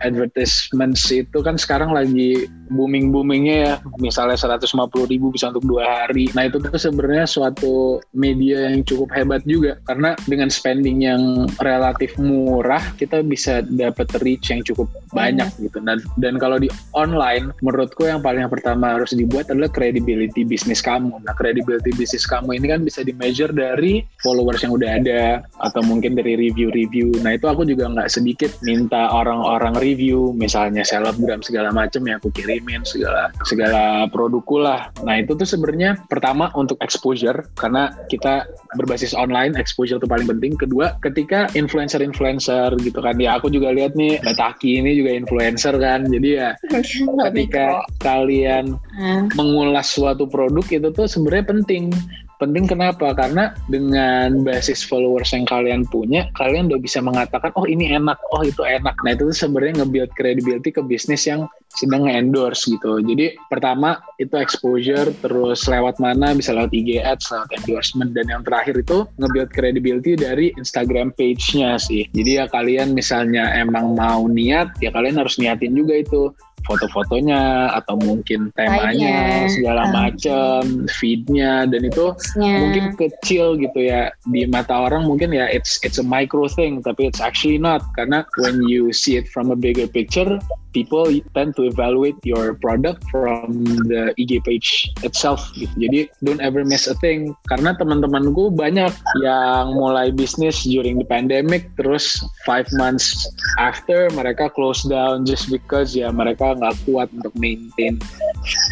advertisements 0.00 1.08
itu 1.10 1.38
kan 1.40 1.56
sekarang 1.56 1.92
lagi 1.92 2.46
booming 2.72 3.10
boomingnya 3.10 3.56
ya. 3.56 3.74
Misalnya 3.98 4.36
150 4.36 5.08
ribu 5.08 5.32
bisa 5.32 5.50
untuk 5.50 5.64
dua 5.64 5.84
hari. 6.04 6.28
Nah 6.36 6.46
itu 6.46 6.60
tuh 6.60 6.70
sebenarnya 6.76 7.24
suatu 7.24 8.00
media 8.12 8.72
yang 8.72 8.84
cukup 8.84 9.08
hebat 9.16 9.42
juga. 9.48 9.80
Karena 9.88 10.14
dengan 10.28 10.52
spending 10.52 11.04
yang 11.04 11.48
relatif 11.64 12.14
murah 12.20 12.82
kita 13.00 13.24
bisa 13.24 13.64
dapat 13.64 14.08
reach 14.20 14.52
yang 14.52 14.60
cukup 14.64 14.88
banyak 15.12 15.48
gitu. 15.60 15.80
Dan 15.80 16.00
dan 16.20 16.36
kalau 16.36 16.60
di 16.60 16.68
online 16.92 17.52
menurutku 17.64 18.06
yang 18.06 18.20
paling 18.20 18.44
pertama 18.48 18.96
harus 18.96 19.12
dibuat 19.16 19.48
adalah 19.48 19.72
credibility 19.72 20.44
bisnis 20.44 20.84
kamu. 20.84 21.16
Nah 21.24 21.34
credibility 21.36 21.90
bisnis 21.96 22.17
kamu 22.24 22.58
ini 22.58 22.66
kan 22.72 22.80
bisa 22.82 23.04
di 23.04 23.12
measure 23.14 23.52
dari 23.52 24.02
followers 24.24 24.64
yang 24.64 24.74
udah 24.74 24.90
ada 24.98 25.22
atau 25.62 25.84
mungkin 25.84 26.18
dari 26.18 26.34
review-review. 26.34 27.22
Nah 27.22 27.36
itu 27.36 27.46
aku 27.46 27.62
juga 27.68 27.86
nggak 27.90 28.10
sedikit 28.10 28.50
minta 28.64 29.12
orang-orang 29.12 29.76
review 29.78 30.32
misalnya 30.34 30.82
selebgram 30.82 31.44
segala 31.44 31.70
macam 31.70 32.02
ya 32.08 32.16
aku 32.18 32.32
kirimin 32.34 32.82
segala 32.82 33.30
segala 33.46 34.08
produkku 34.10 34.58
lah. 34.58 34.90
Nah 35.04 35.20
itu 35.20 35.36
tuh 35.36 35.46
sebenarnya 35.46 36.00
pertama 36.08 36.50
untuk 36.58 36.80
exposure 36.82 37.46
karena 37.54 37.94
kita 38.10 38.48
berbasis 38.74 39.12
online 39.14 39.54
exposure 39.54 40.00
itu 40.00 40.08
paling 40.08 40.26
penting. 40.26 40.58
Kedua 40.58 40.98
ketika 41.04 41.46
influencer-influencer 41.54 42.74
gitu 42.82 42.98
kan. 42.98 43.20
Ya 43.20 43.38
aku 43.38 43.52
juga 43.52 43.70
lihat 43.70 43.94
nih 43.94 44.18
Bataki 44.24 44.82
ini 44.82 44.98
juga 44.98 45.14
influencer 45.14 45.76
kan. 45.78 46.08
Jadi 46.08 46.28
ya 46.34 46.56
ketika 47.30 47.86
kalian 48.02 48.78
Nah, 48.98 49.30
mengulas 49.38 49.94
suatu 49.94 50.26
produk 50.26 50.66
itu 50.66 50.88
tuh 50.90 51.06
sebenarnya 51.06 51.54
penting. 51.54 51.94
Penting 52.38 52.70
kenapa? 52.70 53.10
Karena 53.18 53.50
dengan 53.66 54.46
basis 54.46 54.86
followers 54.86 55.34
yang 55.34 55.42
kalian 55.42 55.82
punya, 55.90 56.30
kalian 56.38 56.70
udah 56.70 56.78
bisa 56.78 57.02
mengatakan, 57.02 57.50
oh 57.58 57.66
ini 57.66 57.90
enak, 57.90 58.14
oh 58.30 58.46
itu 58.46 58.62
enak. 58.62 58.94
Nah 59.02 59.10
itu 59.18 59.34
sebenarnya 59.34 59.82
nge-build 59.82 60.14
credibility 60.14 60.70
ke 60.70 60.78
bisnis 60.78 61.26
yang 61.26 61.50
sedang 61.74 62.06
nge-endorse 62.06 62.70
gitu. 62.70 63.02
Jadi 63.02 63.34
pertama 63.50 63.98
itu 64.22 64.38
exposure, 64.38 65.10
terus 65.18 65.66
lewat 65.66 65.98
mana 65.98 66.30
bisa 66.30 66.54
lewat 66.54 66.70
IG 66.70 67.02
ads, 67.02 67.26
lewat 67.34 67.50
endorsement, 67.58 68.14
dan 68.14 68.30
yang 68.30 68.46
terakhir 68.46 68.78
itu 68.78 69.02
nge-build 69.18 69.50
credibility 69.50 70.14
dari 70.14 70.54
Instagram 70.54 71.10
page-nya 71.18 71.74
sih. 71.76 72.06
Jadi 72.14 72.38
ya 72.38 72.46
kalian 72.46 72.94
misalnya 72.94 73.50
emang 73.58 73.98
mau 73.98 74.30
niat, 74.30 74.78
ya 74.78 74.94
kalian 74.94 75.18
harus 75.18 75.42
niatin 75.42 75.74
juga 75.74 75.98
itu 75.98 76.30
foto-fotonya 76.66 77.70
atau 77.76 77.94
mungkin 78.00 78.50
temanya 78.56 78.90
Lainnya. 78.94 79.50
segala 79.52 79.82
Ah. 79.86 79.92
macam, 79.92 80.62
feednya 80.98 81.68
dan 81.68 81.82
itu 81.84 82.06
mungkin 82.36 82.84
kecil 82.96 83.54
gitu 83.60 83.78
ya 83.78 84.10
di 84.26 84.44
mata 84.48 84.74
orang 84.74 85.06
mungkin 85.06 85.30
ya 85.30 85.46
it's 85.48 85.78
it's 85.86 86.00
a 86.00 86.06
micro 86.06 86.48
thing 86.50 86.80
tapi 86.82 87.06
it's 87.06 87.20
actually 87.22 87.58
not 87.60 87.82
karena 87.94 88.24
when 88.42 88.58
you 88.66 88.90
see 88.90 89.16
it 89.16 89.28
from 89.30 89.50
a 89.52 89.58
bigger 89.58 89.86
picture 89.86 90.38
people 90.78 91.10
tend 91.34 91.58
to 91.58 91.66
evaluate 91.66 92.14
your 92.22 92.54
product 92.62 93.02
from 93.10 93.66
the 93.90 94.14
IG 94.14 94.38
page 94.46 94.86
itself 95.02 95.42
gitu. 95.58 95.74
Jadi 95.74 96.00
don't 96.22 96.38
ever 96.38 96.62
miss 96.62 96.86
a 96.86 96.94
thing. 97.02 97.34
Karena 97.50 97.74
teman-temanku 97.74 98.54
banyak 98.54 98.94
yang 99.26 99.74
mulai 99.74 100.14
bisnis 100.14 100.62
during 100.62 101.02
the 101.02 101.08
pandemic 101.08 101.66
terus 101.74 102.22
five 102.46 102.70
months 102.78 103.26
after 103.58 104.06
mereka 104.14 104.46
close 104.54 104.86
down 104.86 105.26
just 105.26 105.50
because 105.50 105.98
ya 105.98 106.14
mereka 106.14 106.54
nggak 106.54 106.76
kuat 106.86 107.10
untuk 107.10 107.34
maintain 107.34 107.98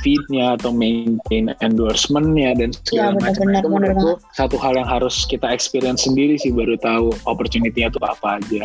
feednya 0.05 0.55
atau 0.55 0.71
maintain 0.71 1.51
endorsementnya 1.59 2.55
dan 2.55 2.71
segala 2.87 3.19
Iya, 3.19 3.33
macam. 3.33 3.47
itu 3.51 3.69
menurutku 3.69 4.13
satu 4.37 4.57
hal 4.61 4.79
yang 4.79 4.87
harus 4.87 5.27
kita 5.27 5.49
experience 5.51 6.07
sendiri 6.07 6.39
sih 6.39 6.55
baru 6.55 6.79
tahu 6.79 7.11
opportunity-nya 7.27 7.91
itu 7.91 8.01
apa 8.03 8.39
aja 8.39 8.63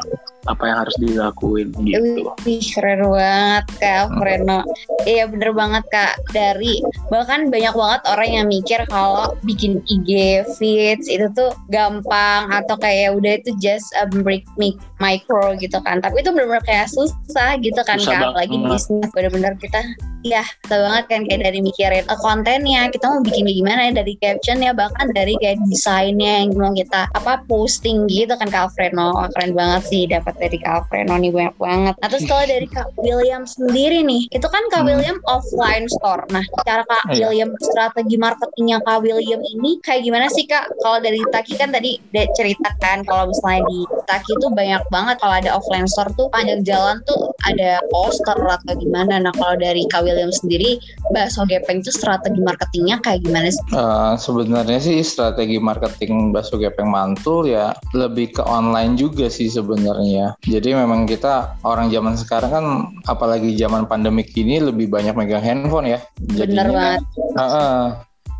apa 0.49 0.63
yang 0.65 0.77
harus 0.81 0.95
dilakuin 0.97 1.69
gitu 1.85 2.33
Wih, 2.45 2.63
keren 2.73 3.05
banget 3.13 3.65
Kak 3.77 4.09
Freno. 4.17 4.65
Iya 5.05 5.29
bener 5.29 5.53
banget 5.53 5.83
Kak. 5.93 6.17
Dari 6.33 6.81
bahkan 7.13 7.53
banyak 7.53 7.73
banget 7.77 8.01
orang 8.09 8.29
yang 8.29 8.45
mikir 8.49 8.81
kalau 8.89 9.37
bikin 9.45 9.85
IG 9.85 10.41
feeds 10.57 11.05
itu 11.05 11.29
tuh 11.37 11.53
gampang 11.69 12.49
atau 12.49 12.73
kayak 12.81 13.13
udah 13.13 13.37
itu 13.37 13.53
just 13.61 13.93
a 14.01 14.09
break 14.09 14.45
mic- 14.57 14.81
micro 14.97 15.53
gitu 15.61 15.77
kan. 15.85 16.01
Tapi 16.01 16.25
itu 16.25 16.33
bener-bener 16.33 16.63
kayak 16.65 16.89
susah 16.89 17.57
gitu 17.61 17.81
kan 17.85 18.01
Susah 18.01 18.17
Kak. 18.17 18.29
Apalagi 18.33 18.57
banget. 18.57 18.71
bisnis 18.81 19.07
bener-bener 19.13 19.53
kita 19.61 19.81
Iya, 20.21 20.45
susah 20.69 20.79
banget 20.85 21.05
kan 21.09 21.21
kayak 21.25 21.41
dari 21.49 21.59
mikirin 21.65 22.05
eh, 22.05 22.19
kontennya, 22.21 22.93
kita 22.93 23.09
mau 23.09 23.25
bikin 23.25 23.49
gimana 23.49 23.89
ya 23.89 24.05
dari 24.05 24.13
captionnya, 24.21 24.69
bahkan 24.77 25.09
dari 25.17 25.33
kayak 25.41 25.57
desainnya 25.65 26.45
yang 26.45 26.53
mau 26.53 26.69
kita 26.77 27.09
apa 27.17 27.41
posting 27.49 28.05
gitu 28.05 28.29
kan 28.37 28.45
Kak. 28.53 28.69
Wah, 28.93 29.25
keren 29.33 29.57
banget 29.57 29.81
sih 29.89 30.05
dapat 30.05 30.30
dari 30.37 30.57
Kak 30.57 30.71
Alfredo 30.85 31.13
nih 31.13 31.31
banyak 31.31 31.55
banget. 31.57 31.93
Nah 31.97 32.07
terus 32.07 32.23
kalau 32.25 32.45
dari 32.45 32.67
Kak 32.67 32.87
William 32.97 33.43
sendiri 33.43 33.99
nih, 34.01 34.27
itu 34.29 34.47
kan 34.47 34.63
Kak 34.69 34.81
Hmm. 34.81 34.89
William 34.89 35.17
offline 35.25 35.85
store. 35.91 36.23
Nah 36.29 36.41
cara 36.63 36.83
Kak 36.83 37.03
Iya. 37.09 37.27
William 37.27 37.49
strategi 37.61 38.15
marketingnya 38.15 38.77
Kak 38.81 39.01
William 39.01 39.41
ini 39.41 39.77
kayak 39.79 40.01
gimana 40.01 40.27
sih 40.27 40.45
Kak? 40.45 40.69
Kalau 40.79 40.97
dari 40.97 41.21
Taki 41.27 41.53
kan 41.55 41.69
tadi 41.69 41.97
ceritakan 42.35 43.03
kalau 43.03 43.29
misalnya 43.29 43.61
di 43.65 43.79
Taki 44.05 44.31
tuh 44.37 44.49
banyak 44.49 44.81
banget 44.87 45.15
kalau 45.17 45.35
ada 45.35 45.49
offline 45.51 45.87
store 45.87 46.11
tuh 46.13 46.27
panjang 46.29 46.61
jalan 46.61 46.97
tuh 47.05 47.31
ada 47.45 47.79
poster 47.89 48.37
atau 48.37 48.73
gimana. 48.75 49.17
Nah 49.17 49.33
kalau 49.33 49.55
dari 49.55 49.85
Kak 49.87 50.01
William 50.01 50.29
sendiri, 50.31 50.77
Bakso 51.09 51.43
Gepeng 51.43 51.79
itu 51.79 51.89
strategi 51.89 52.37
marketingnya 52.37 52.99
kayak 52.99 53.21
gimana 53.21 53.47
sih? 53.47 53.63
Eh, 53.71 54.13
sebenarnya 54.17 54.77
sih 54.77 54.99
strategi 55.01 55.57
marketing 55.57 56.29
bakso 56.29 56.57
gepeng 56.57 56.89
mantul 56.89 57.47
ya 57.47 57.71
lebih 57.93 58.35
ke 58.35 58.43
online 58.43 58.93
juga 58.93 59.25
sih 59.27 59.47
sebenarnya. 59.47 60.20
Jadi 60.45 60.77
memang 60.77 61.09
kita 61.09 61.57
orang 61.65 61.89
zaman 61.89 62.15
sekarang 62.17 62.51
kan 62.51 62.65
apalagi 63.09 63.53
zaman 63.57 63.85
pandemik 63.85 64.33
ini 64.37 64.61
lebih 64.61 64.91
banyak 64.91 65.13
megang 65.17 65.43
handphone 65.43 65.87
ya. 65.89 65.99
Bener 66.19 66.67
banget. 66.69 67.03
Heeh. 67.37 67.81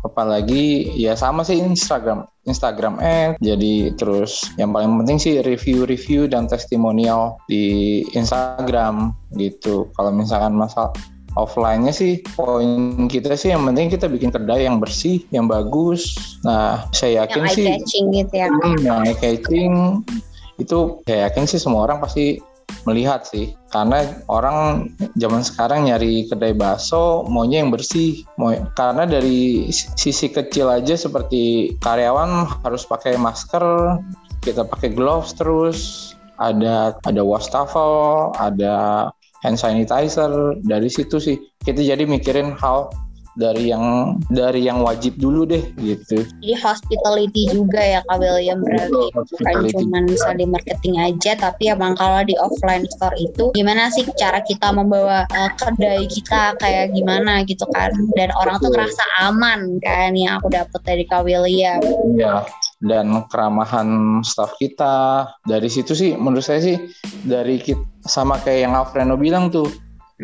apalagi 0.02 0.90
ya 0.98 1.14
sama 1.14 1.46
sih 1.46 1.62
Instagram 1.62 2.26
Instagram 2.50 2.98
ad 2.98 3.38
jadi 3.38 3.94
terus 3.94 4.42
yang 4.58 4.74
paling 4.74 4.98
penting 4.98 5.18
sih 5.22 5.34
review-review 5.46 6.26
dan 6.26 6.50
testimonial 6.50 7.38
di 7.46 8.02
Instagram 8.18 9.14
gitu 9.38 9.86
kalau 9.94 10.10
misalkan 10.10 10.58
masalah 10.58 10.90
offline-nya 11.38 11.94
sih 11.94 12.20
poin 12.36 13.08
kita 13.08 13.32
sih 13.38 13.54
yang 13.54 13.64
penting 13.64 13.88
kita 13.88 14.10
bikin 14.10 14.28
kedai 14.34 14.68
yang 14.68 14.76
bersih 14.82 15.24
yang 15.32 15.48
bagus 15.48 16.12
nah 16.44 16.84
saya 16.92 17.24
yakin 17.24 17.46
Yang 17.46 17.48
eye 17.48 17.56
sih 17.56 17.66
catching 17.70 18.06
gitu 18.12 18.34
ya. 18.36 18.48
Hmm, 18.50 18.78
yang 18.82 18.98
eye 19.06 19.16
catching 19.16 19.72
itu 20.60 21.00
saya 21.06 21.28
yakin 21.28 21.44
sih 21.48 21.60
semua 21.60 21.88
orang 21.88 22.02
pasti 22.02 22.40
melihat 22.84 23.24
sih. 23.28 23.52
Karena 23.70 24.04
orang 24.28 24.88
zaman 25.16 25.44
sekarang 25.44 25.88
nyari 25.88 26.28
kedai 26.28 26.56
bakso 26.56 27.24
maunya 27.28 27.62
yang 27.62 27.70
bersih. 27.72 28.24
Karena 28.76 29.04
dari 29.04 29.68
sisi 29.72 30.28
kecil 30.32 30.68
aja 30.68 30.96
seperti 30.96 31.74
karyawan 31.80 32.48
harus 32.64 32.84
pakai 32.88 33.16
masker 33.16 33.96
kita 34.42 34.66
pakai 34.66 34.90
gloves 34.90 35.38
terus 35.38 35.78
ada 36.42 36.98
ada 37.06 37.22
wastafel 37.22 38.32
ada 38.36 39.08
hand 39.46 39.58
sanitizer. 39.58 40.58
Dari 40.64 40.88
situ 40.90 41.16
sih 41.22 41.36
kita 41.62 41.80
jadi 41.80 42.04
mikirin 42.04 42.56
hal 42.58 42.90
dari 43.36 43.72
yang 43.72 44.16
dari 44.28 44.68
yang 44.68 44.84
wajib 44.84 45.16
dulu 45.16 45.48
deh 45.48 45.64
gitu. 45.80 46.24
Jadi 46.42 46.54
hospitality 46.60 47.42
juga 47.52 47.80
ya 47.80 48.00
Kak 48.08 48.20
William 48.20 48.60
berarti. 48.60 49.04
Bukan 49.12 49.56
cuma 49.72 49.98
di 50.36 50.46
marketing 50.48 50.94
aja 51.00 51.32
tapi 51.38 51.72
emang 51.72 51.96
kalau 51.96 52.20
di 52.24 52.36
offline 52.36 52.84
store 52.96 53.16
itu 53.16 53.52
gimana 53.56 53.88
sih 53.92 54.04
cara 54.20 54.44
kita 54.44 54.72
membawa 54.72 55.24
uh, 55.32 55.50
kedai 55.56 56.04
kita 56.08 56.56
kayak 56.60 56.92
gimana 56.92 57.44
gitu 57.48 57.64
kan? 57.72 57.92
Dan 58.16 58.32
orang 58.36 58.60
tuh 58.60 58.72
ngerasa 58.72 59.04
aman 59.24 59.80
kan 59.80 60.12
yang 60.12 60.40
aku 60.40 60.52
dapet 60.52 60.80
dari 60.84 61.04
Kak 61.08 61.24
William. 61.24 61.80
Iya, 62.12 62.44
dan 62.84 63.24
keramahan 63.30 64.20
staff 64.26 64.56
kita. 64.60 65.26
Dari 65.46 65.68
situ 65.72 65.96
sih 65.96 66.12
menurut 66.18 66.44
saya 66.44 66.60
sih 66.60 66.76
dari 67.24 67.62
kita 67.62 67.80
sama 68.02 68.38
kayak 68.42 68.60
yang 68.68 68.74
Alfredo 68.74 69.16
bilang 69.16 69.48
tuh. 69.48 69.70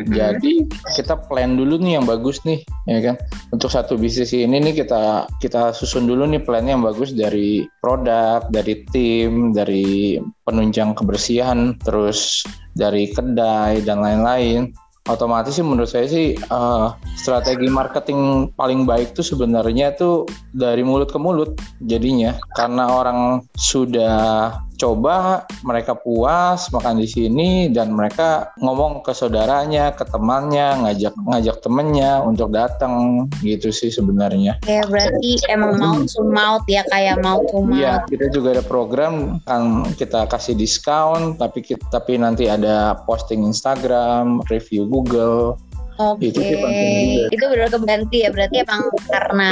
Jadi 0.06 0.62
kita 0.94 1.18
plan 1.26 1.58
dulu 1.58 1.82
nih 1.82 1.98
yang 1.98 2.06
bagus 2.06 2.38
nih, 2.46 2.62
ya 2.86 3.02
kan. 3.02 3.16
Untuk 3.50 3.74
satu 3.74 3.98
bisnis 3.98 4.30
ini 4.30 4.62
nih 4.62 4.84
kita 4.84 5.26
kita 5.42 5.74
susun 5.74 6.06
dulu 6.06 6.22
nih 6.30 6.42
plannya 6.46 6.78
yang 6.78 6.84
bagus 6.86 7.10
dari 7.10 7.66
produk, 7.82 8.46
dari 8.54 8.86
tim, 8.94 9.50
dari 9.50 10.20
penunjang 10.46 10.94
kebersihan, 10.94 11.74
terus 11.82 12.46
dari 12.78 13.10
kedai 13.10 13.82
dan 13.82 13.98
lain-lain. 13.98 14.70
Otomatis 15.08 15.56
sih 15.56 15.64
menurut 15.64 15.88
saya 15.88 16.04
sih 16.04 16.36
eh, 16.36 16.86
strategi 17.16 17.66
marketing 17.72 18.52
paling 18.52 18.84
baik 18.84 19.16
tuh 19.16 19.24
sebenarnya 19.24 19.96
tuh 19.96 20.28
dari 20.52 20.84
mulut 20.84 21.08
ke 21.08 21.16
mulut 21.16 21.56
jadinya 21.80 22.36
karena 22.60 22.92
orang 22.92 23.40
sudah 23.56 24.52
coba 24.78 25.42
mereka 25.66 25.98
puas 25.98 26.70
makan 26.70 27.02
di 27.02 27.08
sini 27.10 27.50
dan 27.68 27.90
mereka 27.90 28.54
ngomong 28.62 29.02
ke 29.02 29.10
saudaranya 29.10 29.90
ke 29.90 30.06
temannya 30.06 30.86
ngajak 30.86 31.14
ngajak 31.18 31.56
temennya 31.60 32.22
untuk 32.22 32.54
datang 32.54 33.26
gitu 33.42 33.74
sih 33.74 33.90
sebenarnya 33.90 34.56
kayak 34.62 34.86
berarti 34.86 35.42
emang 35.50 35.74
mouth 35.76 36.06
to 36.06 36.22
mouth 36.22 36.64
ya 36.70 36.86
kayak 36.88 37.18
mouth 37.18 37.42
to 37.50 37.58
Iya, 37.74 38.00
mouth 38.00 38.08
kita 38.08 38.26
juga 38.30 38.48
ada 38.54 38.64
program 38.64 39.42
kan 39.42 39.82
kita 39.98 40.30
kasih 40.30 40.54
diskon 40.54 41.34
tapi 41.34 41.60
kita, 41.60 41.82
tapi 41.90 42.14
nanti 42.14 42.46
ada 42.46 42.94
posting 43.04 43.42
Instagram, 43.42 44.40
review 44.46 44.86
Google. 44.86 45.58
Oke, 45.98 46.30
Itu 46.30 46.38
sih 46.38 46.54
penting 46.54 46.94
juga. 47.10 47.26
itu 47.34 47.44
benar 47.50 47.68
kebantu 47.74 48.14
ya. 48.14 48.30
Berarti 48.30 48.56
emang 48.62 48.82
karena 49.10 49.48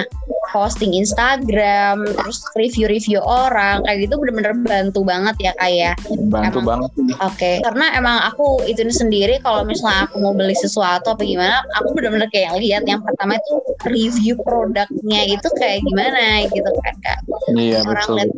posting 0.57 0.97
Instagram, 0.97 2.09
terus 2.17 2.41
review-review 2.57 3.21
orang, 3.21 3.85
kayak 3.85 4.09
gitu 4.09 4.17
bener-bener 4.17 4.57
bantu 4.65 5.05
banget 5.05 5.37
ya 5.37 5.53
kayak. 5.61 6.01
Bantu 6.33 6.65
Emang. 6.65 6.89
banget. 6.89 6.91
Oke, 7.21 7.53
karena 7.61 7.93
emang 7.93 8.25
aku 8.25 8.65
itu 8.65 8.81
sendiri 8.89 9.37
kalau 9.45 9.69
misalnya 9.69 10.09
aku 10.09 10.17
mau 10.25 10.33
beli 10.33 10.57
sesuatu 10.57 11.13
apa 11.13 11.21
gimana, 11.21 11.61
aku 11.77 11.93
bener-bener 11.93 12.33
kayak 12.33 12.57
lihat 12.57 12.89
yang 12.89 13.05
pertama 13.05 13.37
itu 13.37 13.53
review 13.85 14.41
produknya 14.41 15.21
itu 15.29 15.49
kayak 15.61 15.85
gimana 15.85 16.49
gitu 16.49 16.71
kan 16.81 16.95
kak. 17.05 17.21
Iya 17.53 17.85
Orang 17.85 18.09
betul. 18.09 18.17
lihat 18.17 18.31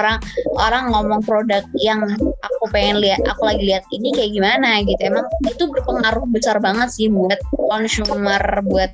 orang 0.00 0.16
orang 0.56 0.84
ngomong 0.96 1.20
produk 1.28 1.62
yang 1.76 2.00
aku 2.40 2.64
pengen 2.72 3.04
lihat, 3.04 3.20
aku 3.28 3.44
lagi 3.44 3.62
lihat 3.68 3.84
ini 3.92 4.16
kayak 4.16 4.32
gimana 4.32 4.80
gitu. 4.80 5.00
Emang 5.04 5.28
itu 5.44 5.64
berpengaruh 5.68 6.24
besar 6.32 6.56
banget 6.58 6.88
sih 6.88 7.12
buat 7.12 7.38
consumer, 7.52 8.40
buat 8.64 8.90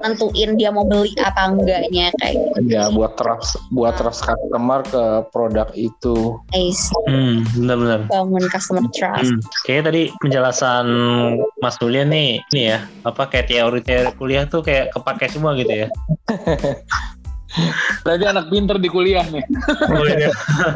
nentuin 0.00 0.50
dia 0.54 0.68
mau 0.68 0.84
beli 0.84 1.12
apa 1.20 1.48
enggaknya 1.48 2.12
kayak 2.20 2.34
gitu. 2.36 2.58
Ya 2.68 2.88
buat 2.92 3.16
trust 3.16 3.56
buat 3.70 3.96
trust 3.96 4.22
customer 4.22 4.84
ke 4.84 5.04
produk 5.30 5.68
itu. 5.74 6.38
Nice, 6.52 6.88
Hmm, 7.08 7.44
benar-benar. 7.56 8.00
bangun 8.08 8.44
customer 8.48 8.84
trust. 8.92 9.32
Hmm, 9.32 9.40
kayaknya 9.64 9.84
tadi 9.88 10.02
penjelasan 10.20 10.86
Mas 11.58 11.76
Julian 11.78 12.08
nih, 12.10 12.40
ini 12.52 12.62
ya, 12.70 12.84
apa 13.02 13.28
kayak 13.28 13.48
teori-teori 13.48 14.10
kuliah 14.16 14.44
tuh 14.44 14.60
kayak 14.60 14.92
kepake 14.92 15.28
semua 15.28 15.56
gitu 15.56 15.86
ya. 15.86 15.88
Berarti 18.02 18.24
anak 18.26 18.50
pinter 18.50 18.76
di 18.82 18.90
kuliah 18.90 19.22
nih. 19.30 19.44
Oh, 19.86 20.02
iya. 20.04 20.30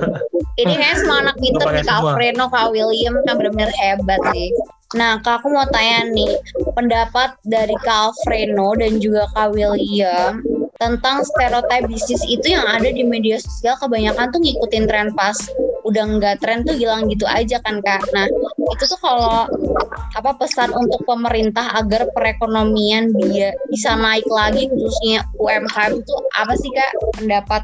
Ini 0.62 0.74
kayak 0.74 0.97
semua 1.03 1.26
anak 1.26 1.36
pinter 1.39 1.66
nih 1.70 1.82
Kak. 1.82 2.03
Freno, 2.14 2.47
Kak 2.51 2.70
William 2.70 3.14
kan 3.26 3.34
benar-benar 3.39 3.70
hebat 3.78 4.20
sih. 4.30 4.51
Nah, 4.97 5.20
Kak 5.20 5.45
aku 5.45 5.53
mau 5.53 5.68
tanya 5.68 6.09
nih, 6.09 6.32
pendapat 6.72 7.36
dari 7.45 7.76
Kak 7.84 8.16
Freno 8.24 8.72
dan 8.72 8.97
juga 9.05 9.28
Kak 9.36 9.53
William 9.53 10.41
tentang 10.80 11.20
stereotip 11.28 11.91
bisnis 11.93 12.24
itu 12.24 12.57
yang 12.57 12.64
ada 12.64 12.89
di 12.89 13.05
media 13.05 13.36
sosial 13.36 13.76
kebanyakan 13.76 14.32
tuh 14.32 14.41
ngikutin 14.41 14.89
tren 14.89 15.12
pas 15.12 15.36
udah 15.89 16.05
nggak 16.14 16.36
tren 16.39 16.62
tuh 16.62 16.72
hilang 16.72 17.09
gitu 17.09 17.24
aja 17.24 17.57
kan 17.61 17.80
kak 17.80 18.05
nah 18.12 18.28
itu 18.68 18.84
tuh 18.84 19.01
kalau 19.01 19.49
apa 20.12 20.30
pesan 20.36 20.70
untuk 20.72 21.01
pemerintah 21.03 21.72
agar 21.74 22.05
perekonomian 22.12 23.09
dia 23.14 23.51
bisa 23.66 23.95
naik 23.95 24.28
lagi 24.28 24.68
khususnya 24.68 25.24
UMKM 25.36 25.93
itu 25.97 26.12
apa 26.34 26.53
sih 26.55 26.70
kak 26.70 26.91
pendapat 27.14 27.62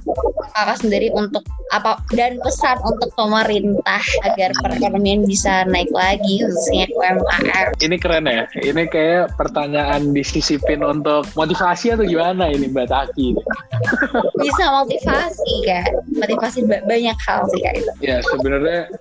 kakak 0.51 0.79
sendiri 0.79 1.09
untuk 1.13 1.45
apa 1.71 1.99
dan 2.11 2.41
pesan 2.41 2.79
untuk 2.83 3.11
pemerintah 3.15 4.01
agar 4.25 4.51
perekonomian 4.57 5.25
bisa 5.25 5.65
naik 5.67 5.91
lagi 5.91 6.41
khususnya 6.41 6.89
UMKM 6.91 7.67
Ini 7.77 7.97
keren 7.99 8.25
ya. 8.25 8.45
Ini 8.55 8.87
kayak 8.87 9.35
pertanyaan 9.35 10.11
disisipin 10.11 10.81
untuk 10.81 11.27
motivasi 11.35 11.93
atau 11.93 12.05
gimana 12.05 12.49
ini 12.49 12.67
Mbak 12.67 12.87
Taki? 12.87 13.29
bisa 14.37 14.65
motivasi 14.73 15.53
kak 15.65 15.87
motivasi 16.15 16.59
ba- 16.65 16.85
banyak 16.85 17.17
hal 17.19 17.41
sih 17.49 17.61
kak 17.61 17.75
itu 17.75 17.93
Ya 18.01 18.14
sebenarnya 18.23 18.93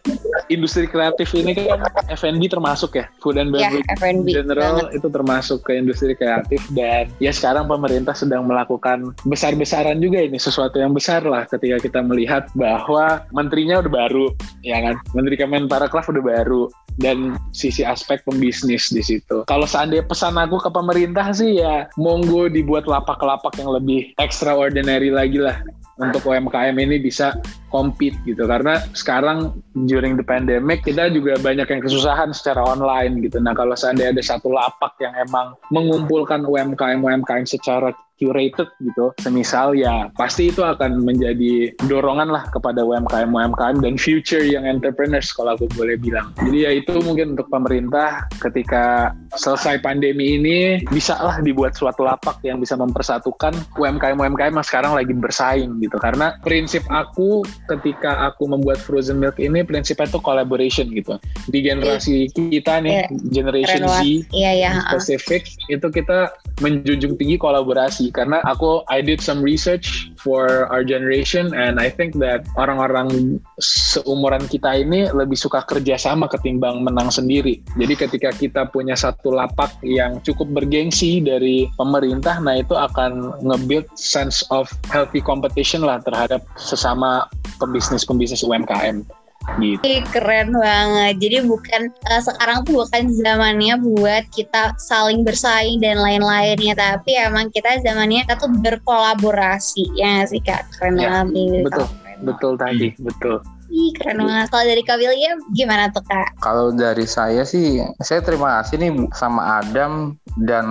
industri 0.50 0.90
kreatif 0.90 1.34
ini 1.36 1.54
kan 1.54 1.84
F&B 2.14 2.50
termasuk 2.50 2.98
ya, 2.98 3.06
food 3.20 3.38
and 3.38 3.54
ya 3.54 3.70
beverage 3.70 3.90
F&B 4.00 4.28
general 4.32 4.74
banget. 4.80 4.98
itu 4.98 5.08
termasuk 5.12 5.60
ke 5.66 5.72
industri 5.78 6.14
kreatif 6.18 6.62
dan 6.74 7.10
ya 7.22 7.32
sekarang 7.34 7.70
pemerintah 7.70 8.16
sedang 8.16 8.48
melakukan 8.48 9.12
besar-besaran 9.28 10.00
juga 10.00 10.24
ini 10.24 10.40
sesuatu 10.40 10.80
yang 10.80 10.96
besar 10.96 11.26
lah 11.28 11.46
ketika 11.50 11.78
kita 11.84 12.00
melihat 12.02 12.48
bahwa 12.58 13.26
menterinya 13.36 13.84
udah 13.84 13.92
baru 13.92 14.26
ya 14.66 14.80
kan? 14.80 14.96
Menteri 15.14 15.36
Kemenparekraf 15.38 16.10
udah 16.10 16.24
baru 16.24 16.72
dan 17.02 17.38
sisi 17.54 17.82
aspek 17.82 18.22
pembisnis 18.26 18.94
di 18.94 19.02
situ. 19.02 19.42
Kalau 19.50 19.66
seandainya 19.66 20.06
pesan 20.06 20.38
aku 20.38 20.62
ke 20.62 20.70
pemerintah 20.70 21.34
sih 21.34 21.58
ya 21.58 21.90
monggo 21.98 22.50
dibuat 22.50 22.86
lapak-lapak 22.86 23.58
yang 23.58 23.74
lebih 23.74 24.14
extraordinary 24.22 25.10
lagi 25.10 25.42
lah 25.42 25.58
untuk 25.98 26.26
UMKM 26.26 26.74
ini 26.78 26.98
bisa 27.02 27.38
compete 27.74 28.14
gitu 28.22 28.46
karena 28.46 28.78
sekarang 28.94 29.58
during 29.74 30.14
the 30.14 30.22
pandemic 30.22 30.86
kita 30.86 31.10
juga 31.10 31.42
banyak 31.42 31.66
yang 31.66 31.82
kesusahan 31.82 32.30
secara 32.30 32.62
online 32.62 33.18
gitu. 33.26 33.42
Nah 33.42 33.58
kalau 33.58 33.74
seandainya 33.74 34.14
ada 34.14 34.22
satu 34.22 34.54
lapak 34.54 34.94
yang 35.02 35.18
emang 35.18 35.58
mengumpulkan 35.74 36.46
UMKM 36.46 37.02
UMKM 37.02 37.50
secara 37.50 37.90
curated 38.18 38.70
gitu, 38.80 39.12
semisal 39.20 39.74
ya 39.78 40.10
pasti 40.16 40.50
itu 40.54 40.62
akan 40.62 41.04
menjadi 41.04 41.74
dorongan 41.90 42.30
lah 42.30 42.48
kepada 42.54 42.86
UMKM 42.86 43.30
UMKM 43.30 43.82
dan 43.82 43.96
future 43.98 44.44
yang 44.44 44.64
entrepreneurs 44.64 45.34
kalau 45.34 45.58
aku 45.58 45.66
boleh 45.74 45.98
bilang. 45.98 46.32
Jadi 46.40 46.58
ya 46.64 46.72
itu 46.72 46.94
mungkin 47.04 47.36
untuk 47.36 47.50
pemerintah 47.50 48.26
ketika 48.40 49.12
selesai 49.36 49.82
pandemi 49.82 50.38
ini 50.38 50.60
bisa 50.88 51.18
lah 51.20 51.42
dibuat 51.42 51.76
suatu 51.76 52.06
lapak 52.06 52.40
yang 52.46 52.62
bisa 52.62 52.78
mempersatukan 52.78 53.54
UMKM 53.76 54.16
UMKM 54.20 54.54
yang 54.56 54.66
sekarang 54.66 54.94
lagi 54.96 55.12
bersaing 55.12 55.82
gitu. 55.82 55.98
Karena 56.00 56.38
prinsip 56.46 56.86
aku 56.88 57.44
ketika 57.68 58.30
aku 58.30 58.48
membuat 58.48 58.80
frozen 58.80 59.20
milk 59.20 59.42
ini 59.42 59.66
prinsipnya 59.66 60.08
itu 60.08 60.20
collaboration 60.22 60.88
gitu. 60.94 61.18
Di 61.50 61.60
generasi 61.60 62.30
kita 62.32 62.80
nih, 62.80 63.10
generation 63.34 63.84
Keren 63.84 63.92
Z, 63.92 64.00
banget. 64.00 64.36
iya 64.36 64.52
ya 64.54 64.72
Pacific 64.88 65.44
itu 65.68 65.88
kita 65.90 66.32
menjunjung 66.62 67.18
tinggi 67.18 67.36
kolaborasi 67.36 68.13
karena 68.14 68.40
aku 68.46 68.86
I 68.88 69.02
did 69.02 69.20
some 69.20 69.42
research 69.42 70.14
for 70.22 70.70
our 70.70 70.86
generation 70.86 71.52
and 71.58 71.82
I 71.82 71.90
think 71.90 72.16
that 72.22 72.46
orang-orang 72.56 73.42
seumuran 73.60 74.46
kita 74.48 74.86
ini 74.86 75.10
lebih 75.12 75.36
suka 75.36 75.66
kerja 75.66 75.98
sama 76.00 76.30
ketimbang 76.30 76.86
menang 76.86 77.10
sendiri. 77.10 77.60
Jadi 77.76 77.94
ketika 77.98 78.30
kita 78.32 78.62
punya 78.70 78.94
satu 78.94 79.34
lapak 79.34 79.74
yang 79.84 80.22
cukup 80.22 80.54
bergengsi 80.54 81.20
dari 81.20 81.68
pemerintah, 81.76 82.40
nah 82.40 82.62
itu 82.62 82.78
akan 82.78 83.44
nge-build 83.44 83.90
sense 83.98 84.46
of 84.54 84.70
healthy 84.94 85.20
competition 85.20 85.84
lah 85.84 86.00
terhadap 86.06 86.46
sesama 86.56 87.26
pembisnis-pembisnis 87.58 88.46
UMKM 88.46 89.23
gitu. 89.60 89.84
Ih, 89.84 90.02
keren 90.10 90.56
banget. 90.56 91.20
Jadi 91.20 91.38
bukan 91.44 91.82
eh, 91.90 92.22
sekarang 92.22 92.64
tuh 92.64 92.84
bukan 92.84 93.04
zamannya 93.12 93.76
buat 93.80 94.24
kita 94.32 94.76
saling 94.80 95.22
bersaing 95.22 95.84
dan 95.84 96.00
lain-lainnya, 96.00 96.74
tapi 96.74 97.16
emang 97.16 97.52
kita 97.52 97.84
zamannya 97.84 98.24
kita 98.24 98.40
tuh 98.40 98.52
berkolaborasi 98.64 99.84
ya 99.96 100.24
sih 100.26 100.40
kak. 100.40 100.66
Keren 100.78 100.96
Ya, 100.98 101.24
banget 101.24 101.28
nih. 101.34 101.48
betul. 101.68 101.88
Betul 102.24 102.54
tadi, 102.56 102.88
betul. 103.04 103.44
Ih, 103.68 103.92
keren 103.98 104.22
banget. 104.24 104.48
Kalau 104.48 104.64
dari 104.64 104.84
Kak 104.86 105.02
William 105.02 105.42
gimana 105.52 105.90
tuh 105.90 106.06
kak? 106.06 106.38
Kalau 106.40 106.70
dari 106.72 107.04
saya 107.04 107.42
sih, 107.44 107.82
saya 108.00 108.22
terima 108.22 108.62
kasih 108.62 108.80
nih 108.80 108.92
sama 109.12 109.60
Adam 109.60 110.14
dan 110.46 110.66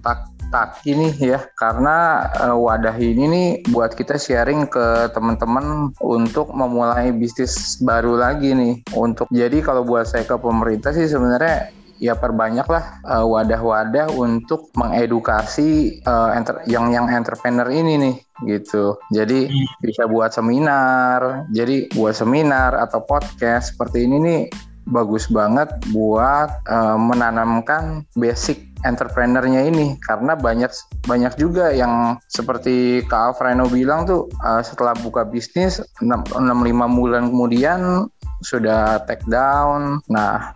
Tak 0.00 0.33
Taki 0.54 0.94
nih 0.94 1.12
ya, 1.18 1.40
karena 1.58 2.30
eh, 2.38 2.54
wadah 2.54 2.94
ini 2.94 3.24
nih 3.26 3.48
buat 3.74 3.98
kita 3.98 4.14
sharing 4.14 4.70
ke 4.70 5.10
teman-teman 5.10 5.90
untuk 5.98 6.54
memulai 6.54 7.10
bisnis 7.10 7.82
baru 7.82 8.14
lagi 8.14 8.54
nih. 8.54 8.86
Untuk 8.94 9.26
jadi 9.34 9.58
kalau 9.66 9.82
buat 9.82 10.06
saya 10.06 10.22
ke 10.22 10.38
pemerintah 10.38 10.94
sih 10.94 11.10
sebenarnya 11.10 11.74
ya 11.98 12.14
perbanyaklah 12.14 13.02
eh, 13.02 13.26
wadah-wadah 13.26 14.14
untuk 14.14 14.70
mengedukasi 14.78 15.98
eh, 16.06 16.30
enter- 16.38 16.62
yang 16.70 16.94
yang 16.94 17.10
entrepreneur 17.10 17.66
ini 17.66 17.98
nih 17.98 18.16
gitu. 18.46 18.94
Jadi 19.10 19.50
bisa 19.82 20.06
buat 20.06 20.30
seminar. 20.30 21.50
Jadi 21.50 21.90
buat 21.98 22.14
seminar 22.14 22.78
atau 22.78 23.02
podcast 23.02 23.74
seperti 23.74 24.06
ini 24.06 24.16
nih 24.22 24.42
bagus 24.84 25.32
banget 25.32 25.72
buat 25.90 26.62
eh, 26.68 26.98
menanamkan 27.00 28.06
basic 28.14 28.73
entrepreneurnya 28.84 29.64
ini 29.66 29.96
karena 30.04 30.36
banyak 30.36 30.70
banyak 31.08 31.34
juga 31.40 31.72
yang 31.72 32.20
seperti 32.28 33.02
Kak 33.08 33.34
Alfreno 33.34 33.66
bilang 33.66 34.04
tuh 34.04 34.28
eh, 34.44 34.62
setelah 34.62 34.94
buka 35.00 35.24
bisnis 35.24 35.80
6, 36.04 36.30
5 36.36 36.98
bulan 36.98 37.32
kemudian 37.32 38.06
sudah 38.44 39.00
take 39.08 39.24
down. 39.24 40.04
Nah, 40.12 40.52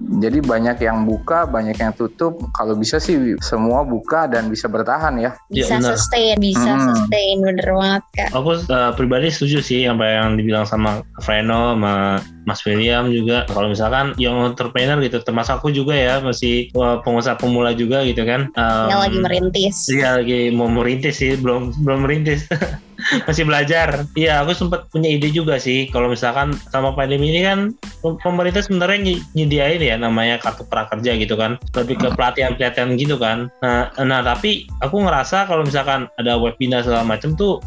jadi 0.00 0.40
banyak 0.40 0.80
yang 0.80 1.04
buka, 1.04 1.44
banyak 1.44 1.76
yang 1.76 1.92
tutup. 1.92 2.40
Kalau 2.56 2.72
bisa 2.74 2.96
sih 2.96 3.36
semua 3.44 3.84
buka 3.84 4.24
dan 4.24 4.48
bisa 4.48 4.64
bertahan 4.66 5.20
ya. 5.20 5.36
Ya, 5.52 5.64
Bisa 5.68 5.76
benar. 5.76 5.92
sustain, 5.94 6.36
bisa 6.40 6.70
Hmm. 6.70 6.88
sustain, 6.96 7.36
bener 7.44 7.68
banget 7.68 8.02
kak. 8.16 8.28
Aku 8.32 8.50
uh, 8.56 8.92
pribadi 8.96 9.28
setuju 9.28 9.60
sih 9.60 9.84
apa 9.84 10.02
yang 10.02 10.40
dibilang 10.40 10.64
sama 10.64 11.04
Freno 11.20 11.76
sama 11.76 12.18
Mas 12.48 12.64
William 12.64 13.12
juga. 13.12 13.44
Kalau 13.46 13.68
misalkan 13.68 14.16
yang 14.16 14.40
entrepreneur 14.40 14.96
gitu, 15.04 15.20
termasuk 15.20 15.60
aku 15.60 15.68
juga 15.70 15.92
ya 15.92 16.18
masih 16.24 16.72
uh, 16.74 16.98
pengusaha 17.04 17.36
pemula 17.36 17.76
juga 17.76 18.00
gitu 18.08 18.24
kan. 18.24 18.48
Um, 18.56 18.88
Yang 18.88 19.00
lagi 19.04 19.18
merintis. 19.20 19.76
Iya 19.86 20.08
lagi 20.18 20.40
mau 20.50 20.66
merintis 20.66 21.20
sih, 21.20 21.36
belum 21.36 21.76
belum 21.84 22.08
merintis. 22.08 22.48
Masih 23.26 23.44
belajar. 23.46 24.06
Iya, 24.14 24.42
aku 24.42 24.52
sempat 24.54 24.86
punya 24.90 25.10
ide 25.10 25.30
juga 25.34 25.58
sih. 25.58 25.90
Kalau 25.90 26.10
misalkan 26.10 26.54
sama 26.70 26.94
pandemi 26.94 27.30
ini 27.30 27.42
kan 27.42 27.74
pem- 28.02 28.18
pemerintah 28.22 28.62
sebenarnya 28.62 28.98
ny- 29.02 29.24
nyediain 29.34 29.82
ya 29.82 29.96
namanya 29.98 30.38
kartu 30.38 30.62
prakerja 30.66 31.18
gitu 31.18 31.34
kan. 31.34 31.58
Lebih 31.74 31.96
ke 31.98 32.08
pelatihan-pelatihan 32.14 32.94
gitu 32.94 33.16
kan. 33.18 33.50
Nah, 33.62 33.90
nah 33.98 34.20
tapi 34.22 34.70
aku 34.82 35.02
ngerasa 35.02 35.50
kalau 35.50 35.66
misalkan 35.66 36.06
ada 36.18 36.38
webinar 36.38 36.86
segala 36.86 37.02
macam 37.02 37.34
tuh 37.34 37.58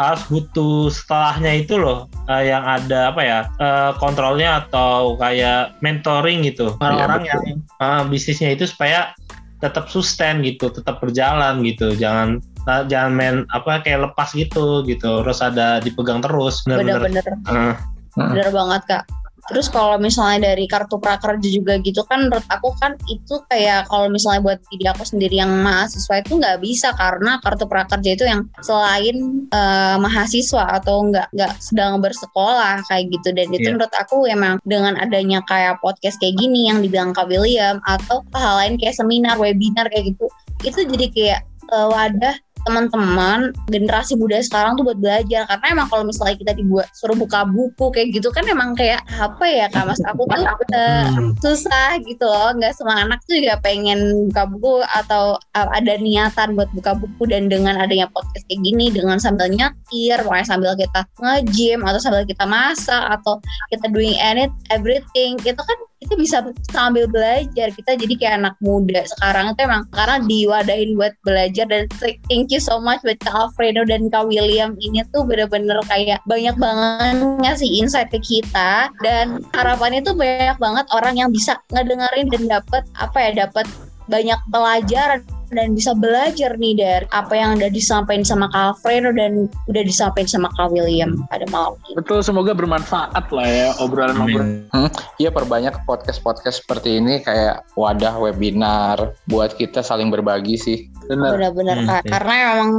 harus 0.00 0.24
butuh 0.32 0.88
setelahnya 0.88 1.60
itu 1.60 1.76
loh 1.76 2.08
eh, 2.32 2.48
yang 2.48 2.64
ada 2.64 3.12
apa 3.12 3.20
ya 3.20 3.38
eh, 3.60 3.92
kontrolnya 4.00 4.64
atau 4.64 5.20
kayak 5.20 5.76
mentoring 5.84 6.40
gitu 6.48 6.72
orang-orang 6.80 7.28
yang 7.28 7.42
eh, 7.60 8.02
bisnisnya 8.08 8.56
itu 8.56 8.64
supaya 8.64 9.12
tetap 9.60 9.92
sustain 9.92 10.40
gitu 10.40 10.72
tetap 10.72 11.04
berjalan 11.04 11.60
gitu 11.68 11.92
jangan 11.92 12.40
jangan 12.86 13.12
main 13.12 13.36
apa 13.50 13.82
kayak 13.82 14.10
lepas 14.10 14.30
gitu 14.32 14.82
gitu. 14.84 15.22
Terus 15.24 15.40
ada 15.40 15.78
dipegang 15.78 16.20
terus 16.20 16.62
benar-benar 16.64 17.00
Bener-bener, 17.06 17.26
Eh, 17.48 17.74
bener 18.16 18.48
banget 18.50 18.82
kak. 18.88 19.04
Terus 19.50 19.66
kalau 19.66 19.98
misalnya 19.98 20.52
dari 20.52 20.68
kartu 20.70 21.02
prakerja 21.02 21.48
juga 21.50 21.74
gitu 21.82 22.06
kan 22.06 22.28
menurut 22.28 22.44
aku 22.46 22.70
kan 22.78 22.94
itu 23.10 23.34
kayak 23.50 23.88
kalau 23.90 24.06
misalnya 24.06 24.46
buat 24.46 24.60
diri 24.70 24.86
aku 24.86 25.02
sendiri 25.02 25.42
yang 25.42 25.50
mahasiswa 25.66 26.22
itu 26.22 26.38
nggak 26.38 26.62
bisa 26.62 26.94
karena 26.94 27.40
kartu 27.42 27.66
prakerja 27.66 28.10
itu 28.14 28.24
yang 28.30 28.46
selain 28.62 29.16
eh, 29.50 29.96
mahasiswa 29.98 30.78
atau 30.78 31.02
nggak 31.08 31.34
nggak 31.34 31.52
sedang 31.58 31.98
bersekolah 31.98 32.78
kayak 32.86 33.10
gitu. 33.10 33.34
Dan 33.34 33.50
itu 33.50 33.66
Iya. 33.66 33.74
menurut 33.74 33.94
aku 33.98 34.16
emang 34.30 34.54
dengan 34.62 34.94
adanya 35.02 35.42
kayak 35.42 35.82
podcast 35.82 36.20
kayak 36.22 36.38
gini 36.38 36.70
yang 36.70 36.78
dibilang 36.78 37.10
Kak 37.10 37.26
William 37.26 37.82
atau 37.90 38.22
hal 38.36 38.54
lain 38.60 38.74
kayak 38.78 38.94
seminar, 38.94 39.34
webinar 39.34 39.90
kayak 39.90 40.14
gitu 40.14 40.30
itu 40.62 40.80
jadi 40.84 41.06
kayak 41.10 41.40
eh, 41.72 41.86
wadah 41.90 42.36
teman-teman 42.66 43.54
generasi 43.68 44.16
muda 44.16 44.40
sekarang 44.42 44.76
tuh 44.76 44.84
buat 44.86 44.98
belajar. 44.98 45.46
Karena 45.48 45.66
emang 45.72 45.88
kalau 45.88 46.04
misalnya 46.06 46.36
kita 46.38 46.52
dibuat 46.56 46.88
suruh 46.96 47.16
buka 47.16 47.44
buku 47.48 47.86
kayak 47.92 48.08
gitu 48.14 48.28
kan 48.30 48.44
emang 48.46 48.76
kayak 48.76 49.02
apa 49.16 49.44
ya 49.46 49.66
kak? 49.68 49.84
Mas 49.86 50.02
aku 50.04 50.24
tuh 50.26 50.38
eh, 50.74 51.06
hmm. 51.10 51.32
susah 51.40 51.98
gitu 52.04 52.24
loh. 52.26 52.50
Nggak 52.56 52.76
semua 52.76 53.02
anak 53.04 53.20
tuh 53.26 53.40
juga 53.40 53.56
pengen 53.60 54.30
buka 54.30 54.42
buku 54.50 54.74
atau 54.86 55.36
uh, 55.56 55.68
ada 55.74 55.96
niatan 55.98 56.54
buat 56.54 56.70
buka 56.76 56.96
buku 56.96 57.28
dan 57.28 57.48
dengan 57.50 57.78
adanya 57.80 58.06
podcast 58.12 58.44
kayak 58.46 58.62
gini 58.62 58.92
dengan 58.92 59.18
sambil 59.18 59.50
nyetir 59.50 60.18
pokoknya 60.22 60.46
sambil 60.46 60.72
kita 60.76 61.00
nge-gym 61.20 61.80
atau 61.84 62.00
sambil 62.00 62.22
kita 62.24 62.44
masak 62.46 63.02
atau 63.18 63.38
kita 63.72 63.86
doing 63.90 64.16
any 64.20 64.46
everything 64.70 65.36
itu 65.42 65.58
kan 65.58 65.78
kita 66.00 66.14
bisa 66.16 66.36
sambil 66.72 67.04
belajar. 67.04 67.68
Kita 67.76 67.92
jadi 67.92 68.14
kayak 68.16 68.34
anak 68.40 68.56
muda 68.64 69.04
sekarang 69.04 69.52
itu 69.52 69.60
emang 69.68 69.84
karena 69.92 70.16
diwadahin 70.24 70.96
buat 70.96 71.14
belajar. 71.22 71.68
Dan 71.68 71.84
thank 72.00 72.48
you 72.48 72.60
so 72.60 72.80
much 72.80 73.04
buat 73.04 73.20
Kak 73.20 73.36
Alfredo 73.36 73.84
dan 73.84 74.08
Kak 74.08 74.26
William. 74.32 74.74
Ini 74.80 75.04
tuh 75.12 75.28
bener-bener 75.28 75.76
kayak 75.92 76.24
banyak 76.24 76.56
banget 76.56 77.16
ngasih 77.44 77.68
insight 77.68 78.08
ke 78.08 78.20
kita. 78.24 78.88
Dan 79.04 79.44
harapannya 79.52 80.00
tuh 80.00 80.16
banyak 80.16 80.56
banget 80.56 80.86
orang 80.96 81.20
yang 81.20 81.28
bisa 81.28 81.60
ngedengerin 81.68 82.32
dan 82.32 82.42
dapat 82.48 82.82
apa 82.96 83.18
ya 83.20 83.30
dapat 83.44 83.68
banyak 84.08 84.40
pelajaran 84.50 85.20
dan 85.50 85.74
bisa 85.74 85.92
belajar 85.92 86.54
nih 86.56 86.74
dari 86.78 87.06
apa 87.10 87.34
yang 87.34 87.58
udah 87.58 87.70
disampaikan 87.70 88.22
sama 88.22 88.46
Kak 88.48 88.78
Alfredo 88.78 89.10
dan 89.12 89.50
udah 89.66 89.82
disampaikan 89.82 90.30
sama 90.30 90.48
Kak 90.54 90.70
William 90.70 91.26
pada 91.26 91.44
malam 91.50 91.74
ini. 91.90 91.98
Betul, 91.98 92.22
semoga 92.22 92.54
bermanfaat 92.54 93.26
lah 93.34 93.48
ya 93.48 93.68
obrolan-obrolan. 93.82 94.70
Hmm, 94.70 94.90
Iya 95.18 95.34
perbanyak 95.34 95.82
podcast-podcast 95.84 96.62
seperti 96.62 97.02
ini 97.02 97.20
kayak 97.20 97.66
wadah 97.74 98.16
webinar 98.16 99.12
buat 99.26 99.54
kita 99.54 99.82
saling 99.82 100.08
berbagi 100.08 100.56
sih. 100.56 100.78
Benar. 101.10 101.34
Benar-benar 101.36 101.76
Hmm, 101.80 101.88
Kak, 101.90 102.02
iya. 102.06 102.10
karena 102.14 102.34
emang 102.46 102.70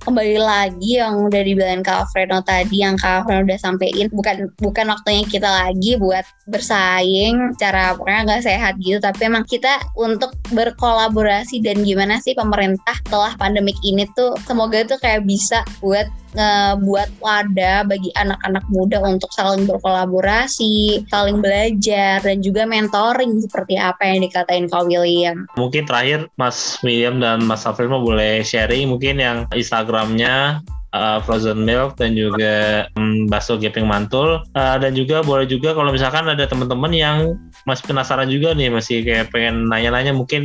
kembali 0.00 0.40
lagi 0.40 0.96
yang 0.96 1.28
udah 1.28 1.42
dibilang 1.44 1.84
Kak 1.84 2.08
Alfredo 2.08 2.40
tadi 2.44 2.80
yang 2.80 2.96
Kak 2.96 3.24
Alfredo 3.24 3.52
udah 3.52 3.60
sampein. 3.60 4.08
Bukan 4.08 4.48
bukan 4.58 4.86
waktunya 4.88 5.24
kita 5.28 5.46
lagi 5.46 6.00
buat 6.00 6.24
bersaing 6.48 7.54
cara 7.60 7.94
pokoknya 7.94 8.20
nggak 8.26 8.44
sehat 8.44 8.74
gitu. 8.80 8.98
Tapi 8.98 9.20
emang 9.28 9.44
kita 9.44 9.80
untuk 9.94 10.32
berkolaborasi 10.52 11.60
dan 11.60 11.84
gimana 11.84 12.16
sih 12.24 12.32
pemerintah 12.32 12.96
setelah 13.06 13.36
pandemik 13.36 13.76
ini 13.84 14.08
tuh 14.16 14.32
semoga 14.48 14.82
tuh 14.88 14.96
kayak 14.98 15.28
bisa 15.28 15.60
buat 15.84 16.08
ngebuat 16.34 17.10
wadah 17.18 17.86
bagi 17.86 18.10
anak-anak 18.14 18.64
muda 18.70 19.02
untuk 19.02 19.30
saling 19.34 19.66
berkolaborasi, 19.66 21.04
saling 21.10 21.42
belajar 21.42 22.22
dan 22.22 22.38
juga 22.40 22.66
mentoring 22.66 23.42
seperti 23.42 23.80
apa 23.80 24.06
yang 24.06 24.22
dikatain 24.22 24.66
Kak 24.70 24.86
William. 24.86 25.46
Mungkin 25.58 25.86
terakhir 25.90 26.30
Mas 26.38 26.78
William 26.86 27.18
dan 27.18 27.42
Mas 27.44 27.66
mau 27.66 28.02
boleh 28.02 28.42
sharing 28.46 28.90
mungkin 28.90 29.18
yang 29.18 29.46
Instagramnya 29.50 30.62
uh, 30.94 31.18
Frozen 31.22 31.62
Milk 31.66 31.98
dan 31.98 32.14
juga 32.14 32.86
um, 32.98 33.26
bakso 33.26 33.58
gepeng 33.58 33.86
mantul 33.86 34.42
Uh, 34.54 34.76
dan 34.82 34.92
juga 34.98 35.22
boleh 35.22 35.46
juga 35.46 35.72
kalau 35.72 35.94
misalkan 35.94 36.26
ada 36.26 36.44
teman-teman 36.44 36.90
yang 36.90 37.16
masih 37.64 37.86
penasaran 37.86 38.26
juga 38.26 38.50
nih 38.50 38.68
masih 38.68 39.02
kayak 39.06 39.30
pengen 39.30 39.70
nanya-nanya 39.70 40.10
mungkin 40.10 40.42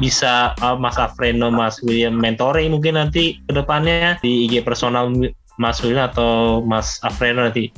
bisa 0.00 0.56
uh, 0.64 0.78
Mas 0.78 0.96
Alfredo, 0.96 1.52
Mas 1.52 1.82
William 1.84 2.16
mentoring 2.16 2.72
mungkin 2.72 2.96
nanti 2.96 3.36
ke 3.44 3.52
depannya 3.52 4.16
di 4.24 4.48
IG 4.48 4.64
personal 4.64 5.12
Mas 5.60 5.84
William 5.84 6.08
atau 6.08 6.64
Mas 6.64 6.96
Alfredo 7.04 7.44
nanti 7.44 7.68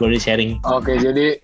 boleh 0.00 0.20
sharing. 0.20 0.60
Oke, 0.64 0.96
jadi 0.96 1.36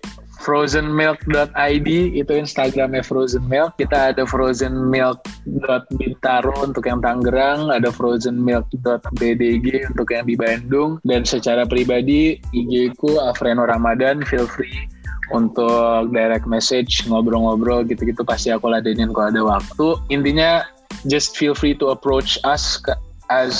frozenmilk.id 0.45 1.89
itu 2.13 2.33
Instagramnya 2.37 3.01
Frozen 3.01 3.49
Milk. 3.49 3.81
Kita 3.81 4.13
ada 4.13 4.29
frozenmilk.bintaro 4.29 6.69
untuk 6.69 6.85
yang 6.85 7.01
Tangerang, 7.01 7.73
ada 7.73 7.89
frozenmilk.bdg 7.89 9.65
untuk 9.89 10.13
yang 10.13 10.29
di 10.29 10.37
Bandung, 10.37 11.01
dan 11.01 11.25
secara 11.25 11.65
pribadi 11.65 12.37
IG 12.53 12.93
ku 13.01 13.17
Alfreno 13.17 13.65
Ramadan, 13.65 14.21
feel 14.21 14.45
free 14.45 14.85
untuk 15.33 16.13
direct 16.13 16.45
message, 16.45 17.05
ngobrol-ngobrol 17.09 17.85
gitu-gitu 17.87 18.21
pasti 18.21 18.53
aku 18.53 18.69
ladenin 18.69 19.09
kalau 19.13 19.27
ada 19.29 19.41
waktu. 19.41 19.87
Intinya 20.13 20.65
just 21.09 21.37
feel 21.37 21.57
free 21.57 21.73
to 21.73 21.89
approach 21.89 22.37
us 22.45 22.77
ke- 22.77 22.97
as 23.33 23.55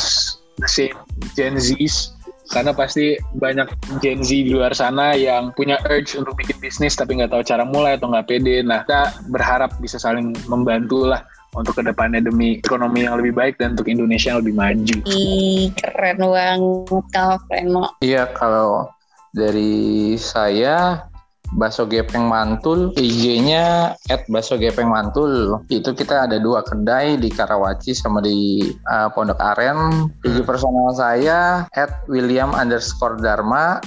the 0.62 0.70
same 0.70 0.96
Gen 1.34 1.58
Zs 1.58 2.14
karena 2.54 2.78
pasti 2.78 3.18
banyak 3.42 3.66
Gen 4.06 4.22
Z 4.22 4.30
di 4.30 4.54
luar 4.54 4.78
sana 4.78 5.18
yang 5.18 5.50
punya 5.58 5.82
urge 5.90 6.14
untuk 6.14 6.38
bikin 6.38 6.62
bisnis 6.62 6.94
tapi 6.94 7.18
nggak 7.18 7.34
tahu 7.34 7.42
cara 7.42 7.66
mulai 7.66 7.98
atau 7.98 8.14
nggak 8.14 8.30
pede. 8.30 8.62
Nah, 8.62 8.86
kita 8.86 9.26
berharap 9.34 9.74
bisa 9.82 9.98
saling 9.98 10.38
membantu 10.46 11.10
lah 11.10 11.26
untuk 11.58 11.80
ke 11.80 11.84
depannya 11.88 12.22
demi 12.22 12.62
ekonomi 12.62 13.08
yang 13.08 13.18
lebih 13.18 13.34
baik 13.34 13.56
dan 13.58 13.74
untuk 13.74 13.90
Indonesia 13.90 14.36
yang 14.36 14.42
lebih 14.46 14.56
maju. 14.56 14.98
Ih, 15.10 15.72
keren 15.74 16.20
banget 16.22 17.40
Freno. 17.50 17.84
Iya 18.04 18.30
kalau 18.36 18.92
dari 19.32 20.14
saya 20.20 21.08
Baso 21.54 21.86
Gepeng 21.86 22.26
Mantul, 22.26 22.90
IG-nya 22.98 23.94
at 24.10 24.26
Baso 24.26 24.58
Gepeng 24.58 24.90
Mantul. 24.90 25.62
Itu 25.70 25.94
kita 25.94 26.26
ada 26.26 26.42
dua 26.42 26.66
kedai 26.66 27.22
di 27.22 27.30
Karawaci 27.30 27.94
sama 27.94 28.24
di 28.26 28.66
uh, 28.90 29.14
Pondok 29.14 29.38
Aren. 29.38 30.10
IG 30.26 30.42
personal 30.42 30.90
saya 30.98 31.70
at 31.78 32.02
William 32.10 32.58
underscore 32.58 33.22
Dharma. 33.22 33.78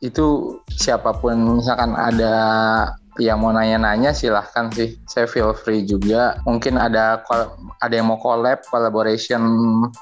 Itu 0.00 0.58
siapa 0.72 1.12
pun 1.20 1.60
misalkan 1.60 1.94
ada 1.94 2.34
yang 3.20 3.44
mau 3.44 3.52
nanya-nanya 3.52 4.16
silahkan 4.16 4.72
sih. 4.72 4.96
Saya 5.04 5.28
feel 5.28 5.52
free 5.52 5.84
juga. 5.84 6.40
Mungkin 6.48 6.80
ada 6.80 7.20
ada 7.82 7.94
yang 7.94 8.08
mau 8.08 8.16
collab, 8.16 8.64
collaboration 8.70 9.42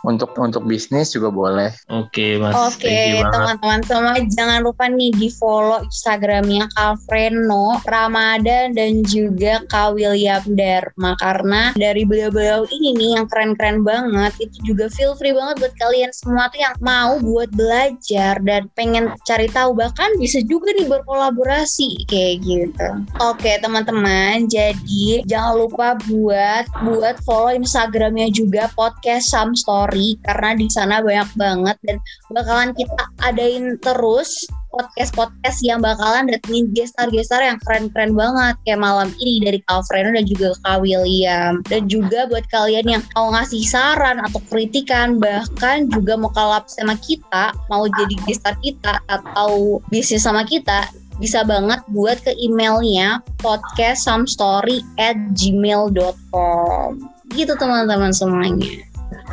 untuk 0.06 0.36
untuk 0.38 0.62
bisnis 0.68 1.10
juga 1.10 1.32
boleh. 1.32 1.70
Oke 1.90 2.38
Mas, 2.38 2.54
Oke, 2.54 2.86
banget. 2.86 3.32
teman-teman 3.32 3.80
semua 3.82 4.14
jangan 4.30 4.60
lupa 4.62 4.86
nih 4.86 5.10
di 5.16 5.28
follow 5.32 5.82
Instagramnya 5.82 6.68
Kak 6.76 7.02
Freno, 7.08 7.80
Ramadan 7.88 8.76
dan 8.76 9.02
juga 9.08 9.64
Kak 9.66 9.96
William 9.96 10.42
Dharma 10.54 11.16
karena 11.18 11.72
dari 11.74 12.04
beliau-beliau 12.04 12.68
ini 12.70 12.94
nih 12.94 13.10
yang 13.18 13.26
keren-keren 13.26 13.82
banget 13.82 14.32
itu 14.38 14.74
juga 14.74 14.92
feel 14.92 15.16
free 15.16 15.34
banget 15.34 15.58
buat 15.64 15.74
kalian 15.80 16.10
semua 16.12 16.52
tuh 16.52 16.60
yang 16.60 16.74
mau 16.84 17.16
buat 17.18 17.50
belajar 17.56 18.38
dan 18.44 18.68
pengen 18.76 19.10
cari 19.24 19.48
tahu 19.50 19.72
bahkan 19.74 20.12
bisa 20.20 20.44
juga 20.46 20.70
nih 20.76 20.86
berkolaborasi 20.86 22.04
kayak 22.06 22.44
gitu. 22.44 22.99
Oke 23.20 23.60
teman-teman, 23.60 24.48
jadi 24.48 25.24
jangan 25.28 25.54
lupa 25.66 25.96
buat 26.08 26.64
buat 26.84 27.16
follow 27.24 27.52
Instagramnya 27.52 28.32
juga 28.32 28.72
podcast 28.76 29.28
Some 29.28 29.56
Story 29.56 30.16
karena 30.24 30.56
di 30.56 30.68
sana 30.72 31.04
banyak 31.04 31.30
banget 31.36 31.76
dan 31.84 31.96
bakalan 32.32 32.72
kita 32.72 33.04
adain 33.24 33.76
terus 33.80 34.48
podcast-podcast 34.70 35.58
yang 35.66 35.82
bakalan 35.82 36.30
datengin 36.30 36.70
gestar-gestar 36.70 37.42
yang 37.42 37.58
keren-keren 37.66 38.14
banget 38.14 38.54
kayak 38.62 38.80
malam 38.80 39.10
ini 39.18 39.42
dari 39.42 39.58
Kak 39.66 39.82
Alfredo 39.82 40.14
dan 40.14 40.24
juga 40.24 40.54
Kak 40.62 40.78
William. 40.80 41.58
Dan 41.66 41.90
juga 41.90 42.30
buat 42.30 42.46
kalian 42.48 42.86
yang 42.86 43.02
mau 43.18 43.34
ngasih 43.34 43.66
saran 43.66 44.22
atau 44.22 44.38
kritikan 44.46 45.18
bahkan 45.18 45.90
juga 45.90 46.14
mau 46.14 46.30
collab 46.30 46.70
sama 46.70 46.94
kita 47.02 47.50
mau 47.66 47.90
jadi 47.90 48.14
gestar 48.30 48.54
kita 48.62 49.02
atau 49.10 49.82
bisnis 49.90 50.22
sama 50.22 50.46
kita 50.46 50.86
bisa 51.20 51.44
banget 51.44 51.80
buat 51.92 52.18
ke 52.24 52.32
emailnya 52.40 53.20
podcastsomestory 53.38 54.80
at 54.96 55.16
gmail.com 55.36 56.88
gitu 57.36 57.52
teman-teman 57.60 58.10
semuanya 58.10 58.82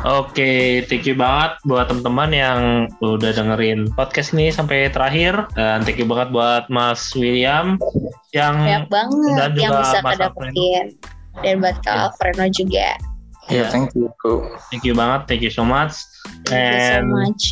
Oke, 0.06 0.86
thank 0.86 1.06
you 1.10 1.18
banget 1.18 1.58
buat 1.66 1.90
teman-teman 1.90 2.30
yang 2.30 2.60
udah 3.02 3.34
dengerin 3.34 3.90
podcast 3.98 4.30
ini 4.30 4.50
sampai 4.54 4.90
terakhir. 4.94 5.46
Dan 5.58 5.82
thank 5.82 5.98
you 5.98 6.06
banget 6.06 6.30
buat 6.30 6.70
Mas 6.70 7.10
William 7.18 7.78
yang 8.30 8.58
banyak 8.62 8.86
banget 8.90 9.34
dan 9.34 9.50
yang 9.58 9.74
juga 9.74 9.82
bisa 9.82 9.98
Mas 10.02 10.12
kedapetin 10.14 10.84
dan 11.42 11.54
buat 11.58 11.76
Kak 11.82 11.94
Ya. 11.94 12.02
Alfredo 12.10 12.44
juga 12.54 12.88
Ya, 13.50 13.64
thank 13.74 13.90
you. 13.98 14.06
thank 14.70 14.82
you 14.86 14.94
banget, 14.94 15.26
thank 15.26 15.42
you 15.42 15.50
so 15.50 15.66
much. 15.66 15.98
thank 16.46 16.62
you 16.74 16.78
so 16.78 16.94
And 17.02 17.06
much 17.10 17.42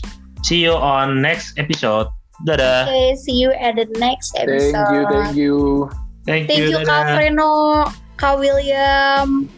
see 0.46 0.62
you 0.62 0.74
on 0.78 1.18
next 1.18 1.58
episode. 1.58 2.06
Dadah. 2.44 2.84
okay 2.84 3.16
see 3.16 3.40
you 3.40 3.48
at 3.56 3.76
the 3.80 3.88
next 3.96 4.36
episode 4.36 4.76
Thank 4.76 4.92
you, 4.92 5.02
thank 5.08 5.36
you. 5.36 5.54
Thank, 6.26 6.42
Thank 6.50 6.68
you 6.68 6.82
dadah. 6.82 6.90
Kak 6.90 7.04
Freno 7.16 7.52
Kak 8.18 8.34
William 8.42 9.48